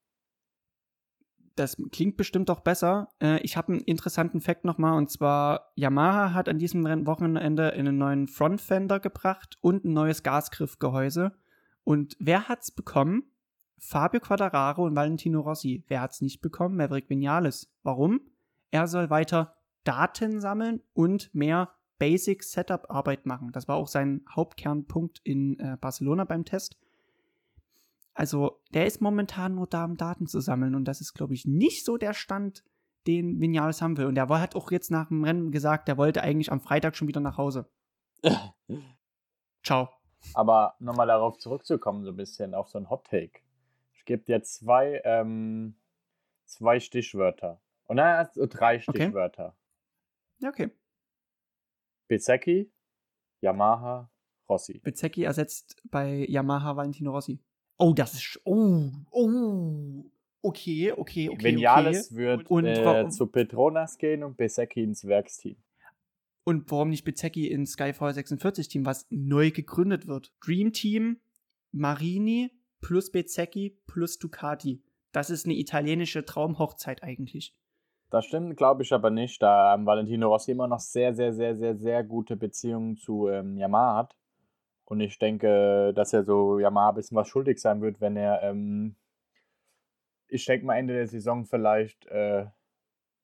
Das 1.56 1.76
klingt 1.92 2.18
bestimmt 2.18 2.52
auch 2.52 2.60
besser. 2.60 3.10
Äh, 3.20 3.42
ich 3.42 3.58
habe 3.58 3.74
einen 3.74 3.82
interessanten 3.82 4.42
Fakt 4.42 4.64
nochmal 4.64 4.96
und 4.98 5.10
zwar 5.10 5.72
Yamaha 5.76 6.34
hat 6.34 6.48
an 6.50 6.60
diesem 6.60 6.86
Wochenende 7.08 7.74
einen 7.74 7.98
neuen 7.98 8.28
Frontfender 8.28 9.00
gebracht 9.00 9.58
und 9.62 9.84
ein 9.84 9.94
neues 9.94 10.22
Gasgriffgehäuse. 10.22 11.32
Und 11.84 12.16
wer 12.20 12.48
hat's 12.48 12.72
bekommen? 12.72 13.32
Fabio 13.78 14.20
Quadraro 14.20 14.86
und 14.86 14.96
Valentino 14.96 15.42
Rossi. 15.42 15.84
Wer 15.88 16.02
hat's 16.02 16.22
nicht 16.22 16.42
bekommen? 16.42 16.78
Maverick 16.78 17.10
Vinales. 17.10 17.72
Warum? 17.84 18.22
Er 18.72 18.88
soll 18.88 19.10
weiter 19.10 19.56
Daten 19.84 20.42
sammeln 20.42 20.82
und 20.94 21.34
mehr 21.34 21.72
Basic 22.00 22.44
Setup 22.44 22.90
Arbeit 22.90 23.26
machen. 23.26 23.52
Das 23.52 23.68
war 23.68 23.76
auch 23.76 23.88
sein 23.88 24.24
Hauptkernpunkt 24.30 25.22
in 25.24 25.60
äh, 25.60 25.78
Barcelona 25.80 26.26
beim 26.26 26.46
Test. 26.46 26.78
Also, 28.14 28.60
der 28.74 28.88
ist 28.88 29.00
momentan 29.00 29.56
nur 29.56 29.68
da, 29.68 29.86
um 29.86 29.96
Daten 29.96 30.28
zu 30.28 30.40
sammeln 30.40 30.76
und 30.76 30.86
das 30.86 31.02
ist, 31.02 31.14
glaube 31.14 31.36
ich, 31.36 31.46
nicht 31.46 31.86
so 31.86 31.98
der 31.98 32.14
Stand, 32.14 32.64
den 33.06 33.40
Vinales 33.40 33.82
haben 33.82 33.98
will. 33.98 34.06
Und 34.06 34.18
er 34.18 34.28
hat 34.28 34.56
auch 34.56 34.72
jetzt 34.72 34.92
nach 34.92 35.08
dem 35.08 35.24
Rennen 35.24 35.52
gesagt, 35.52 35.88
er 35.88 35.98
wollte 35.98 36.22
eigentlich 36.24 36.52
am 36.52 36.60
Freitag 36.60 36.96
schon 36.96 37.08
wieder 37.08 37.22
nach 37.22 37.38
Hause. 37.38 37.70
Ciao. 39.64 39.90
Aber 40.34 40.76
nochmal 40.80 41.08
darauf 41.08 41.38
zurückzukommen, 41.38 42.04
so 42.04 42.12
ein 42.12 42.18
bisschen 42.18 42.54
auf 42.54 42.70
so 42.70 42.80
ein 42.80 42.90
Hot 42.90 43.06
Take. 43.06 43.40
Gebe 44.08 44.24
dir 44.24 44.42
zwei, 44.42 45.02
ähm, 45.04 45.76
zwei 46.46 46.80
Stichwörter. 46.80 47.62
Und 47.88 47.98
dann 47.98 48.18
hast 48.18 48.38
du 48.38 48.48
drei 48.48 48.80
Stichwörter. 48.80 49.58
Ja, 50.40 50.50
okay. 50.50 50.72
Bezecchi, 52.08 52.72
Yamaha, 53.42 54.10
Rossi. 54.48 54.80
Bezecchi 54.80 55.24
ersetzt 55.24 55.82
bei 55.92 56.26
Yamaha 56.30 56.78
Valentino 56.78 57.12
Rossi. 57.12 57.42
Oh, 57.78 57.94
das 57.94 58.14
ist. 58.14 58.40
Oh, 58.46 58.90
oh. 59.12 60.06
Okay, 60.42 60.94
okay, 60.94 61.28
okay. 61.28 61.56
Vinales 61.58 62.10
okay. 62.10 62.16
wird 62.18 62.50
und, 62.50 62.66
äh, 62.66 63.10
zu 63.10 63.28
Petronas 63.28 63.98
gehen 63.98 64.24
und 64.24 64.38
Bezecchi 64.38 64.84
ins 64.84 65.06
Werksteam. 65.06 65.58
Und 66.46 66.72
warum 66.72 66.92
nicht 66.92 67.04
Bezecchi 67.04 67.48
ins 67.48 67.74
Skyfall 67.74 68.14
46 68.14 68.70
Team, 68.70 68.86
was 68.86 69.06
neu 69.10 69.52
gegründet 69.52 70.08
wird? 70.08 70.34
Dream 70.40 70.72
Team, 70.72 71.20
Marini 71.74 72.57
plus 72.82 73.12
Bezecchi 73.12 73.78
plus 73.88 74.20
Ducati. 74.20 74.82
Das 75.12 75.30
ist 75.30 75.46
eine 75.46 75.56
italienische 75.56 76.26
Traumhochzeit 76.26 77.04
eigentlich. 77.04 77.56
Das 78.10 78.26
stimmt, 78.26 78.56
glaube 78.56 78.84
ich 78.84 78.94
aber 78.94 79.10
nicht, 79.10 79.42
da 79.42 79.74
ähm, 79.74 79.86
Valentino 79.86 80.30
Rossi 80.30 80.52
immer 80.52 80.68
noch 80.68 80.80
sehr, 80.80 81.14
sehr, 81.14 81.34
sehr, 81.34 81.56
sehr, 81.56 81.76
sehr 81.76 82.04
gute 82.04 82.38
Beziehungen 82.38 82.96
zu 82.96 83.28
ähm, 83.28 83.58
Yamaha 83.58 83.98
hat. 83.98 84.16
Und 84.86 85.02
ich 85.02 85.20
denke, 85.20 85.94
dass 85.94 86.14
er 86.14 86.24
so 86.24 86.60
Yamaha 86.60 86.90
ein 86.90 86.96
bisschen 86.96 87.18
was 87.18 87.28
schuldig 87.28 87.60
sein 87.60 87.82
wird, 87.82 88.00
wenn 88.00 88.16
er, 88.16 88.42
ähm, 88.44 88.96
ich 90.30 90.46
denke 90.46 90.66
mal, 90.66 90.78
Ende 90.78 90.94
der 90.94 91.08
Saison 91.08 91.46
vielleicht 91.46 92.06
äh, 92.08 92.46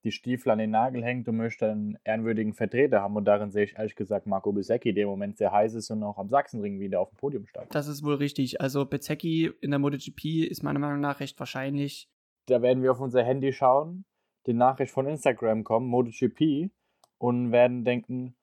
die 0.03 0.11
Stiefel 0.11 0.51
an 0.51 0.59
den 0.59 0.71
Nagel 0.71 1.03
hängt 1.03 1.27
und 1.27 1.37
möchte 1.37 1.71
einen 1.71 1.97
ehrenwürdigen 2.03 2.53
Vertreter 2.53 3.01
haben. 3.01 3.15
Und 3.15 3.25
darin 3.25 3.51
sehe 3.51 3.63
ich 3.63 3.75
ehrlich 3.77 3.95
gesagt 3.95 4.27
Marco 4.27 4.51
Bezecchi, 4.51 4.93
der 4.93 5.03
im 5.03 5.09
Moment 5.09 5.37
sehr 5.37 5.51
heiß 5.51 5.73
ist 5.75 5.89
und 5.91 6.03
auch 6.03 6.17
am 6.17 6.29
Sachsenring 6.29 6.79
wieder 6.79 6.99
auf 6.99 7.09
dem 7.09 7.17
Podium 7.17 7.45
steigt. 7.45 7.73
Das 7.73 7.87
ist 7.87 8.03
wohl 8.03 8.15
richtig. 8.15 8.59
Also 8.61 8.85
Bezecchi 8.85 9.51
in 9.61 9.71
der 9.71 9.79
MotoGP 9.79 10.49
ist 10.49 10.63
meiner 10.63 10.79
Meinung 10.79 10.99
nach 10.99 11.19
recht 11.19 11.39
wahrscheinlich. 11.39 12.09
Da 12.47 12.61
werden 12.61 12.83
wir 12.83 12.91
auf 12.91 12.99
unser 12.99 13.23
Handy 13.23 13.53
schauen 13.53 14.05
die 14.45 14.53
Nachricht 14.53 14.91
von 14.91 15.07
Instagram 15.07 15.63
kommen, 15.63 15.87
MotoGP, 15.87 16.71
und 17.17 17.51
werden 17.51 17.83
denken, 17.85 18.35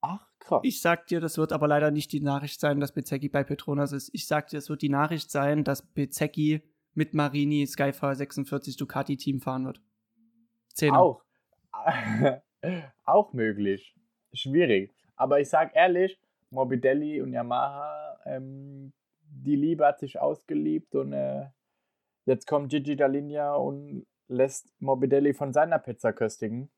ach 0.00 0.26
krass. 0.38 0.62
Ich 0.64 0.80
sag 0.80 1.06
dir, 1.06 1.20
das 1.20 1.38
wird 1.38 1.52
aber 1.52 1.68
leider 1.68 1.90
nicht 1.90 2.12
die 2.12 2.20
Nachricht 2.20 2.60
sein, 2.60 2.80
dass 2.80 2.92
Bezecchi 2.92 3.28
bei 3.28 3.44
Petronas 3.44 3.92
ist. 3.92 4.10
Ich 4.12 4.26
sag 4.26 4.48
dir, 4.48 4.58
es 4.58 4.70
wird 4.70 4.82
die 4.82 4.88
Nachricht 4.88 5.30
sein, 5.30 5.64
dass 5.64 5.82
Bezecchi 5.82 6.62
mit 6.94 7.14
Marini 7.14 7.66
Skyfire 7.66 8.14
46 8.14 8.76
Ducati 8.76 9.16
Team 9.16 9.40
fahren 9.40 9.66
wird. 9.66 9.82
Zehner. 10.74 11.00
Auch. 11.00 11.22
auch 13.04 13.32
möglich. 13.32 13.94
Schwierig. 14.32 14.94
Aber 15.16 15.40
ich 15.40 15.48
sag 15.48 15.74
ehrlich, 15.74 16.18
Morbidelli 16.50 17.20
und 17.22 17.32
Yamaha, 17.32 18.18
ähm, 18.26 18.92
die 19.22 19.56
Liebe 19.56 19.86
hat 19.86 19.98
sich 20.00 20.18
ausgeliebt 20.18 20.94
und 20.94 21.12
äh, 21.12 21.46
jetzt 22.26 22.46
kommt 22.46 22.70
Gigi 22.70 22.96
Dalinia 22.96 23.54
und 23.54 24.06
lässt 24.28 24.68
Morbidelli 24.80 25.34
von 25.34 25.52
seiner 25.52 25.78
Pizza 25.78 26.12
köstigen. 26.12 26.70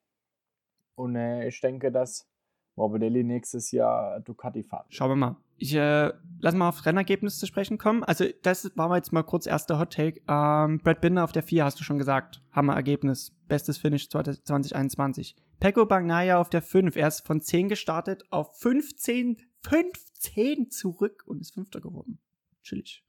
Und 0.96 1.16
äh, 1.16 1.48
ich 1.48 1.61
denke, 1.61 1.90
dass 1.90 2.28
Morbidelli 2.76 3.24
nächstes 3.24 3.70
Jahr 3.72 4.20
Ducati 4.20 4.62
fahren. 4.62 4.87
Schauen 4.88 5.11
wir 5.11 5.16
mal. 5.16 5.37
Ich 5.57 5.75
äh, 5.75 6.12
lass 6.40 6.55
mal 6.55 6.69
auf 6.69 6.85
Rennergebnis 6.85 7.38
zu 7.38 7.47
sprechen 7.47 7.79
kommen. 7.79 8.05
Also, 8.05 8.27
das 8.43 8.71
war 8.77 8.95
jetzt 8.97 9.12
mal 9.12 9.23
kurz 9.23 9.47
erster 9.47 9.79
Hot 9.79 9.93
Take. 9.93 10.21
Ähm, 10.29 10.81
Brad 10.83 11.01
Binder 11.01 11.25
auf 11.25 11.33
der 11.33 11.43
4 11.43 11.64
hast 11.64 11.81
du 11.81 11.85
schon 11.85 11.99
gesagt. 11.99 12.43
Hammer 12.53 12.75
Ergebnis. 12.75 13.35
Bestes 13.49 13.79
Finish 13.79 14.09
2021. 14.09 15.37
Pecco 15.61 15.87
Bagnaia 15.87 16.38
auf 16.38 16.51
der 16.51 16.62
5. 16.62 16.97
Er 16.97 17.09
ist 17.09 17.27
von 17.27 17.40
10 17.40 17.69
gestartet 17.69 18.25
auf 18.31 18.59
15, 18.59 19.38
15 19.62 20.71
zurück 20.71 21.25
und 21.27 21.40
ist 21.40 21.55
Fünfter 21.55 21.81
geworden. 21.81 22.19
Chillig. 22.62 23.05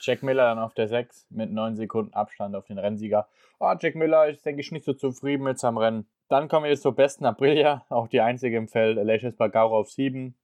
Jack 0.00 0.22
Miller 0.22 0.44
dann 0.44 0.58
auf 0.58 0.74
der 0.74 0.88
6 0.88 1.26
mit 1.30 1.52
9 1.52 1.76
Sekunden 1.76 2.14
Abstand 2.14 2.54
auf 2.56 2.66
den 2.66 2.78
Rennsieger. 2.78 3.28
Oh, 3.58 3.72
Jack 3.78 3.94
Miller 3.94 4.28
ist, 4.28 4.44
denke 4.44 4.60
ich, 4.60 4.72
nicht 4.72 4.84
so 4.84 4.94
zufrieden 4.94 5.44
mit 5.44 5.58
seinem 5.58 5.78
Rennen. 5.78 6.06
Dann 6.28 6.48
kommen 6.48 6.64
wir 6.64 6.70
jetzt 6.70 6.82
zur 6.82 6.94
besten 6.94 7.26
Aprilia, 7.26 7.84
auch 7.88 8.08
die 8.08 8.20
einzige 8.20 8.56
im 8.56 8.68
Feld, 8.68 8.98
Alecius 8.98 9.36
Bagaro 9.36 9.78
auf 9.78 9.90
7. 9.90 10.34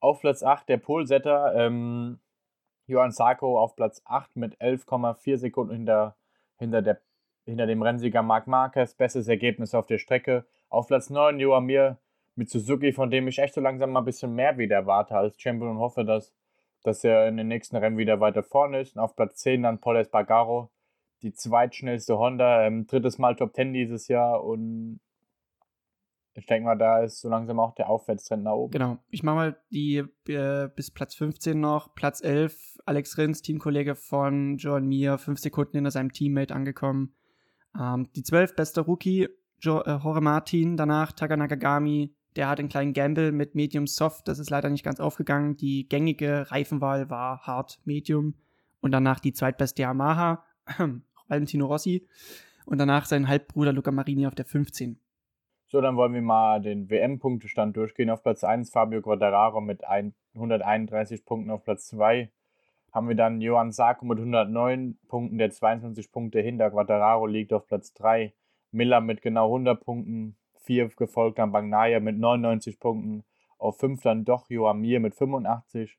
Auf 0.00 0.20
Platz 0.20 0.42
8 0.42 0.68
der 0.68 0.76
Polsetter, 0.78 1.54
ähm, 1.54 2.18
Johann 2.86 3.10
Sarko 3.10 3.58
auf 3.58 3.76
Platz 3.76 4.00
8 4.04 4.36
mit 4.36 4.60
11,4 4.60 5.36
Sekunden 5.36 5.74
hinter, 5.74 6.16
hinter, 6.56 6.82
der, 6.82 7.00
hinter 7.44 7.66
dem 7.66 7.82
Rennsieger 7.82 8.22
Marc 8.22 8.46
Marquez. 8.46 8.94
Bestes 8.94 9.28
Ergebnis 9.28 9.74
auf 9.74 9.86
der 9.86 9.98
Strecke. 9.98 10.46
Auf 10.68 10.86
Platz 10.86 11.10
9 11.10 11.38
Johann 11.40 11.66
Mir 11.66 11.98
mit 12.36 12.48
Suzuki, 12.48 12.92
von 12.92 13.10
dem 13.10 13.28
ich 13.28 13.38
echt 13.38 13.54
so 13.54 13.60
langsam 13.60 13.90
mal 13.90 14.00
ein 14.00 14.04
bisschen 14.04 14.34
mehr 14.34 14.56
wieder 14.56 14.76
erwarte 14.76 15.16
als 15.16 15.40
Champion 15.40 15.72
und 15.72 15.78
hoffe, 15.78 16.04
dass 16.04 16.32
dass 16.82 17.04
er 17.04 17.28
in 17.28 17.36
den 17.36 17.48
nächsten 17.48 17.76
Rennen 17.76 17.98
wieder 17.98 18.20
weiter 18.20 18.42
vorne 18.42 18.80
ist. 18.80 18.96
Und 18.96 19.02
auf 19.02 19.16
Platz 19.16 19.36
10 19.36 19.62
dann 19.62 19.78
Paul 19.78 19.96
Espargaro, 19.96 20.70
die 21.22 21.32
zweitschnellste 21.32 22.18
Honda, 22.18 22.64
ähm, 22.66 22.86
drittes 22.86 23.18
Mal 23.18 23.36
Top 23.36 23.54
10 23.54 23.72
dieses 23.72 24.08
Jahr 24.08 24.44
und 24.44 25.00
ich 26.38 26.46
denke 26.46 26.66
mal, 26.66 26.78
da 26.78 27.02
ist 27.02 27.20
so 27.20 27.28
langsam 27.28 27.58
auch 27.58 27.74
der 27.74 27.88
Aufwärtstrend 27.88 28.44
nach 28.44 28.52
oben. 28.52 28.70
Genau. 28.70 28.98
Ich 29.10 29.22
mache 29.22 29.36
mal 29.36 29.56
die 29.70 30.04
äh, 30.28 30.68
bis 30.74 30.90
Platz 30.90 31.14
15 31.16 31.58
noch. 31.58 31.94
Platz 31.94 32.22
11, 32.22 32.78
Alex 32.86 33.18
Rins, 33.18 33.42
Teamkollege 33.42 33.96
von 33.96 34.56
John 34.56 34.86
Mir, 34.86 35.18
fünf 35.18 35.40
Sekunden 35.40 35.76
hinter 35.76 35.90
seinem 35.90 36.12
Teammate 36.12 36.54
angekommen. 36.54 37.14
Ähm, 37.78 38.08
die 38.14 38.22
12, 38.22 38.54
bester 38.54 38.82
Rookie, 38.82 39.28
jo 39.60 39.80
äh, 39.80 39.96
Jorge 39.96 40.20
Martin, 40.20 40.76
danach 40.76 41.12
Takanakagami, 41.12 42.14
der 42.36 42.48
hat 42.48 42.60
einen 42.60 42.68
kleinen 42.68 42.92
Gamble 42.92 43.32
mit 43.32 43.56
Medium 43.56 43.88
Soft. 43.88 44.28
Das 44.28 44.38
ist 44.38 44.50
leider 44.50 44.70
nicht 44.70 44.84
ganz 44.84 45.00
aufgegangen. 45.00 45.56
Die 45.56 45.88
gängige 45.88 46.50
Reifenwahl 46.52 47.10
war 47.10 47.40
Hard 47.42 47.80
Medium. 47.84 48.34
Und 48.80 48.92
danach 48.92 49.18
die 49.18 49.32
zweitbeste 49.32 49.82
Yamaha, 49.82 50.44
Valentino 51.28 51.66
Rossi. 51.66 52.06
Und 52.64 52.78
danach 52.78 53.06
sein 53.06 53.26
Halbbruder 53.26 53.72
Luca 53.72 53.90
Marini 53.90 54.26
auf 54.26 54.36
der 54.36 54.44
15. 54.44 55.00
So, 55.70 55.82
dann 55.82 55.96
wollen 55.96 56.14
wir 56.14 56.22
mal 56.22 56.62
den 56.62 56.88
WM-Punktestand 56.88 57.76
durchgehen. 57.76 58.08
Auf 58.08 58.22
Platz 58.22 58.42
1 58.42 58.70
Fabio 58.70 59.02
Quattararo 59.02 59.60
mit 59.60 59.82
131 59.84 61.26
Punkten. 61.26 61.50
Auf 61.50 61.62
Platz 61.62 61.88
2 61.88 62.30
haben 62.90 63.06
wir 63.06 63.14
dann 63.14 63.42
Johann 63.42 63.70
Sarko 63.70 64.06
mit 64.06 64.16
109 64.16 64.98
Punkten, 65.08 65.36
der 65.36 65.50
22 65.50 66.10
Punkte 66.10 66.40
hinter 66.40 66.70
Quattararo 66.70 67.26
liegt 67.26 67.52
auf 67.52 67.66
Platz 67.66 67.92
3. 67.92 68.32
Miller 68.70 69.02
mit 69.02 69.20
genau 69.20 69.48
100 69.48 69.84
Punkten. 69.84 70.38
4 70.62 70.88
gefolgt 70.96 71.38
dann 71.38 71.52
Bagnaya 71.52 72.00
mit 72.00 72.18
99 72.18 72.80
Punkten. 72.80 73.24
Auf 73.58 73.78
5 73.78 74.00
dann 74.00 74.24
doch 74.24 74.48
Johann 74.48 74.80
Mir 74.80 75.00
mit 75.00 75.14
85. 75.16 75.98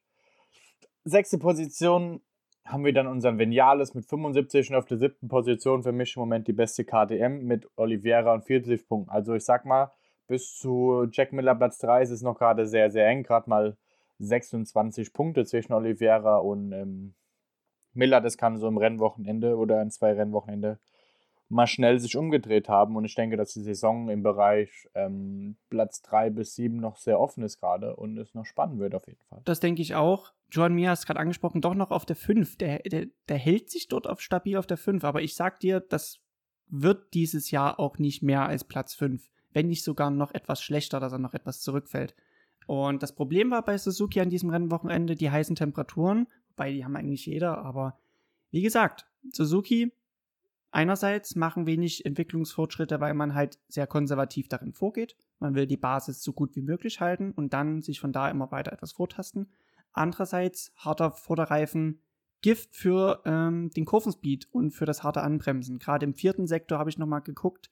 Sechste 1.03 1.37
Position 1.37 2.21
haben 2.69 2.85
wir 2.85 2.93
dann 2.93 3.07
unseren 3.07 3.39
Veniales 3.39 3.95
mit 3.95 4.05
75 4.05 4.69
und 4.69 4.75
auf 4.75 4.85
der 4.85 4.97
siebten 4.97 5.27
Position 5.27 5.81
für 5.81 5.91
mich 5.91 6.15
im 6.15 6.21
Moment 6.21 6.47
die 6.47 6.53
beste 6.53 6.85
KTM 6.85 7.43
mit 7.43 7.67
Oliveira 7.75 8.33
und 8.33 8.45
40 8.45 8.87
Punkten. 8.87 9.09
Also 9.09 9.33
ich 9.33 9.43
sag 9.43 9.65
mal, 9.65 9.91
bis 10.27 10.55
zu 10.55 11.07
Jack 11.11 11.33
Miller 11.33 11.55
Platz 11.55 11.79
3 11.79 12.03
ist 12.03 12.11
es 12.11 12.21
noch 12.21 12.37
gerade 12.37 12.67
sehr, 12.67 12.91
sehr 12.91 13.07
eng. 13.07 13.23
Gerade 13.23 13.49
mal 13.49 13.75
26 14.19 15.13
Punkte 15.13 15.45
zwischen 15.45 15.73
Oliveira 15.73 16.37
und 16.37 16.71
ähm, 16.71 17.15
Miller. 17.93 18.21
Das 18.21 18.37
kann 18.37 18.57
so 18.57 18.67
im 18.67 18.77
Rennwochenende 18.77 19.57
oder 19.57 19.81
in 19.81 19.89
zwei 19.89 20.13
Rennwochenende 20.13 20.79
mal 21.49 21.67
schnell 21.67 21.99
sich 21.99 22.15
umgedreht 22.15 22.69
haben. 22.69 22.95
Und 22.95 23.05
ich 23.05 23.15
denke, 23.15 23.35
dass 23.35 23.53
die 23.53 23.61
Saison 23.61 24.09
im 24.09 24.23
Bereich 24.23 24.87
ähm, 24.93 25.57
Platz 25.69 26.01
3 26.03 26.29
bis 26.29 26.55
7 26.55 26.77
noch 26.77 26.97
sehr 26.97 27.19
offen 27.19 27.43
ist 27.43 27.59
gerade 27.59 27.95
und 27.95 28.17
es 28.17 28.33
noch 28.35 28.45
spannend 28.45 28.79
wird 28.79 28.95
auf 28.95 29.07
jeden 29.07 29.21
Fall. 29.27 29.41
Das 29.45 29.59
denke 29.59 29.81
ich 29.81 29.95
auch. 29.95 30.31
Joan 30.51 30.73
Mia 30.73 30.91
hast 30.91 31.05
gerade 31.05 31.19
angesprochen, 31.19 31.61
doch 31.61 31.73
noch 31.73 31.91
auf 31.91 32.05
der 32.05 32.15
5. 32.15 32.57
Der, 32.57 32.79
der, 32.79 33.07
der 33.27 33.37
hält 33.37 33.69
sich 33.69 33.87
dort 33.87 34.07
auf 34.07 34.21
stabil 34.21 34.57
auf 34.57 34.67
der 34.67 34.77
5. 34.77 35.03
Aber 35.03 35.21
ich 35.21 35.35
sag 35.35 35.59
dir, 35.59 35.79
das 35.79 36.19
wird 36.67 37.13
dieses 37.13 37.51
Jahr 37.51 37.79
auch 37.79 37.97
nicht 37.97 38.21
mehr 38.21 38.45
als 38.45 38.63
Platz 38.63 38.93
5. 38.93 39.29
Wenn 39.51 39.67
nicht 39.67 39.83
sogar 39.83 40.11
noch 40.11 40.33
etwas 40.33 40.61
schlechter, 40.61 40.99
dass 40.99 41.11
er 41.11 41.19
noch 41.19 41.33
etwas 41.33 41.61
zurückfällt. 41.61 42.15
Und 42.67 43.01
das 43.01 43.15
Problem 43.15 43.49
war 43.49 43.65
bei 43.65 43.75
Suzuki 43.79 44.21
an 44.21 44.29
diesem 44.29 44.51
Rennwochenende 44.51 45.15
die 45.15 45.31
heißen 45.31 45.55
Temperaturen. 45.55 46.27
Wobei, 46.49 46.71
die 46.71 46.85
haben 46.85 46.95
eigentlich 46.95 47.25
jeder. 47.25 47.57
Aber 47.65 47.97
wie 48.51 48.61
gesagt, 48.61 49.07
Suzuki 49.31 49.91
einerseits 50.71 51.35
machen 51.35 51.65
wenig 51.65 52.05
Entwicklungsfortschritte, 52.05 52.99
weil 52.99 53.13
man 53.13 53.33
halt 53.33 53.59
sehr 53.67 53.87
konservativ 53.87 54.47
darin 54.47 54.73
vorgeht. 54.73 55.15
Man 55.39 55.55
will 55.55 55.67
die 55.67 55.77
Basis 55.77 56.21
so 56.21 56.33
gut 56.33 56.55
wie 56.55 56.61
möglich 56.61 57.01
halten 57.01 57.31
und 57.31 57.53
dann 57.53 57.81
sich 57.81 57.99
von 57.99 58.11
da 58.11 58.29
immer 58.29 58.51
weiter 58.51 58.71
etwas 58.71 58.91
vortasten. 58.91 59.49
Andererseits 59.91 60.71
harter 60.75 61.11
Vorderreifen 61.11 62.01
Gift 62.41 62.75
für 62.75 63.21
ähm, 63.25 63.69
den 63.71 63.85
Kurvenspeed 63.85 64.47
und 64.51 64.71
für 64.71 64.85
das 64.85 65.03
harte 65.03 65.21
Anbremsen. 65.21 65.79
Gerade 65.79 66.05
im 66.05 66.13
vierten 66.13 66.47
Sektor 66.47 66.79
habe 66.79 66.89
ich 66.89 66.97
nochmal 66.97 67.21
geguckt. 67.21 67.69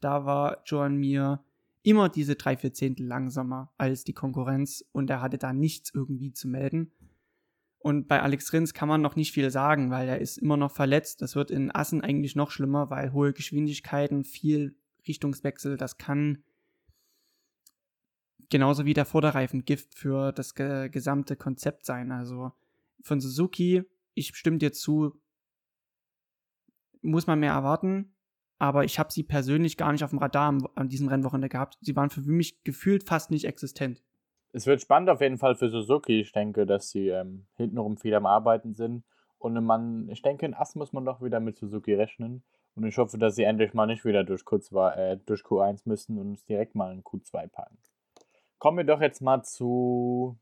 Da 0.00 0.24
war 0.24 0.62
Joan 0.64 0.96
Mir 0.96 1.42
immer 1.82 2.08
diese 2.08 2.36
drei, 2.36 2.56
vier 2.56 2.72
Zehntel 2.72 3.06
langsamer 3.06 3.72
als 3.78 4.04
die 4.04 4.12
Konkurrenz 4.12 4.84
und 4.92 5.10
er 5.10 5.20
hatte 5.20 5.38
da 5.38 5.52
nichts 5.52 5.92
irgendwie 5.94 6.32
zu 6.32 6.48
melden. 6.48 6.92
Und 7.86 8.08
bei 8.08 8.20
Alex 8.20 8.52
Rins 8.52 8.74
kann 8.74 8.88
man 8.88 9.00
noch 9.00 9.14
nicht 9.14 9.30
viel 9.30 9.48
sagen, 9.48 9.92
weil 9.92 10.08
er 10.08 10.20
ist 10.20 10.38
immer 10.38 10.56
noch 10.56 10.72
verletzt. 10.72 11.22
Das 11.22 11.36
wird 11.36 11.52
in 11.52 11.72
Assen 11.72 12.00
eigentlich 12.00 12.34
noch 12.34 12.50
schlimmer, 12.50 12.90
weil 12.90 13.12
hohe 13.12 13.32
Geschwindigkeiten, 13.32 14.24
viel 14.24 14.74
Richtungswechsel, 15.06 15.76
das 15.76 15.96
kann 15.96 16.42
genauso 18.48 18.86
wie 18.86 18.92
der 18.92 19.04
Vorderreifen 19.04 19.64
Gift 19.64 19.94
für 19.94 20.32
das 20.32 20.56
ge 20.56 20.88
gesamte 20.88 21.36
Konzept 21.36 21.86
sein. 21.86 22.10
Also 22.10 22.50
von 23.02 23.20
Suzuki, 23.20 23.84
ich 24.14 24.34
stimme 24.34 24.58
dir 24.58 24.72
zu, 24.72 25.20
muss 27.02 27.28
man 27.28 27.38
mehr 27.38 27.52
erwarten, 27.52 28.16
aber 28.58 28.82
ich 28.82 28.98
habe 28.98 29.12
sie 29.12 29.22
persönlich 29.22 29.76
gar 29.76 29.92
nicht 29.92 30.02
auf 30.02 30.10
dem 30.10 30.18
Radar 30.18 30.58
an 30.74 30.88
diesem 30.88 31.06
Rennwochenende 31.06 31.50
gehabt. 31.50 31.78
Sie 31.82 31.94
waren 31.94 32.10
für 32.10 32.22
mich 32.22 32.64
gefühlt 32.64 33.04
fast 33.04 33.30
nicht 33.30 33.44
existent 33.44 34.02
es 34.52 34.66
wird 34.66 34.80
spannend 34.80 35.10
auf 35.10 35.20
jeden 35.20 35.38
Fall 35.38 35.54
für 35.54 35.68
Suzuki. 35.68 36.20
Ich 36.20 36.32
denke, 36.32 36.66
dass 36.66 36.90
sie 36.90 37.08
ähm, 37.08 37.46
hintenrum 37.56 37.96
viel 37.96 38.14
am 38.14 38.26
Arbeiten 38.26 38.74
sind. 38.74 39.04
Und 39.38 39.62
man, 39.64 40.08
ich 40.08 40.22
denke, 40.22 40.46
in 40.46 40.54
Ass 40.54 40.74
muss 40.74 40.92
man 40.92 41.04
doch 41.04 41.22
wieder 41.22 41.40
mit 41.40 41.58
Suzuki 41.58 41.94
rechnen. 41.94 42.42
Und 42.74 42.84
ich 42.84 42.98
hoffe, 42.98 43.18
dass 43.18 43.36
sie 43.36 43.44
endlich 43.44 43.74
mal 43.74 43.86
nicht 43.86 44.04
wieder 44.04 44.24
durch, 44.24 44.42
Q2, 44.42 44.92
äh, 44.94 45.16
durch 45.24 45.42
Q1 45.42 45.82
müssen 45.84 46.18
und 46.18 46.28
uns 46.30 46.44
direkt 46.44 46.74
mal 46.74 46.92
in 46.92 47.02
Q2 47.02 47.48
packen. 47.48 47.78
Kommen 48.58 48.78
wir 48.78 48.84
doch 48.84 49.00
jetzt 49.00 49.20
mal 49.22 49.42
zu 49.42 50.38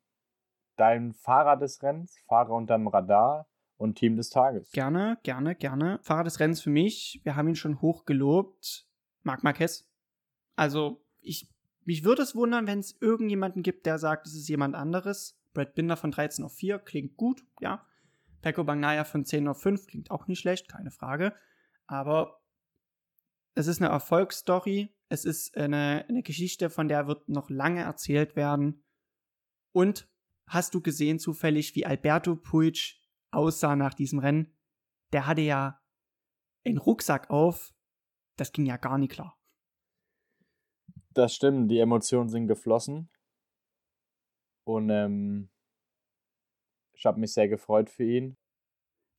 deinem 0.76 1.14
Fahrer 1.14 1.56
des 1.56 1.82
Rennens, 1.82 2.18
Fahrer 2.26 2.50
unterm 2.50 2.88
Radar 2.88 3.46
und 3.76 3.96
Team 3.96 4.16
des 4.16 4.30
Tages. 4.30 4.70
Gerne, 4.72 5.18
gerne, 5.22 5.54
gerne. 5.54 6.00
Fahrer 6.02 6.24
des 6.24 6.40
Rennens 6.40 6.60
für 6.60 6.70
mich, 6.70 7.20
wir 7.24 7.36
haben 7.36 7.48
ihn 7.48 7.56
schon 7.56 7.80
hoch 7.80 8.04
gelobt, 8.04 8.86
Marc 9.22 9.44
Marquez. 9.44 9.88
Also, 10.56 11.04
ich 11.20 11.48
mich 11.84 12.04
würde 12.04 12.22
es 12.22 12.34
wundern, 12.34 12.66
wenn 12.66 12.78
es 12.78 12.96
irgendjemanden 13.00 13.62
gibt, 13.62 13.86
der 13.86 13.98
sagt, 13.98 14.26
es 14.26 14.34
ist 14.34 14.48
jemand 14.48 14.74
anderes. 14.74 15.38
Brad 15.52 15.74
Binder 15.74 15.96
von 15.96 16.10
13 16.10 16.44
auf 16.44 16.54
4 16.54 16.78
klingt 16.80 17.16
gut, 17.16 17.44
ja. 17.60 17.86
Pecco 18.42 18.64
Bagnaya 18.64 19.04
von 19.04 19.24
10 19.24 19.48
auf 19.48 19.62
5 19.62 19.86
klingt 19.86 20.10
auch 20.10 20.26
nicht 20.26 20.40
schlecht, 20.40 20.68
keine 20.68 20.90
Frage. 20.90 21.34
Aber 21.86 22.42
es 23.54 23.66
ist 23.66 23.80
eine 23.80 23.90
Erfolgsstory. 23.90 24.94
Es 25.08 25.24
ist 25.24 25.56
eine, 25.56 26.04
eine 26.08 26.22
Geschichte, 26.22 26.70
von 26.70 26.88
der 26.88 27.06
wird 27.06 27.28
noch 27.28 27.50
lange 27.50 27.82
erzählt 27.82 28.36
werden. 28.36 28.84
Und 29.72 30.08
hast 30.46 30.74
du 30.74 30.80
gesehen 30.80 31.18
zufällig, 31.18 31.74
wie 31.74 31.86
Alberto 31.86 32.36
Puig 32.36 32.96
aussah 33.30 33.76
nach 33.76 33.94
diesem 33.94 34.18
Rennen? 34.18 34.52
Der 35.12 35.26
hatte 35.26 35.42
ja 35.42 35.80
einen 36.64 36.78
Rucksack 36.78 37.30
auf. 37.30 37.72
Das 38.36 38.52
ging 38.52 38.66
ja 38.66 38.76
gar 38.76 38.98
nicht 38.98 39.12
klar. 39.12 39.38
Das 41.14 41.34
stimmt, 41.34 41.70
die 41.70 41.78
Emotionen 41.78 42.28
sind 42.28 42.48
geflossen. 42.48 43.08
Und 44.64 44.90
ähm, 44.90 45.48
ich 46.92 47.06
habe 47.06 47.20
mich 47.20 47.32
sehr 47.32 47.48
gefreut 47.48 47.88
für 47.88 48.04
ihn. 48.04 48.36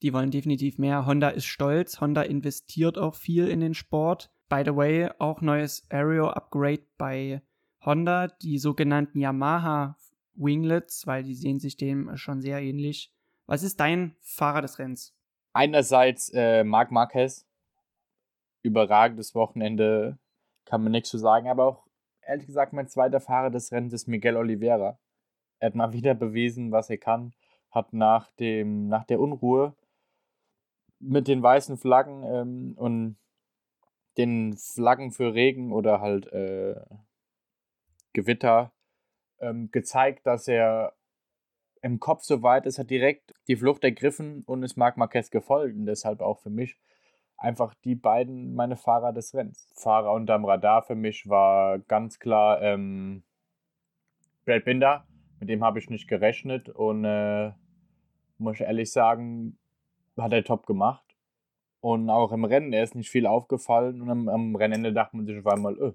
Die 0.02 0.14
wollen 0.14 0.32
definitiv 0.32 0.78
mehr. 0.78 1.06
Honda 1.06 1.30
ist 1.30 1.46
stolz. 1.46 2.02
Honda 2.02 2.22
investiert 2.22 2.98
auch 2.98 3.16
viel 3.16 3.48
in 3.48 3.62
den 3.62 3.74
Sport. 3.74 4.30
By 4.50 4.64
the 4.66 4.76
way, 4.76 5.10
auch 5.20 5.42
neues 5.42 5.86
Aero-Upgrade 5.90 6.86
bei 6.98 7.42
Honda, 7.84 8.28
die 8.28 8.60
sogenannten 8.60 9.20
Yamaha 9.20 9.98
Winglets, 10.34 11.08
weil 11.08 11.24
die 11.24 11.34
sehen 11.34 11.60
sich 11.60 11.78
dem 11.78 12.18
schon 12.18 12.42
sehr 12.42 12.62
ähnlich. 12.62 13.14
Was 13.46 13.64
ist 13.64 13.80
dein 13.80 14.16
Fahrer 14.20 14.62
des 14.62 14.80
Rennens? 14.80 15.16
Einerseits 15.54 16.30
äh, 16.34 16.64
Marc 16.64 16.92
Marquez. 16.92 17.48
Überragendes 18.64 19.36
Wochenende, 19.36 20.18
kann 20.66 20.82
man 20.82 20.92
nichts 20.92 21.10
zu 21.10 21.20
sagen, 21.20 21.48
aber 21.48 21.66
auch 21.66 21.85
ehrlich 22.28 22.48
gesagt, 22.48 22.74
mein 22.74 22.88
zweiter 22.88 23.20
Fahrer 23.20 23.50
des 23.50 23.72
Rennens 23.72 23.94
ist 23.94 24.08
Miguel 24.08 24.38
Oliveira. 24.38 25.00
Er 25.60 25.68
hat 25.68 25.76
mal 25.76 25.94
wieder 25.94 26.14
bewiesen, 26.14 26.72
was 26.72 26.90
er 26.90 26.98
kann. 26.98 27.34
Hat 27.72 27.94
nach, 27.94 28.32
dem, 28.34 28.88
nach 28.88 29.06
der 29.06 29.20
Unruhe 29.20 29.76
mit 31.00 31.28
den 31.28 31.44
weißen 31.44 31.78
Flaggen 31.78 32.24
ähm, 32.24 32.74
und 32.78 33.18
den 34.18 34.56
Flaggen 34.58 35.12
für 35.12 35.34
Regen 35.34 35.74
oder 35.74 36.00
halt 36.00 36.28
äh, 36.32 36.76
Gewitter 38.14 38.72
ähm, 39.40 39.70
gezeigt, 39.72 40.26
dass 40.26 40.48
er 40.48 40.94
im 41.82 42.00
Kopf 42.00 42.24
so 42.24 42.42
weit 42.42 42.66
ist, 42.66 42.80
hat 42.80 42.90
direkt 42.90 43.34
die 43.48 43.58
Flucht 43.58 43.84
ergriffen 43.84 44.44
und 44.46 44.64
ist 44.64 44.78
Marc 44.78 44.98
Marquez 44.98 45.30
gefolgt. 45.30 45.76
Und 45.76 45.86
deshalb 45.86 46.22
auch 46.22 46.40
für 46.40 46.50
mich 46.50 46.80
einfach 47.38 47.74
die 47.84 47.96
beiden 47.96 48.54
meine 48.56 48.76
Fahrer 48.76 49.14
des 49.14 49.34
Rennens. 49.34 49.72
Fahrer 49.76 50.12
unterm 50.14 50.46
Radar 50.46 50.84
für 50.84 50.96
mich 50.96 51.28
war 51.28 51.80
ganz 51.80 52.20
klar 52.20 52.62
ähm, 52.62 53.24
Brad 54.46 54.66
Binder. 54.66 55.06
Mit 55.40 55.50
dem 55.50 55.64
habe 55.64 55.80
ich 55.80 55.90
nicht 55.90 56.08
gerechnet 56.08 56.70
und 56.70 57.04
äh, 57.04 57.52
muss 58.38 58.56
ich 58.56 58.62
ehrlich 58.62 58.92
sagen, 58.92 59.58
hat 60.18 60.34
er 60.34 60.44
top 60.44 60.66
gemacht. 60.66 61.04
Und 61.82 62.10
auch 62.10 62.32
im 62.32 62.46
Rennen, 62.46 62.74
er 62.74 62.84
ist 62.84 62.96
nicht 62.96 63.10
viel 63.10 63.28
aufgefallen 63.28 64.02
und 64.02 64.10
am, 64.10 64.30
am 64.30 64.56
Rennende 64.56 64.92
dachte 64.92 65.18
man 65.18 65.26
sich 65.26 65.38
auf 65.38 65.46
einmal, 65.46 65.78
öh, 65.78 65.94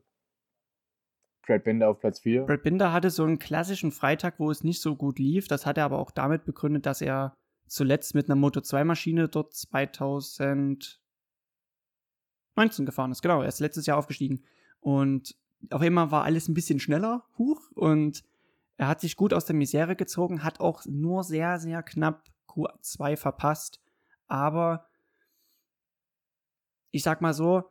Brad 1.47 1.65
Binder 1.65 1.89
auf 1.89 1.99
Platz 1.99 2.21
4. 2.21 2.45
Brad 2.45 2.63
Binder 2.63 2.93
hatte 2.93 3.11
so 3.11 3.25
einen 3.25 3.39
klassischen 3.39 3.91
Freitag, 3.91 4.39
wo 4.39 4.51
es 4.51 4.63
nicht 4.63 4.81
so 4.81 4.95
gut 4.95 5.19
lief. 5.19 5.49
Das 5.49 5.67
hat 5.67 5.79
er 5.79 5.85
aber 5.85 5.99
auch 5.99 6.13
damit 6.13 6.45
begründet, 6.45 6.87
dass 6.87 7.01
er 7.01 7.35
zuletzt 7.67 8.15
mit 8.15 8.27
einer 8.29 8.37
Moto 8.37 8.61
2 8.61 8.85
Maschine 8.85 9.29
dort 9.29 9.55
2000 9.55 11.01
19 12.61 12.87
gefahren 12.87 13.13
ist. 13.13 13.23
Genau, 13.23 13.43
er 13.43 13.49
ist 13.49 13.61
letztes 13.61 13.87
Jahr 13.87 13.99
aufgestiegen. 13.99 14.43
Und 14.81 15.37
auf 15.71 15.81
einmal 15.81 16.11
war 16.11 16.25
alles 16.25 16.49
ein 16.49 16.55
bisschen 16.55 16.81
schneller, 16.81 17.25
hoch. 17.39 17.71
Und 17.75 18.25
er 18.77 18.89
hat 18.89 19.01
sich 19.01 19.17
gut 19.17 19.35
aus 19.35 19.45
der 19.45 19.57
Misere 19.57 19.97
gezogen, 19.97 20.43
hat 20.43 20.61
auch 20.61 20.85
nur 20.87 21.23
sehr, 21.25 21.59
sehr 21.59 21.83
knapp 21.83 22.25
Q2 22.49 23.17
verpasst. 23.17 23.81
Aber 24.27 24.87
ich 26.91 27.03
sag 27.03 27.21
mal 27.21 27.35
so, 27.35 27.65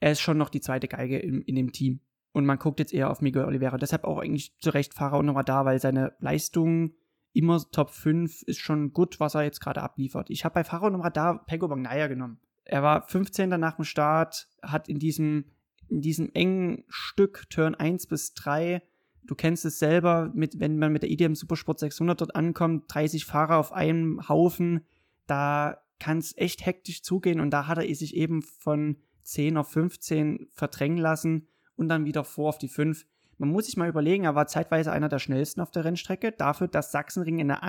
er 0.00 0.12
ist 0.12 0.20
schon 0.20 0.38
noch 0.38 0.48
die 0.48 0.60
zweite 0.60 0.88
Geige 0.88 1.18
in, 1.18 1.42
in 1.42 1.54
dem 1.54 1.72
Team. 1.72 2.00
Und 2.32 2.46
man 2.46 2.58
guckt 2.58 2.78
jetzt 2.78 2.94
eher 2.94 3.10
auf 3.10 3.20
Miguel 3.20 3.44
Oliveira. 3.44 3.78
Deshalb 3.78 4.04
auch 4.04 4.18
eigentlich 4.18 4.56
zu 4.58 4.70
Recht 4.70 4.94
Fahrer 4.94 5.22
nochmal 5.22 5.44
da, 5.44 5.64
weil 5.64 5.80
seine 5.80 6.14
Leistung 6.20 6.94
immer 7.32 7.60
Top 7.70 7.90
5 7.90 8.42
ist 8.42 8.58
schon 8.58 8.92
gut, 8.92 9.20
was 9.20 9.34
er 9.34 9.42
jetzt 9.42 9.60
gerade 9.60 9.82
abliefert. 9.82 10.30
Ich 10.30 10.44
habe 10.44 10.54
bei 10.54 10.64
Fahrer 10.64 10.86
und 10.86 11.00
Radar 11.00 11.44
Pego 11.46 11.68
Bagnaya 11.68 12.06
genommen. 12.06 12.40
Er 12.68 12.82
war 12.82 13.06
15. 13.08 13.48
nach 13.50 13.76
dem 13.76 13.84
Start, 13.84 14.48
hat 14.62 14.88
in 14.88 14.98
diesem 14.98 15.46
in 15.88 16.00
diesem 16.00 16.30
engen 16.34 16.84
Stück, 16.88 17.48
Turn 17.50 17.74
1 17.74 18.06
bis 18.06 18.34
3, 18.34 18.82
du 19.24 19.34
kennst 19.34 19.64
es 19.64 19.78
selber, 19.78 20.30
mit, 20.34 20.60
wenn 20.60 20.78
man 20.78 20.92
mit 20.92 21.02
der 21.02 21.10
IDM 21.10 21.34
Supersport 21.34 21.78
600 21.78 22.20
dort 22.20 22.36
ankommt, 22.36 22.84
30 22.88 23.24
Fahrer 23.24 23.56
auf 23.56 23.72
einem 23.72 24.28
Haufen, 24.28 24.84
da 25.26 25.78
kann 25.98 26.18
es 26.18 26.36
echt 26.36 26.64
hektisch 26.64 27.02
zugehen 27.02 27.40
und 27.40 27.50
da 27.50 27.66
hat 27.66 27.78
er 27.78 27.94
sich 27.94 28.14
eben 28.16 28.42
von 28.42 28.98
10 29.24 29.56
auf 29.56 29.70
15 29.70 30.48
verdrängen 30.52 30.98
lassen 30.98 31.48
und 31.76 31.88
dann 31.88 32.04
wieder 32.04 32.24
vor 32.24 32.50
auf 32.50 32.58
die 32.58 32.68
5. 32.68 33.06
Man 33.36 33.50
muss 33.50 33.66
sich 33.66 33.76
mal 33.76 33.88
überlegen, 33.88 34.24
er 34.24 34.34
war 34.34 34.46
zeitweise 34.46 34.92
einer 34.92 35.08
der 35.08 35.18
schnellsten 35.18 35.60
auf 35.60 35.70
der 35.70 35.84
Rennstrecke, 35.84 36.32
dafür, 36.32 36.68
dass 36.68 36.92
Sachsenring 36.92 37.38
in 37.38 37.48
der 37.48 37.62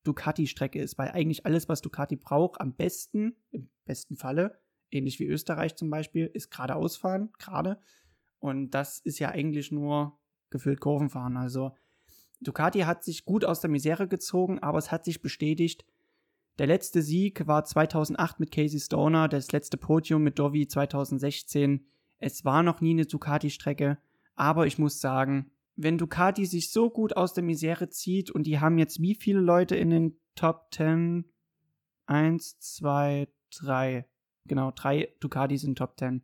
Anti-Ducati-Strecke 0.00 0.80
ist, 0.80 0.98
weil 0.98 1.10
eigentlich 1.10 1.46
alles, 1.46 1.68
was 1.68 1.80
Ducati 1.80 2.16
braucht, 2.16 2.60
am 2.60 2.74
besten, 2.74 3.36
im 3.50 3.68
besten 3.84 4.16
Falle, 4.16 4.60
ähnlich 4.90 5.18
wie 5.20 5.26
Österreich 5.26 5.76
zum 5.76 5.90
Beispiel, 5.90 6.26
ist 6.26 6.50
geradeausfahren, 6.50 7.30
gerade. 7.38 7.80
Und 8.38 8.70
das 8.70 8.98
ist 9.00 9.18
ja 9.18 9.30
eigentlich 9.30 9.70
nur 9.70 10.18
gefüllt 10.50 10.80
Kurvenfahren. 10.80 11.36
Also 11.36 11.72
Ducati 12.40 12.80
hat 12.80 13.04
sich 13.04 13.24
gut 13.24 13.44
aus 13.44 13.60
der 13.60 13.70
Misere 13.70 14.08
gezogen, 14.08 14.58
aber 14.60 14.78
es 14.78 14.90
hat 14.90 15.04
sich 15.04 15.22
bestätigt, 15.22 15.84
der 16.58 16.66
letzte 16.66 17.00
Sieg 17.00 17.46
war 17.46 17.64
2008 17.64 18.40
mit 18.40 18.50
Casey 18.50 18.80
Stoner, 18.80 19.28
das 19.28 19.52
letzte 19.52 19.76
Podium 19.76 20.22
mit 20.22 20.38
Dovi 20.38 20.66
2016. 20.66 21.86
Es 22.18 22.44
war 22.44 22.62
noch 22.62 22.80
nie 22.80 22.90
eine 22.90 23.06
Ducati-Strecke, 23.06 23.98
aber 24.34 24.66
ich 24.66 24.78
muss 24.78 25.00
sagen, 25.00 25.52
wenn 25.82 25.98
Ducati 25.98 26.44
sich 26.46 26.70
so 26.70 26.90
gut 26.90 27.16
aus 27.16 27.32
der 27.32 27.44
Misere 27.44 27.88
zieht 27.88 28.30
und 28.30 28.44
die 28.44 28.60
haben 28.60 28.78
jetzt 28.78 29.00
wie 29.00 29.14
viele 29.14 29.40
Leute 29.40 29.76
in 29.76 29.90
den 29.90 30.20
Top 30.34 30.68
10? 30.72 31.24
Eins, 32.06 32.58
zwei, 32.58 33.28
drei. 33.50 34.06
Genau, 34.46 34.72
drei 34.72 35.14
Ducatis 35.20 35.64
in 35.64 35.74
Top 35.74 35.98
10. 35.98 36.22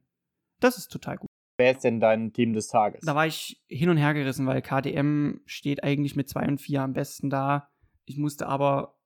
Das 0.60 0.78
ist 0.78 0.88
total 0.88 1.18
gut. 1.18 1.28
Wer 1.58 1.72
ist 1.72 1.84
denn 1.84 2.00
dein 2.00 2.32
Team 2.32 2.52
des 2.52 2.68
Tages? 2.68 3.00
Da 3.04 3.14
war 3.14 3.26
ich 3.26 3.62
hin 3.68 3.88
und 3.88 3.96
her 3.96 4.12
gerissen, 4.12 4.46
weil 4.46 4.60
KTM 4.60 5.40
steht 5.46 5.84
eigentlich 5.84 6.16
mit 6.16 6.28
2 6.28 6.48
und 6.48 6.60
4 6.60 6.82
am 6.82 6.92
besten 6.92 7.30
da. 7.30 7.70
Ich 8.04 8.18
musste 8.18 8.46
aber, 8.46 8.98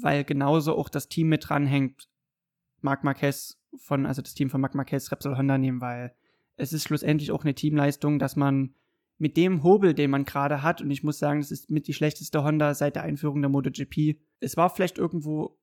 weil 0.00 0.24
genauso 0.24 0.76
auch 0.76 0.88
das 0.88 1.08
Team 1.08 1.28
mit 1.28 1.48
dranhängt, 1.48 2.08
Marc 2.80 3.04
Marquez 3.04 3.60
von, 3.76 4.06
also 4.06 4.22
das 4.22 4.34
Team 4.34 4.50
von 4.50 4.60
Marc 4.60 4.74
Marquez 4.74 5.12
Repsol 5.12 5.36
Honda 5.36 5.56
nehmen, 5.56 5.80
weil 5.80 6.16
es 6.56 6.72
ist 6.72 6.84
schlussendlich 6.84 7.30
auch 7.30 7.44
eine 7.44 7.54
Teamleistung, 7.54 8.18
dass 8.18 8.34
man 8.34 8.74
mit 9.22 9.36
dem 9.36 9.62
Hobel, 9.62 9.94
den 9.94 10.10
man 10.10 10.24
gerade 10.24 10.64
hat, 10.64 10.82
und 10.82 10.90
ich 10.90 11.04
muss 11.04 11.20
sagen, 11.20 11.38
das 11.38 11.52
ist 11.52 11.70
mit 11.70 11.86
die 11.86 11.94
schlechteste 11.94 12.42
Honda 12.42 12.74
seit 12.74 12.96
der 12.96 13.04
Einführung 13.04 13.40
der 13.40 13.50
MotoGP. 13.50 14.18
Es 14.40 14.56
war 14.56 14.68
vielleicht 14.68 14.98
irgendwo 14.98 15.60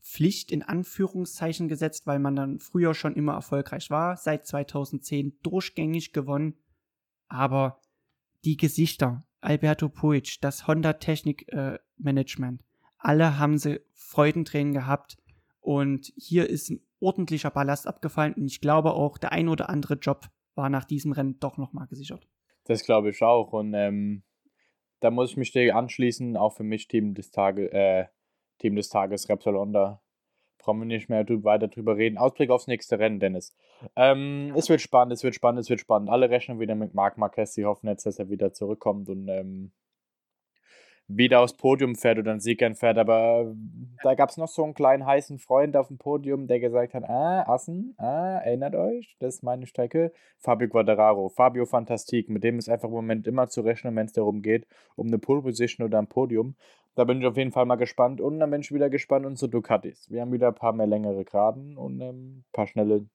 Pflicht 0.00 0.52
in 0.52 0.62
Anführungszeichen 0.62 1.66
gesetzt, 1.66 2.06
weil 2.06 2.20
man 2.20 2.36
dann 2.36 2.60
früher 2.60 2.94
schon 2.94 3.16
immer 3.16 3.32
erfolgreich 3.32 3.90
war, 3.90 4.16
seit 4.16 4.46
2010 4.46 5.40
durchgängig 5.42 6.12
gewonnen. 6.12 6.54
Aber 7.26 7.80
die 8.44 8.56
Gesichter, 8.56 9.26
Alberto 9.40 9.88
Puig, 9.88 10.40
das 10.40 10.68
Honda 10.68 10.92
Technik 10.92 11.52
äh, 11.52 11.80
Management, 11.96 12.62
alle 12.96 13.40
haben 13.40 13.58
sie 13.58 13.80
Freudentränen 13.92 14.72
gehabt 14.72 15.16
und 15.58 16.12
hier 16.14 16.48
ist 16.48 16.70
ein 16.70 16.80
ordentlicher 17.00 17.50
Ballast 17.50 17.88
abgefallen 17.88 18.34
und 18.34 18.46
ich 18.46 18.60
glaube 18.60 18.92
auch, 18.92 19.18
der 19.18 19.32
ein 19.32 19.48
oder 19.48 19.68
andere 19.68 19.94
Job 19.94 20.28
war 20.54 20.70
nach 20.70 20.84
diesem 20.84 21.10
Rennen 21.10 21.40
doch 21.40 21.56
nochmal 21.56 21.88
gesichert. 21.88 22.28
Das 22.70 22.84
glaube 22.84 23.10
ich 23.10 23.20
auch 23.20 23.52
und 23.52 23.74
ähm, 23.74 24.22
da 25.00 25.10
muss 25.10 25.32
ich 25.32 25.36
mich 25.36 25.50
dir 25.50 25.74
anschließen, 25.74 26.36
auch 26.36 26.50
für 26.50 26.62
mich 26.62 26.86
Team 26.86 27.14
des 27.14 27.32
Tages, 27.32 27.68
äh, 27.72 28.04
Team 28.58 28.76
des 28.76 28.88
Tages, 28.88 29.28
Repsol 29.28 29.58
Honda. 29.58 30.00
Brauchen 30.56 30.78
wir 30.78 30.86
nicht 30.86 31.08
mehr 31.08 31.26
weiter 31.42 31.66
drüber 31.66 31.96
reden. 31.96 32.16
Ausblick 32.16 32.48
aufs 32.50 32.68
nächste 32.68 33.00
Rennen, 33.00 33.18
Dennis. 33.18 33.56
Ähm, 33.96 34.52
es 34.54 34.68
wird 34.68 34.80
spannend, 34.80 35.12
es 35.14 35.24
wird 35.24 35.34
spannend, 35.34 35.62
es 35.62 35.68
wird 35.68 35.80
spannend. 35.80 36.10
Alle 36.10 36.30
rechnen 36.30 36.60
wieder 36.60 36.76
mit 36.76 36.94
Marc 36.94 37.18
Marquez. 37.18 37.54
Sie 37.54 37.64
hoffen 37.64 37.88
jetzt, 37.88 38.06
dass 38.06 38.20
er 38.20 38.30
wieder 38.30 38.52
zurückkommt 38.52 39.08
und 39.08 39.26
ähm, 39.26 39.72
wieder 41.16 41.40
aufs 41.40 41.54
Podium 41.54 41.94
fährt 41.94 42.18
oder 42.18 42.30
einen 42.30 42.40
Sieg 42.40 42.60
fährt. 42.76 42.98
Aber 42.98 43.54
da 44.02 44.14
gab 44.14 44.30
es 44.30 44.36
noch 44.36 44.48
so 44.48 44.64
einen 44.64 44.74
kleinen 44.74 45.06
heißen 45.06 45.38
Freund 45.38 45.76
auf 45.76 45.88
dem 45.88 45.98
Podium, 45.98 46.46
der 46.46 46.60
gesagt 46.60 46.94
hat: 46.94 47.04
Ah, 47.04 47.42
Assen, 47.42 47.94
ah, 47.98 48.38
erinnert 48.38 48.74
euch, 48.74 49.16
das 49.18 49.36
ist 49.36 49.42
meine 49.42 49.66
Strecke. 49.66 50.12
Fabio 50.38 50.68
Quadraro, 50.68 51.28
Fabio 51.28 51.66
Fantastik, 51.66 52.28
mit 52.28 52.44
dem 52.44 52.58
ist 52.58 52.68
einfach 52.68 52.88
im 52.88 52.94
Moment 52.94 53.26
immer 53.26 53.48
zu 53.48 53.60
rechnen, 53.62 53.96
wenn 53.96 54.06
es 54.06 54.12
darum 54.12 54.42
geht, 54.42 54.66
um 54.96 55.08
eine 55.08 55.18
Pole 55.18 55.42
Position 55.42 55.86
oder 55.86 55.98
ein 55.98 56.06
Podium. 56.06 56.54
Da 56.94 57.04
bin 57.04 57.20
ich 57.20 57.26
auf 57.26 57.36
jeden 57.36 57.52
Fall 57.52 57.66
mal 57.66 57.76
gespannt. 57.76 58.20
Und 58.20 58.40
dann 58.40 58.50
bin 58.50 58.60
ich 58.60 58.72
wieder 58.72 58.90
gespannt 58.90 59.26
unsere 59.26 59.50
Ducatis. 59.50 60.10
Wir 60.10 60.20
haben 60.22 60.32
wieder 60.32 60.48
ein 60.48 60.54
paar 60.54 60.72
mehr 60.72 60.86
längere 60.86 61.24
Geraden 61.24 61.76
und 61.76 62.00
ähm, 62.00 62.38
ein 62.38 62.44
paar 62.52 62.66
schnelle 62.66 63.06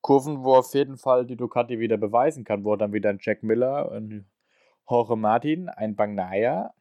Kurven, 0.00 0.44
wo 0.44 0.54
auf 0.54 0.72
jeden 0.74 0.98
Fall 0.98 1.26
die 1.26 1.36
Ducati 1.36 1.78
wieder 1.80 1.96
beweisen 1.96 2.44
kann, 2.44 2.64
wo 2.64 2.76
dann 2.76 2.92
wieder 2.92 3.10
ein 3.10 3.18
Jack 3.20 3.42
Miller, 3.42 3.90
ein 3.92 4.26
Jorge 4.88 5.16
Martin, 5.16 5.68
ein 5.68 5.96
Bagnaia 5.96 6.74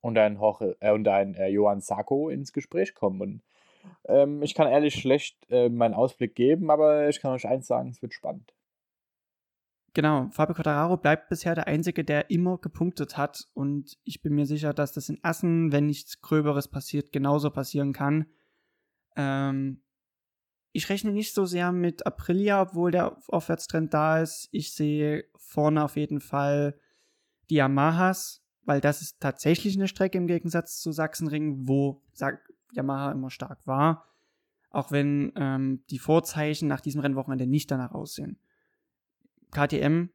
und 0.00 0.18
ein, 0.18 0.36
Jorge, 0.36 0.76
äh, 0.80 0.92
und 0.92 1.06
ein 1.08 1.34
äh, 1.34 1.48
Johann 1.48 1.80
Sacco 1.80 2.28
ins 2.28 2.52
Gespräch 2.52 2.94
kommen. 2.94 3.20
Und 3.20 3.42
ähm, 4.04 4.42
ich 4.42 4.54
kann 4.54 4.68
ehrlich 4.68 4.94
schlecht 4.94 5.46
äh, 5.50 5.68
meinen 5.68 5.94
Ausblick 5.94 6.34
geben, 6.34 6.70
aber 6.70 7.08
ich 7.08 7.20
kann 7.20 7.32
euch 7.32 7.46
eins 7.46 7.66
sagen, 7.66 7.90
es 7.90 8.02
wird 8.02 8.14
spannend. 8.14 8.52
Genau, 9.92 10.28
Fabio 10.30 10.54
Quattararo 10.54 10.96
bleibt 10.98 11.28
bisher 11.28 11.56
der 11.56 11.66
Einzige, 11.66 12.04
der 12.04 12.30
immer 12.30 12.58
gepunktet 12.58 13.16
hat 13.16 13.48
und 13.54 13.98
ich 14.04 14.22
bin 14.22 14.34
mir 14.34 14.46
sicher, 14.46 14.72
dass 14.72 14.92
das 14.92 15.08
in 15.08 15.18
Assen, 15.22 15.72
wenn 15.72 15.86
nichts 15.86 16.20
Gröberes 16.20 16.68
passiert, 16.68 17.10
genauso 17.10 17.50
passieren 17.50 17.92
kann. 17.92 18.26
Ähm, 19.16 19.82
ich 20.72 20.88
rechne 20.88 21.10
nicht 21.10 21.34
so 21.34 21.44
sehr 21.44 21.72
mit 21.72 22.06
Aprilia, 22.06 22.62
obwohl 22.62 22.92
der 22.92 23.16
Aufwärtstrend 23.26 23.92
da 23.92 24.20
ist. 24.20 24.48
Ich 24.52 24.72
sehe 24.72 25.24
vorne 25.34 25.82
auf 25.82 25.96
jeden 25.96 26.20
Fall 26.20 26.78
die 27.50 27.56
Yamahas, 27.56 28.42
weil 28.64 28.80
das 28.80 29.02
ist 29.02 29.20
tatsächlich 29.20 29.76
eine 29.76 29.88
Strecke 29.88 30.18
im 30.18 30.26
Gegensatz 30.26 30.80
zu 30.80 30.92
Sachsenring, 30.92 31.68
wo 31.68 32.02
Yamaha 32.72 33.12
immer 33.12 33.30
stark 33.30 33.66
war. 33.66 34.06
Auch 34.70 34.92
wenn 34.92 35.32
ähm, 35.34 35.82
die 35.90 35.98
Vorzeichen 35.98 36.68
nach 36.68 36.80
diesem 36.80 37.00
Rennwochenende 37.00 37.46
nicht 37.46 37.70
danach 37.70 37.90
aussehen. 37.92 38.38
KTM 39.50 40.10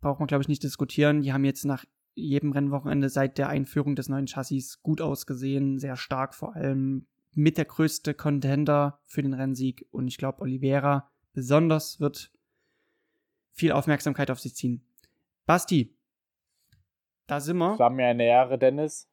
braucht 0.00 0.20
man, 0.20 0.26
glaube 0.26 0.42
ich, 0.42 0.48
nicht 0.48 0.62
diskutieren. 0.62 1.22
Die 1.22 1.32
haben 1.32 1.44
jetzt 1.44 1.64
nach 1.64 1.84
jedem 2.14 2.52
Rennwochenende 2.52 3.08
seit 3.08 3.38
der 3.38 3.48
Einführung 3.48 3.96
des 3.96 4.08
neuen 4.08 4.26
Chassis 4.26 4.82
gut 4.82 5.00
ausgesehen, 5.00 5.78
sehr 5.78 5.96
stark 5.96 6.34
vor 6.34 6.54
allem 6.54 7.06
mit 7.32 7.56
der 7.56 7.64
größte 7.64 8.12
Contender 8.12 9.00
für 9.06 9.22
den 9.22 9.32
Rennsieg. 9.32 9.86
Und 9.90 10.08
ich 10.08 10.18
glaube, 10.18 10.42
Oliveira 10.42 11.10
besonders 11.32 12.00
wird 12.00 12.32
viel 13.52 13.72
Aufmerksamkeit 13.72 14.30
auf 14.30 14.40
sich 14.40 14.54
ziehen. 14.54 14.84
Basti, 15.46 15.96
da 17.30 17.38
sind 17.38 17.58
wir. 17.58 17.78
war 17.78 17.90
mir 17.90 18.06
eine 18.06 18.24
Ehre, 18.24 18.58
Dennis. 18.58 19.08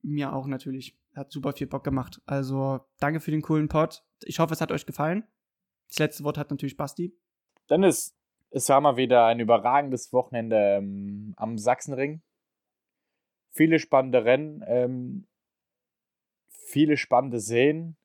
Mir 0.00 0.32
auch 0.32 0.46
natürlich. 0.46 0.96
Hat 1.14 1.30
super 1.30 1.52
viel 1.52 1.66
Bock 1.66 1.84
gemacht. 1.84 2.22
Also 2.24 2.80
danke 2.98 3.20
für 3.20 3.30
den 3.30 3.42
coolen 3.42 3.68
Pod. 3.68 4.02
Ich 4.22 4.38
hoffe, 4.38 4.54
es 4.54 4.60
hat 4.62 4.72
euch 4.72 4.86
gefallen. 4.86 5.24
Das 5.88 5.98
letzte 5.98 6.24
Wort 6.24 6.38
hat 6.38 6.50
natürlich 6.50 6.78
Basti. 6.78 7.14
Dennis, 7.68 8.16
es 8.50 8.68
war 8.70 8.80
mal 8.80 8.96
wieder 8.96 9.26
ein 9.26 9.38
überragendes 9.38 10.14
Wochenende 10.14 10.56
ähm, 10.78 11.34
am 11.36 11.58
Sachsenring. 11.58 12.22
Viele 13.50 13.80
spannende 13.80 14.24
Rennen, 14.24 14.64
ähm, 14.66 15.26
viele 16.48 16.96
spannende 16.96 17.40
Seen, 17.40 17.96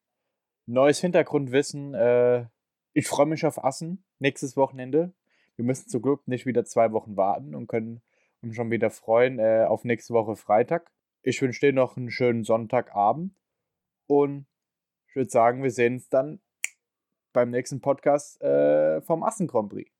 neues 0.66 1.00
Hintergrundwissen. 1.00 1.94
Äh, 1.94 2.48
ich 2.92 3.08
freue 3.08 3.28
mich 3.28 3.46
auf 3.46 3.64
Assen 3.64 4.04
nächstes 4.20 4.58
Wochenende. 4.58 5.14
Wir 5.56 5.64
müssen 5.64 5.88
zum 5.88 6.02
Glück 6.02 6.28
nicht 6.28 6.46
wieder 6.46 6.66
zwei 6.66 6.92
Wochen 6.92 7.16
warten 7.16 7.56
und 7.56 7.68
können 7.68 8.02
uns 8.46 8.56
schon 8.56 8.72
wieder 8.72 8.90
freuen 8.90 9.40
äh, 9.40 9.66
auf 9.68 9.84
nächste 9.84 10.14
Woche 10.14 10.36
Freitag. 10.36 10.92
Ich 11.22 11.42
wünsche 11.42 11.66
dir 11.66 11.74
noch 11.74 11.98
einen 11.98 12.12
schönen 12.12 12.44
Sonntagabend 12.44 13.36
und 14.08 14.48
ich 15.08 15.16
würde 15.16 15.30
sagen, 15.30 15.64
wir 15.64 15.72
sehen 15.72 15.96
uns 15.96 16.10
dann 16.10 16.40
beim 17.34 17.52
nächsten 17.52 17.82
Podcast 17.82 18.42
äh, 18.42 19.02
vom 19.02 19.24
Assen 19.24 19.48
Grand 19.48 19.70
Prix. 19.70 19.92